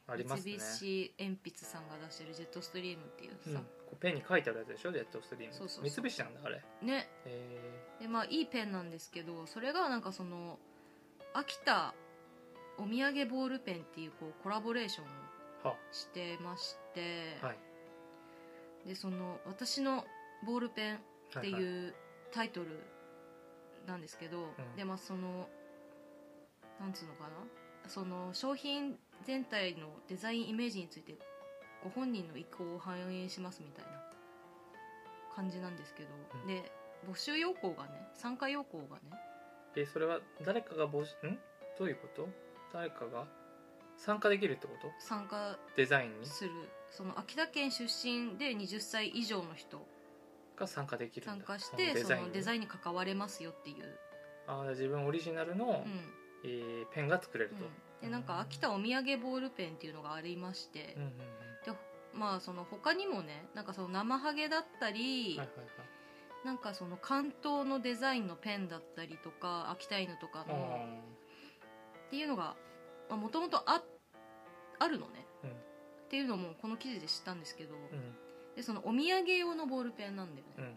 [0.08, 0.58] ありますね。
[0.58, 4.92] 三菱鉛筆さんが出してるジェットストリームっていううん、さこ、うペンに書いてあるやつでしょ？
[4.92, 5.54] ジェットストリーム。
[5.54, 6.62] そうそう三菱なんだあれ。
[6.82, 7.08] ね。
[7.26, 10.60] えでまあいいペンなんですけどそれがなんかその
[11.34, 11.94] 秋田
[12.78, 17.58] お土産ボールペンっていうこうコラボレーションをしてまして、はい。
[18.88, 20.04] でその私の
[20.46, 21.00] ボールペンっ
[21.42, 21.94] ていう
[22.32, 22.68] タイトル
[23.88, 24.76] なんですけど、ん。
[24.76, 25.48] でまあその
[26.80, 27.30] なんつうのかな？
[27.88, 31.16] その商品全体のデザインイメージについて
[31.84, 33.92] ご本人の意向を反映しますみたいな
[35.36, 36.10] 感じなんですけど、
[36.44, 36.48] うん。
[36.48, 36.72] で
[37.08, 39.02] 募集要項がね参加要項がね
[39.76, 41.38] えそれは誰かが募集ん？
[41.78, 42.28] どういうこと？
[42.74, 43.26] 誰かが
[43.98, 44.90] 参加できるってこと？
[45.00, 46.26] 参加デザインに？
[46.26, 46.52] する。
[46.90, 49.86] その秋田県出身で20歳以上の人
[50.56, 51.46] が参加できるんだ。
[51.46, 54.00] 参加してそのデザインに関われますよっていう、
[54.48, 56.26] ああ自分オリジナルの、うん。
[56.44, 61.12] えーペンが作れると、うん、でなんか秋田お土産ボールペンっていうのがありましてうん、うんう
[62.18, 62.20] ん。
[62.20, 65.58] まあその他にもねなんかその生ハゲだったり、はいはい
[66.46, 70.82] なんかその関東のデザインのペンだったりとか秋田犬とかのはい
[72.08, 72.56] っていうのが
[73.10, 73.82] もともとあ
[74.78, 75.50] あるのね、うん。
[75.50, 75.54] っ
[76.08, 78.16] ていうのもこの記事で知ったんですけど、うん
[78.56, 80.76] でそのお土産用のボールペンなんだよね、うん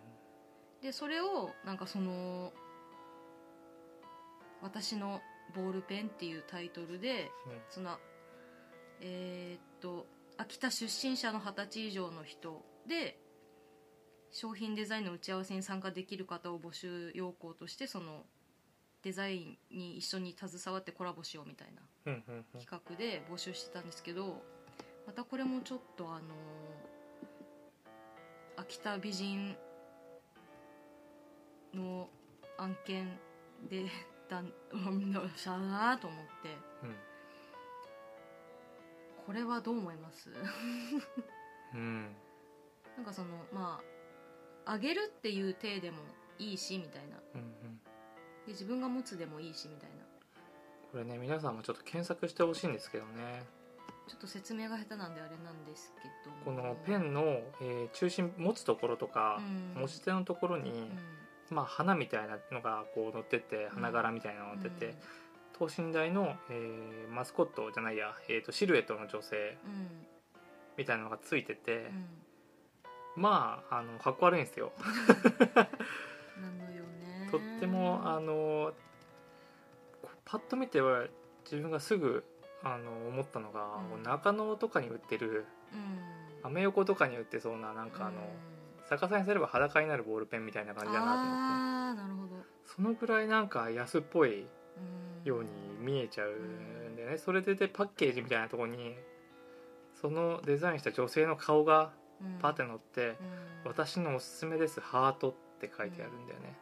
[0.81, 2.53] でそれをなんかその
[4.63, 5.21] 「私の
[5.55, 7.33] ボールペン」っていうタイトルで
[7.69, 7.99] その
[9.01, 10.07] えーっと
[10.37, 13.19] 秋田出身者の二十歳以上の人で
[14.31, 18.25] 商品デザインの打ち合わせに参加できる方を募集要項としてその
[19.03, 22.61] デザインに一緒に携わってコラボしようみたいなうんうんうん。
[22.61, 24.45] 企画で募集してたんですけど
[25.09, 26.37] またこれもちょっとあの
[28.59, 29.57] 秋田美人
[31.75, 32.09] の
[32.59, 33.19] 案件
[33.71, 33.85] で
[34.29, 36.57] だんしゃ ーなと思って。
[39.27, 40.31] これはどう思います？
[41.75, 42.17] うんうん
[42.97, 43.81] なんかそのま
[44.65, 45.99] ああげるっていう体でも
[46.39, 47.17] いいしみたいな。
[47.35, 47.77] うんうん。
[48.47, 49.97] で自分が持つでもいいしみたいな。
[50.91, 53.45] これね皆さんもちょっと検索してほしいんですけどね
[54.09, 57.23] ちょっと説明が下手なんであれなんですけどこのペンの、
[57.61, 59.83] えー中心持つところとか、うん。
[59.83, 61.57] 持ち手のところに、うん。
[61.57, 64.95] まあ、花みたいなのがこう乗ってて花柄みたいなのが乗ってて、
[65.59, 69.89] 等身大の、えーマスコットじゃないや、えー、とシルエットの女性うんうん
[70.77, 71.91] みたいなのがついてて
[73.17, 73.23] う、ん。
[73.23, 74.73] まああのかっこ悪いんですよ。
[77.31, 78.73] とってもあの
[80.25, 81.07] パッと見ては
[81.45, 82.25] 自分がすぐ
[82.63, 84.03] あの思ったのが、うん。
[84.03, 86.47] 中野とかに売ってるうん。
[86.47, 88.27] アメ横とかに売ってそうななんかあの、うん。
[88.91, 91.31] 逆さにすれば裸になるボールペンみたいな感じだなと思って。
[91.31, 91.37] あ
[91.91, 94.49] あなるほど、そのぐらいなんか安っぽいうん
[95.25, 97.19] ように見えちゃうんでね。
[97.19, 98.97] それででパッケージみたいなところに
[100.01, 102.39] そのデザインした女性の顔がうん。
[102.41, 103.17] パッて載って
[103.65, 106.57] 「うん私のおすすめですハート」って書いてあるんだよね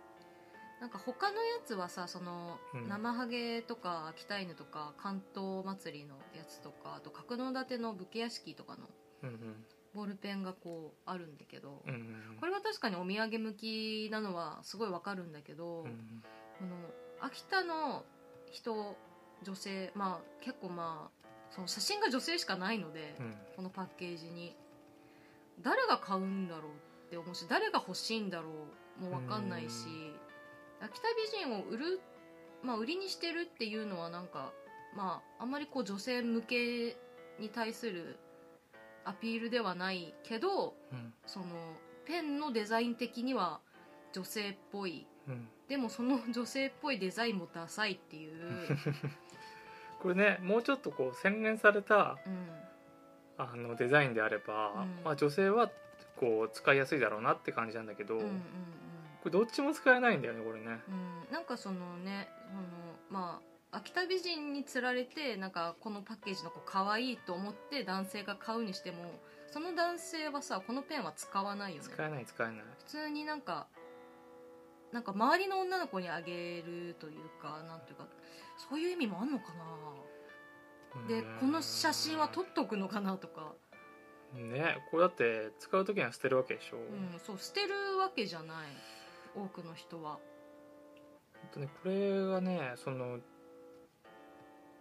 [0.80, 2.88] なんか他のやつはさその、うん。
[2.88, 8.88] 生ハゲとか秋田犬とか関東祭りのやつとかあと角館の武家屋敷とかの
[9.94, 12.06] ボールペンがこうあるんだけど、うんうん
[12.38, 16.22] これは確かにお土産向きなのはすごいわかるんだけど、うん
[16.58, 16.76] この
[17.20, 18.04] 秋田の
[18.50, 18.96] 人
[19.42, 23.34] 女性まあ結構まあその写真が女性しかないので、うん。
[23.56, 24.54] このパッケージに
[25.62, 26.72] 誰が買うんだろう
[27.06, 28.48] って思うし誰が欲しいんだろ
[29.00, 29.86] うも分かんないし
[30.80, 31.08] 秋田
[31.42, 32.00] 美人を売る、
[32.62, 34.52] まあ、売りにしてるっていうのはなんか
[34.96, 36.96] まああんまりこう女性向け
[37.38, 38.18] に対する
[39.04, 41.12] アピールではないけどうん。
[41.26, 41.46] その
[42.06, 43.60] ペンのデザイン的には
[44.12, 45.06] 女性っぽい。
[45.28, 45.48] うん。
[45.68, 48.68] でもその女性っぽいデザインもダサいっていう、
[50.00, 52.48] これねもうちょっとこう洗練されたうん、
[53.38, 55.02] あのデザインであれば、うん。
[55.04, 55.70] まあ、女性は
[56.16, 58.42] こう使いやすいだろうなって感じなんだけど、うんうん
[59.26, 60.80] れどっちも使えないんだよねこれね。
[60.88, 62.62] うん、なんかそのねその
[63.10, 63.40] ま
[63.72, 68.96] あ秋田美人につられてなんかこのパッケージの子可愛いと思って男性が買うにしても
[69.52, 71.88] その男性はさこのペンは使わないよね。
[71.92, 72.56] 使えない使えない。
[72.78, 73.66] 普通になんか
[74.92, 78.06] なんか周りの女の子にあげるというかなんていうか
[78.70, 79.64] そういう意味もあんのかな。
[81.08, 83.52] でこの写真は撮っとくのかなとか、
[84.34, 88.66] ねこれだって使う時には捨てるわけでしょ、うん、そう捨てるわけじゃない
[89.36, 90.18] 多くの人は。
[91.52, 93.18] とねこれがねその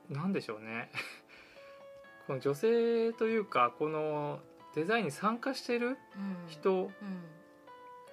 [0.10, 0.92] なんでしょうね。
[2.28, 4.42] この女性というかこの
[4.74, 5.98] デザインに参加してるうん。
[6.48, 6.92] 人うん。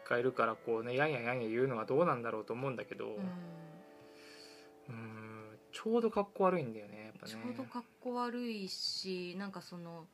[0.04, 3.22] がいるからこうねやんややんや言うのはどうなんだろうと思ううんだけど、うん。
[4.88, 7.32] うんちょうどかっこ悪いんだよねやっぱね。
[7.32, 10.06] ちょうどかっこ悪いしなんかその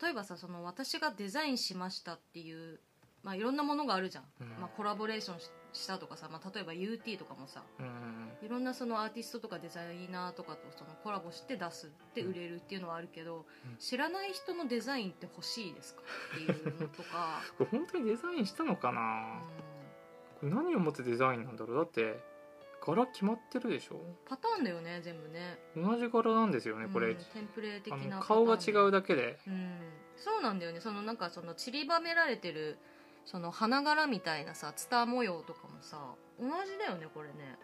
[0.00, 2.80] 例えばさその私がデザインしましたっていう、
[3.22, 4.48] まあ、いろんなものがあるじゃん、うん。
[4.60, 8.30] まあ、コラボレーションししたとかさ、まあ、例えば UT とかもさうん。
[8.44, 13.76] いろんなそのアーティストとかデザイナーとかとそのコラボして出すって売れるっていうのはあるけど、うん。
[13.78, 16.02] 知らない人のデザインって欲しいですか
[16.34, 19.40] っていうのとか、 これ本当にデザインしたのかな、
[20.42, 20.50] うん。
[20.50, 21.76] これ何をもってデザインなんだろう？
[21.76, 22.20] だって
[22.84, 24.00] 柄決まってるでしょ？
[24.26, 25.58] パターンだよね全部ね。
[25.74, 29.38] 同じ柄なんですよねこれ、うんテンプレ的あなの顔が違うだだけで。
[29.46, 29.80] うん。
[30.16, 30.80] そうなんだよね。
[30.80, 32.78] そのなんかその散りばめられてる
[33.24, 35.98] その花柄みたいなさツタ模様とかもさ
[36.40, 37.58] 同じだよねこれね。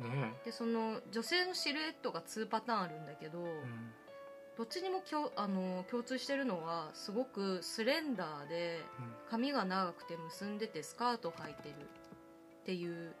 [0.00, 3.92] ねでその女性のシルエットが2パターンあるんだけど、え、うん。
[4.56, 8.80] どっちにもきょあの共通してるのはすごくスレンダーで
[9.30, 13.14] 髪が長くて結んでてスカート履いてるっていう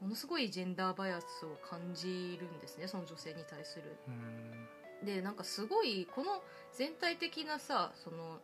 [0.00, 3.96] ものすごいジェンダーバイアスを感じるんですねその女性に対する。
[4.08, 5.06] うん。
[5.06, 6.42] でなんかすごいこの
[6.72, 8.40] 全体的なさその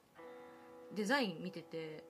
[0.94, 2.04] デザイン見てて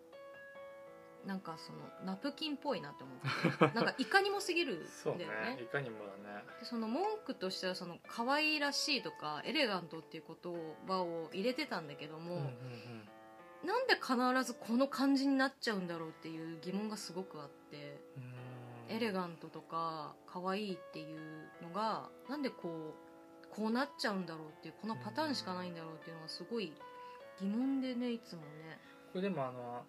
[1.26, 3.74] なんかそのナプキンっぽいなって思って。
[3.74, 5.62] なんかいかにもすぎるんだよね。
[5.62, 6.44] いかにもだね。
[6.60, 10.54] でその文句としてはその可愛らしいとかエレガントっていう言
[10.86, 13.08] 葉を入れてたんだけども、うんうん
[13.64, 14.14] なんで必
[14.44, 18.48] ずこの感じになっちゃうんだろうっていう疑問がすごくあって、うん。
[18.88, 26.72] エレガントとか可愛いっていうのがなんでこうこうなっちゃうんだろうっていうこのパターンしかないんだろうっていうのがすごい
[27.40, 28.78] 疑問でねいつもね。
[29.12, 29.84] これでもあの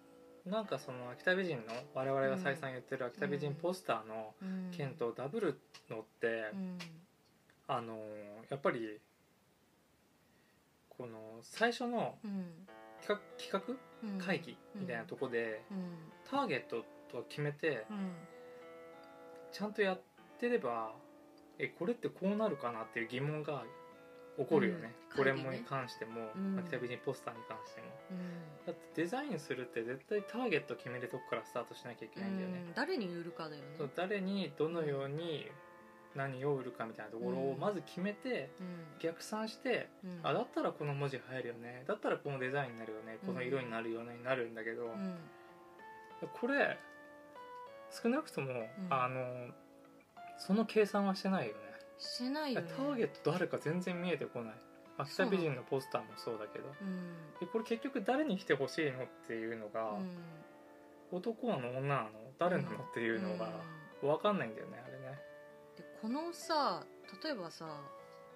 [0.46, 1.62] なんかその秋田美人の
[1.94, 4.70] 我々が再三言ってる秋田美人ポスターのうん。
[4.70, 5.60] 件とダブる
[5.90, 6.78] のって、うん。
[7.68, 7.98] あの
[8.48, 9.00] やっぱり
[10.88, 12.66] この最初のうん。
[13.02, 13.18] 企
[13.50, 13.60] 画
[14.24, 15.96] 会議みたいなとこで、うん。
[16.30, 18.12] ターゲットと決めてうん。
[19.52, 20.00] ちゃんとやっ
[20.38, 20.92] てれば
[21.58, 23.64] えこれってこうなるかなっていう疑問が
[24.40, 25.16] 起こるよね、うん。
[25.18, 26.58] これもに関しても、うん。
[26.58, 27.86] 秋田美人ポスターに関しても。
[28.10, 28.66] うん。
[28.66, 32.74] だってデザインするって絶対ターゲット決めるとこからスタートしなきゃいけないんだよね、うん。
[32.74, 33.68] 誰に売るかだよね。
[33.94, 35.50] 誰にどのように
[36.16, 38.98] 何を売るかみたいなところをうんまず決めてうん。
[38.98, 40.20] 逆算して、うん。
[40.22, 41.84] あだったらこの文字入るよね。
[41.86, 43.18] だったらこのデザインになるよね。
[43.24, 44.14] この色になるよね。
[44.14, 45.18] になるんだけど、うん。
[46.40, 46.78] これ
[47.90, 49.48] 少なくとも、あの
[50.38, 51.69] その計算はしてないよね
[52.00, 52.72] してないよね。
[52.76, 54.54] ターゲット誰か全然見えてこない。
[54.98, 56.64] 秋田美人のポスターもそうだけど。
[56.80, 57.14] うん。
[57.38, 60.08] でこれ結局誰に来てほしいのっていうのが、うん。
[61.12, 62.10] 男なの女なの？
[62.38, 63.50] 誰なのっていうのが
[64.00, 65.18] 分かんないんだよねあれね。
[65.76, 66.84] でこのさ
[67.24, 67.66] 例えばさ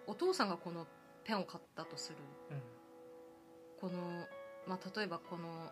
[0.08, 0.86] お父さんがこの
[1.22, 2.18] ペンを買ったとする。
[3.80, 4.26] この、
[4.66, 5.70] まあ、例えばこの、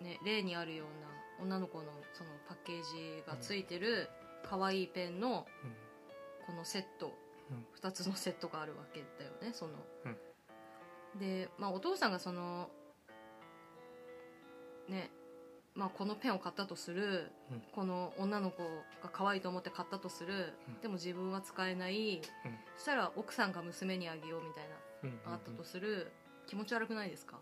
[0.00, 1.84] ね、例にあるような女の子の
[2.14, 4.08] そのパッケージがついてる
[4.48, 5.46] 可愛いペンの
[6.50, 7.12] このセット、
[7.50, 7.66] うん。
[7.80, 9.72] 2つのセットがあるわけだよねその、
[10.04, 10.08] う
[11.16, 11.18] ん。
[11.20, 12.68] で、まあ、お父さんがその
[14.88, 15.10] ね
[15.76, 17.62] まあ、このペンを買ったとする、うん。
[17.72, 18.64] この女の子
[19.02, 20.80] が可愛いと思って買ったとする、うん。
[20.80, 22.58] でも自分は使えない、うん。
[22.76, 24.64] そしたら奥さんが娘にあげようみたい
[25.24, 26.10] なあったとする、
[26.48, 27.38] 気持ち悪くないですか？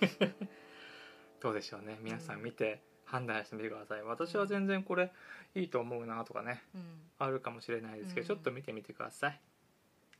[1.40, 1.98] どうでしょうね。
[2.02, 4.02] 皆さん見て判断してみてください。
[4.02, 5.10] 私は全然これ
[5.54, 6.82] いいと思うなとかねうん。
[7.18, 8.28] あるかもしれないですけど、うん。
[8.28, 9.40] ちょっと見てみてください。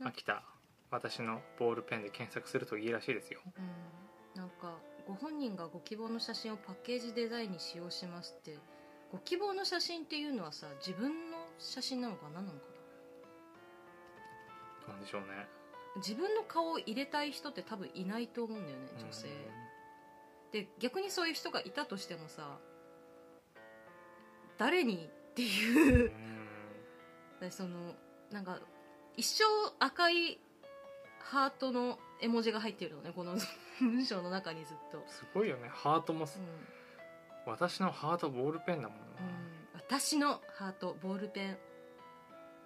[0.05, 0.43] 秋田
[0.91, 3.41] 私のボールペンで検索するといいらしいですよ。
[3.45, 8.59] うん、なんかご本人がご希望の写真をパッケージデザインに使用しますって
[9.13, 12.65] ご希望の写真っていうのはさ自分の写真なのか何なのか。
[14.87, 15.27] ななんでしょうね。
[15.97, 19.29] 自分の顔を入れたい人って多分いないと思うんだよね女性、
[20.53, 22.59] で逆にそういう人がいたとしてもさ
[24.59, 26.13] 誰にっていう。
[27.51, 27.95] その
[28.31, 28.59] なんか
[29.17, 29.45] 一生
[29.79, 30.39] 赤い
[31.21, 33.37] ハートの絵文字が入ってるのねこの
[33.81, 37.53] 文章の中にずっと、すごいよねハートもすうん。
[37.53, 41.59] 私のハートボールペンだもんな、うん、私のハートボールペン。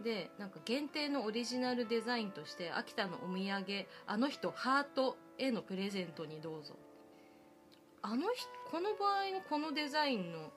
[0.03, 6.75] でなんか限定のオリジナルデザインとして秋田のお土産あの人ハートへのプレゼントにどうぞ。
[8.01, 10.51] あの人この場合のこのデザインの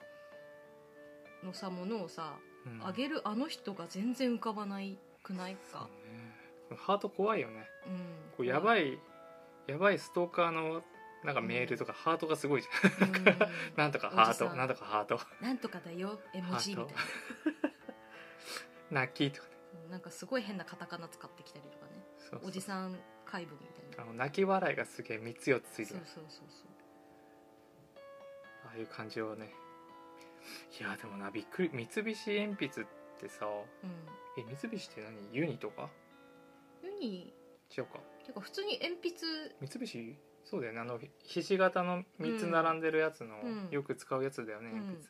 [1.45, 2.33] のさものをさ、
[2.65, 2.85] うん。
[2.85, 5.87] あげるあの人が全然浮かばないくないか？
[6.71, 6.77] ね。
[6.77, 7.65] ハート怖いよね。
[7.87, 7.93] うん。
[8.37, 8.99] こうやばい
[9.67, 10.83] やばいストーカーの
[11.23, 13.07] なんかメールとかハートがすごいじゃん。
[13.07, 13.39] うん。
[13.77, 15.19] なんとかハートなんとかハート。
[15.41, 17.01] なんとかだよ絵文字みたいな。
[18.91, 19.53] 泣きとかね。
[19.53, 21.91] うんなんかすごい変なカタカナ使ってきたりとかね。
[22.17, 22.47] そうそう。
[22.47, 24.03] おじさん怪文みたいな。
[24.03, 25.99] あの泣き笑いがすげえ3つ4つついてる。
[26.05, 26.67] そうそうそうそう。
[28.67, 29.53] ああいう感じをね
[30.79, 32.85] いやでもなびっくり三菱鉛筆っ
[33.19, 33.89] てさうん。
[34.37, 35.33] え三菱って何？
[35.33, 35.89] ユニとか？
[36.83, 37.33] ユニ？
[37.75, 37.99] 違うか。
[38.25, 39.67] てか普通に鉛筆。
[39.67, 40.15] 三菱？
[40.43, 40.79] そうだよね。
[40.79, 43.69] あのひひし形の3つ並んでるやつの、うん。
[43.71, 45.07] よく使うやつだよねうん鉛筆、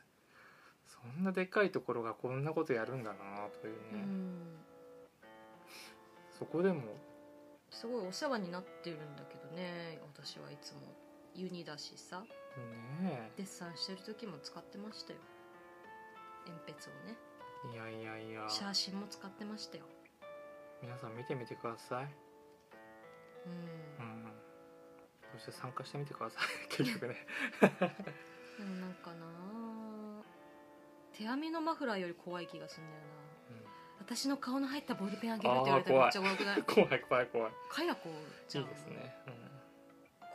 [0.85, 3.17] そんなでっかいところがこんなことやるんだな
[3.61, 4.57] というね、うん。
[6.39, 6.83] そこでも。
[7.69, 10.79] すごいお世話になってるんだけどね私はいつも。
[11.33, 12.23] ユニだしさ
[12.61, 15.19] ねデッサンしてる時も使ってましたよ。
[16.47, 17.17] 鉛筆をね。
[17.71, 18.49] えいやいやいや。
[18.49, 19.85] 写真も使ってましたよ。
[20.81, 22.07] 皆さん見てみてください。
[23.45, 23.51] うん。
[23.53, 23.55] う
[24.09, 24.31] ん。
[25.33, 26.67] そして参加してみてください。
[26.69, 27.27] 結局ね。
[28.57, 29.25] でもなんかな
[31.13, 33.07] 手編みのマフラーより怖い気がするんだよな。
[33.99, 36.63] 私の顔の入ったボールペンあげるって言われたらめっちゃ怖くない？
[36.63, 37.51] 怖い怖い怖い。
[37.69, 38.09] かやこ
[38.47, 38.63] じゃん。
[38.65, 39.15] いいですね、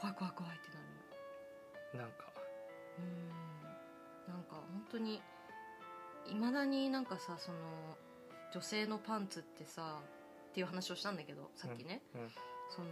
[0.01, 0.70] 怖い怖い怖いって
[1.95, 2.25] なん、なんか。
[2.99, 4.33] うん。
[4.33, 5.21] なんか本当に
[6.27, 7.59] いまだになんかさその
[8.53, 10.01] 女性のパンツってさ
[10.51, 12.29] っていう話をしたんだけどさっきね、うんうん。
[12.69, 12.89] その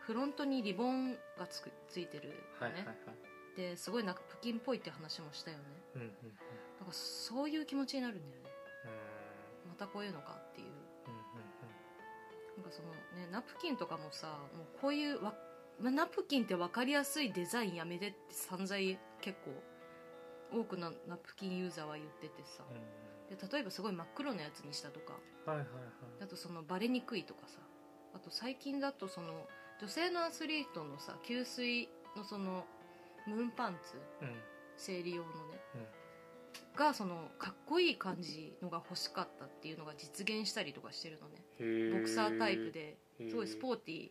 [0.00, 2.96] フロントにリボンがつくついてるのね、はいはいはい。
[3.56, 5.64] ですごいナプキンっぽいって話もしたよね。
[5.96, 6.12] うんうんうん。
[6.80, 8.50] なんかそういう気持ちになるんだよね。
[9.66, 12.62] うまたこういうのかっていうんうん。
[12.62, 15.34] なんかそのねナプキンとかもさもうこういうわ
[15.80, 18.74] まあナプキンって分かりやすいデザインやめてって散々
[19.20, 19.38] 結
[20.50, 22.64] 構多くのナプキンユーザーは言っててさ。
[22.70, 25.12] うんで例えばすごい真っ黒なやつにしたとか。
[25.46, 25.72] はいはいはい。
[26.20, 27.60] あとそのバレにくいとかさ。
[28.12, 29.46] あと最近だとその
[29.80, 32.66] 女性のアスリートのさ吸水のその
[33.28, 33.94] ムーンパンツ。
[34.22, 34.36] うん。
[34.76, 36.76] 生理用のね、うん。
[36.76, 41.92] がそのかっこいい感じのが欲しかったっていうのが実現したりとかしてるのね。
[41.92, 42.98] ボクサータイプで。
[43.28, 44.10] すごいスポーティー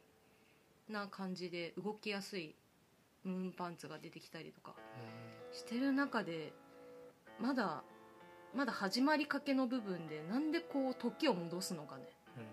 [0.92, 2.56] な感じで動きやすい
[3.24, 4.76] ムーンパンツが出てきたりとか。
[5.52, 6.54] してる中で
[7.40, 7.84] まだ
[8.56, 12.04] まだ始まりかけの部分でなんでこう時を戻すのかね。
[12.38, 12.44] うん。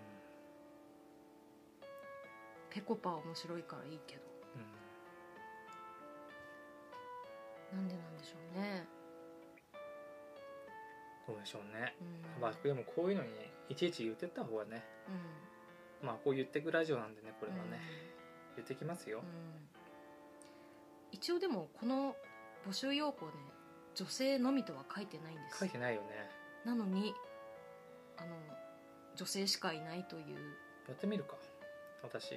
[2.69, 4.21] ペコパは面白いからいいけど。
[7.73, 7.79] うん。
[7.79, 8.87] なんでなんでしょうね。
[11.27, 11.95] どうでしょうね。
[11.99, 12.41] うん。
[12.41, 13.29] まあでもこういうのに
[13.69, 14.83] いちいち言ってった方がね。
[16.03, 17.81] まあこう言ってくラジオなんでねこれはね、
[18.57, 19.19] 言ってきますよ。
[19.19, 19.77] うん、うん
[21.11, 22.15] 一応でもこの
[22.67, 23.31] 募集要項ね
[23.95, 25.57] 女性のみとは書いてないんです。
[25.57, 26.29] 書いてないよね。
[26.65, 27.15] なのに
[28.17, 28.35] あの
[29.15, 30.25] 女性しかいないという。
[30.87, 31.35] やってみるか。
[32.03, 32.33] 私。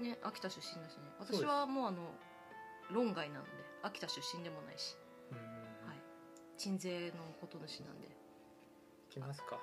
[0.00, 1.02] ね秋田出身だしね。
[1.18, 2.14] 私はもうあの
[2.90, 3.50] 論外なので
[3.82, 4.96] 秋田出身でもないし。
[5.30, 5.98] うんはい。
[6.56, 8.10] 鎮西のこと主なんで、い
[9.10, 9.56] きますか。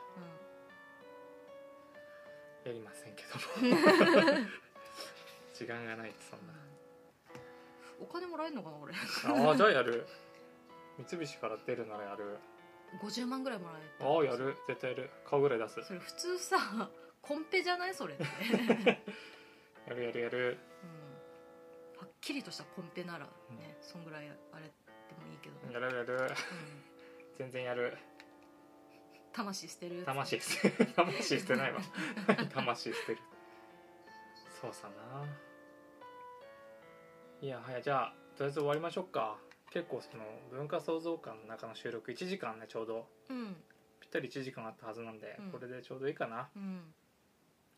[2.65, 4.37] うやりませんけども
[5.59, 6.53] 時間がないってそんな。
[7.99, 8.93] お金もらえるのかな俺。
[8.93, 10.07] ああじゃあやる。
[11.09, 12.37] 三菱から出るならやる。
[13.03, 14.55] 50万ぐらいもらえたああやる。
[14.69, 15.09] 絶対やる。
[15.29, 15.83] 顔ぐらい出す。
[15.83, 16.89] それ普通さ
[17.21, 17.93] コンペじゃない？
[17.93, 18.23] それって、
[19.85, 20.57] やるやるやる。
[21.93, 24.71] うん、はっきりとしたコンペならね、そんぐらいあれで
[25.19, 26.31] もいいけど、うん、やるやる。
[27.37, 27.97] 全然やる。
[29.33, 30.85] 魂捨てる魂捨てる。
[30.95, 31.81] 魂捨てないわ。
[32.55, 33.19] 魂捨てる。
[34.61, 35.25] そうさな
[37.41, 39.37] いやはやじゃあとりあえず終わりましょうか。
[39.71, 43.07] 結構その文化創造館の中の収録1時間ねちょうど。
[43.29, 43.55] うん。
[44.01, 45.51] ぴったり1時間あったはずなんで、うん。
[45.51, 46.49] これでちょうどいいかな。
[46.55, 46.81] うん。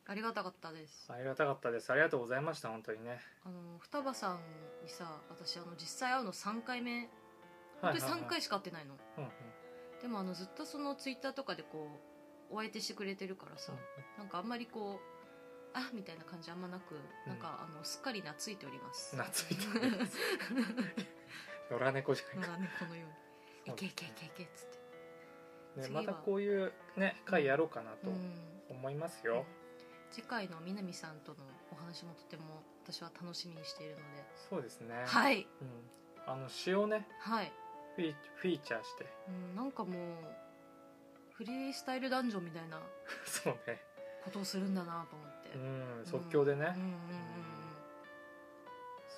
[0.07, 1.11] ありがたかったです。
[1.13, 1.91] ありがたかったです。
[1.91, 3.19] ありがとうございました本当にね。
[3.45, 4.39] あの双葉さん
[4.83, 7.09] にさ私あの実際会うの3回目。
[7.81, 9.31] 本当に3回しか会ってないの、うんうん。
[10.01, 11.99] でもあのずっとそのツイッターとかでこ
[12.49, 13.73] うお相手してくれてるからさ、
[14.17, 15.20] なんかあんまりこう
[15.73, 16.95] あみたいな感じあんまなく、
[17.27, 19.15] なんかあのすっかり懐いております。
[19.15, 20.17] 懐いております。
[21.71, 23.13] 野良猫じゃないか、まあねこのように
[23.67, 23.75] 「そう。
[23.75, 24.67] いけいけいけいけ」っつっ
[25.75, 25.81] て。
[25.81, 28.51] ね、またこういうね回やろうかなとうん。
[28.69, 29.45] 思いますよ、
[30.11, 31.37] 次回の南さんとの
[31.71, 34.25] お話もとても私は楽しみにしているので。
[34.49, 35.03] そうですね。
[35.05, 35.47] はい。
[35.61, 35.89] うん、
[36.25, 37.51] あの詩をねはい、
[37.95, 39.05] フィフィーチャーして。
[39.27, 42.81] うん、なんかもうフリースタイルダンジョンみたいな
[43.25, 43.81] そうね。
[44.23, 46.95] ことをするんだなと思って、うん即興でね、うんうん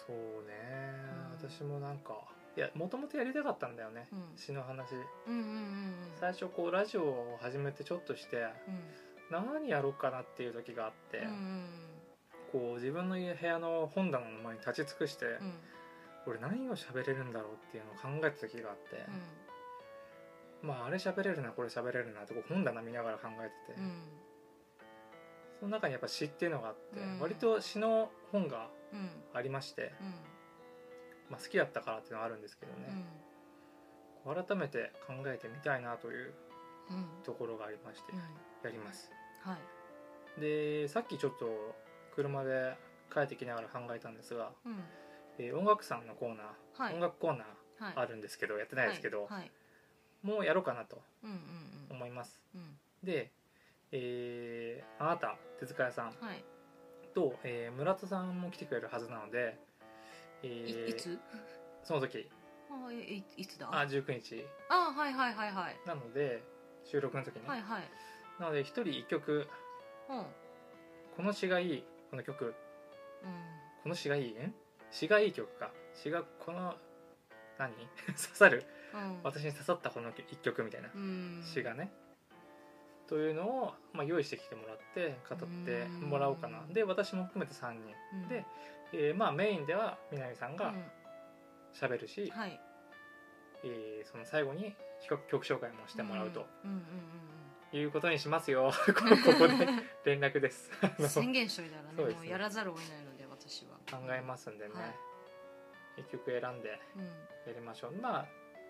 [0.06, 0.16] そう
[0.48, 0.54] ね、
[1.42, 1.50] うん。
[1.50, 2.14] 私もなんか
[2.58, 4.38] いやもともとやりたかったんだよね、うん。
[4.38, 4.94] 詩の話。
[5.28, 5.56] うんうんうんうん。
[5.56, 8.48] うん最初こうラジオを始めてちょっとして
[9.32, 11.66] 何やろうかなっていう時があって、うんうん
[12.54, 15.26] こう自分の部屋の本棚の前に立ち尽くして、
[16.28, 19.04] 俺何を喋れるんだろうっていうのを考えた時があって、
[20.62, 23.92] まああれ喋れるなこれ喋れるなってこう本棚見ながら考えてて、うん
[25.64, 27.20] その中にやっぱ詩っていうのがあって、うん。
[27.22, 29.10] 割と詩の本がうん。
[29.34, 30.08] ありまして、うん。
[31.30, 33.06] まあ、好きだったからっていうのはあるんですけどね、
[34.26, 36.34] こう改めて考えてみたいなという
[36.90, 37.24] うん。
[37.24, 38.20] ところがありましてうん。
[38.20, 39.10] やります。
[39.42, 39.58] は
[40.38, 40.42] い。
[40.42, 41.46] でさっきちょっと
[42.14, 42.76] 車で
[43.14, 44.84] 帰ってきながら考えたんですが、うん。
[45.40, 46.94] えー音楽さんのコーナー、はい。
[46.94, 47.94] 音楽コーナーはい。
[47.96, 49.32] あるんですけどやってないですけど、はい。
[49.32, 49.52] はい。
[50.24, 51.38] もうやろうかなとうんうん
[51.90, 51.96] うん。
[51.96, 52.42] 思います。
[52.54, 52.78] うん。
[53.02, 53.32] で、
[53.96, 56.06] えーあなた手塚屋さん。
[56.08, 56.44] はい。
[57.14, 59.58] と、えー村田さんも来てくれるはずなので、
[60.42, 61.18] えーいいつ？
[61.84, 62.30] その時。
[62.72, 63.70] あえいいつだ？
[63.72, 64.46] あ19日。
[64.70, 65.76] あはいはいはいはい。
[65.86, 66.44] なので
[66.84, 67.84] 収録の時ね、はいはい。
[68.40, 69.48] なので一人一曲。
[70.10, 70.18] うん。
[70.18, 70.26] うん
[71.16, 72.56] この詩がいいこの曲。
[73.84, 74.32] この詩がいい？
[74.32, 74.54] ん？
[74.90, 75.72] 詩がいい曲か。
[75.94, 76.74] 詩がこの
[77.60, 77.72] 何？
[78.08, 78.66] 刺さる？
[78.96, 79.22] うん。
[79.24, 81.42] 私に刺さったこの一曲みたいなうん。
[81.46, 81.92] 詩がね、
[83.08, 86.60] というのを、まあ、用意してきてもらって語ってもらおうかな。
[86.60, 88.28] うんで私も含めて3人、うん。
[88.28, 88.46] で、
[88.94, 90.74] えーまあ、メインでは南さんが
[91.74, 92.60] 喋るし、うんはい。
[93.64, 94.76] えーその最後に
[95.08, 96.80] 曲曲紹介もしてもらうとうんうんう
[97.76, 98.72] んいうことにしますよ。
[98.86, 99.66] こ ここで
[100.06, 100.70] 連絡です。
[101.10, 102.14] 宣言しといたらねね。
[102.14, 103.78] もうやらざるを得ないので私は。
[103.90, 106.02] 考えますんでね、はい。
[106.02, 107.06] 一曲選んでうん。
[107.06, 107.12] や
[107.48, 107.94] りましょう。
[107.94, 108.26] まあ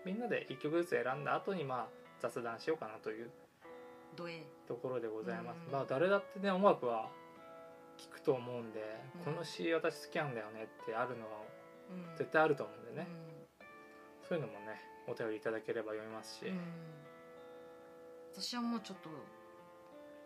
[0.06, 1.88] みんなで一曲ずつ選んだ後にまあ
[2.18, 3.30] 雑談しようかなという
[4.66, 5.72] ところでございます、うん。
[5.72, 7.10] まあ誰だってね音楽は
[7.96, 8.80] 聴くと思うんで、
[9.16, 9.24] うん。
[9.24, 11.38] この詩私好きなんだよねってあるのは
[11.90, 12.16] うん。
[12.16, 13.08] 絶対あると思うんでね、
[13.60, 16.58] うそういうのもねお便りいただければ読みますし、んうん。
[18.32, 19.10] 私はもうちょっと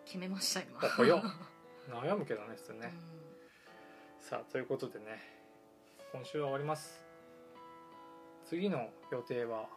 [0.04, 0.78] 決めました今。
[1.88, 2.92] 悩むけどね普通ね、
[4.20, 5.38] うさあということでね
[6.12, 7.04] 今週は終わります。
[8.44, 9.68] 次の予定は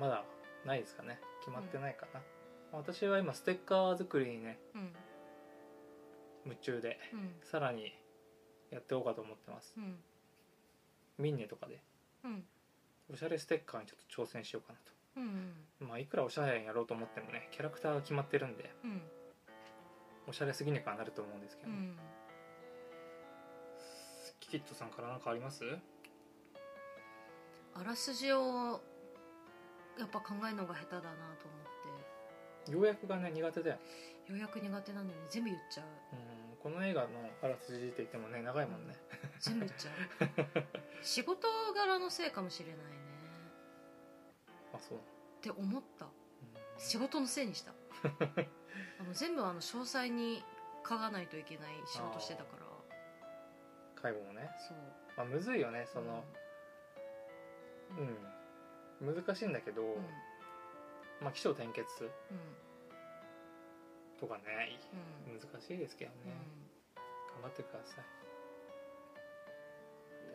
[0.00, 0.24] まだ
[0.64, 1.20] ないですかね。
[1.40, 2.22] 決まってないかな、
[2.72, 4.92] 私は今ステッカー作りにねんうん。
[6.44, 7.34] 夢中でうん。
[7.42, 7.92] さらに
[8.70, 9.74] やっていこうかと思ってます。
[9.76, 9.96] うん。
[11.18, 11.80] ミンネとかで
[12.24, 12.44] うん。
[13.12, 14.78] おしゃれステッカーにちょっと挑戦しようかな
[15.22, 19.02] うんとまあいくらおしゃれにやろうと思ってもねキャラクターが決まってるんでうん。
[20.28, 21.96] おしゃれすぎにかなると思うんですけど、うん。
[24.38, 25.64] キキットさんから何かあります？
[27.74, 28.80] あらすじを
[29.98, 31.08] やっぱ考えるのが下手だな
[31.40, 31.79] と思っ
[32.70, 33.78] ようやくがね苦手だよ、
[34.30, 35.86] うやく苦手なのに全部言っちゃう。
[36.12, 37.08] うん、この映画の
[37.42, 38.94] あらすじって言ってもね長いもんね、
[39.40, 40.64] 全部言っちゃう。
[41.02, 42.82] 仕事柄のせいかもしれないね。
[44.72, 45.00] あそう、っ
[45.40, 46.06] て思った。
[46.06, 46.10] うん。
[46.78, 47.72] 仕事のせいにした。
[49.00, 50.44] あの全部あの詳細に
[50.88, 52.66] 書かないといけない仕事してたから。
[53.96, 54.78] 介護もね、そう。
[55.16, 56.24] まあ、むずいよねその。
[59.00, 60.29] うん、難しいんだけど、うん
[61.20, 62.10] まあ起承転結うん。
[64.18, 64.78] とかね
[65.28, 65.38] うん。
[65.38, 66.36] 難しいですけどね、
[67.34, 68.04] 頑張ってください。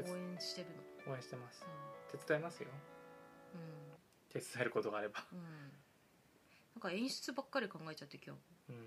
[0.04, 0.12] うん。
[0.12, 0.68] 応援してる
[1.06, 1.14] の。
[1.14, 1.66] 応援してます。
[2.12, 2.70] 手伝いますよ。
[3.54, 3.62] うん。
[4.32, 5.24] 手伝えることがあれば。
[5.32, 5.40] うん。
[5.40, 5.46] うん
[6.76, 8.40] なんか演出ばっかり考えちゃって今日。
[8.70, 8.76] うん。
[8.76, 8.82] うん。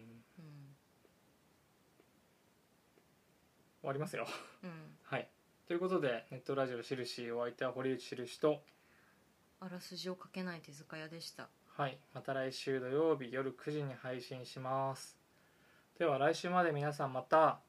[3.81, 4.27] 終わりますよ。
[4.63, 4.71] うん。
[5.05, 5.31] はい。
[5.69, 8.63] ということでネットラジオしるしお相手は堀内しるしと
[9.61, 11.97] あらすじを書けない手塚屋でしたはい。
[12.13, 15.17] また来週土曜日夜9時に配信します。
[15.97, 17.61] では来週まで皆さんまた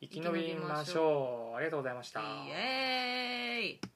[0.00, 1.56] 生き延びましょう。
[1.56, 2.20] ありがとうございました。
[2.20, 3.93] イエーイ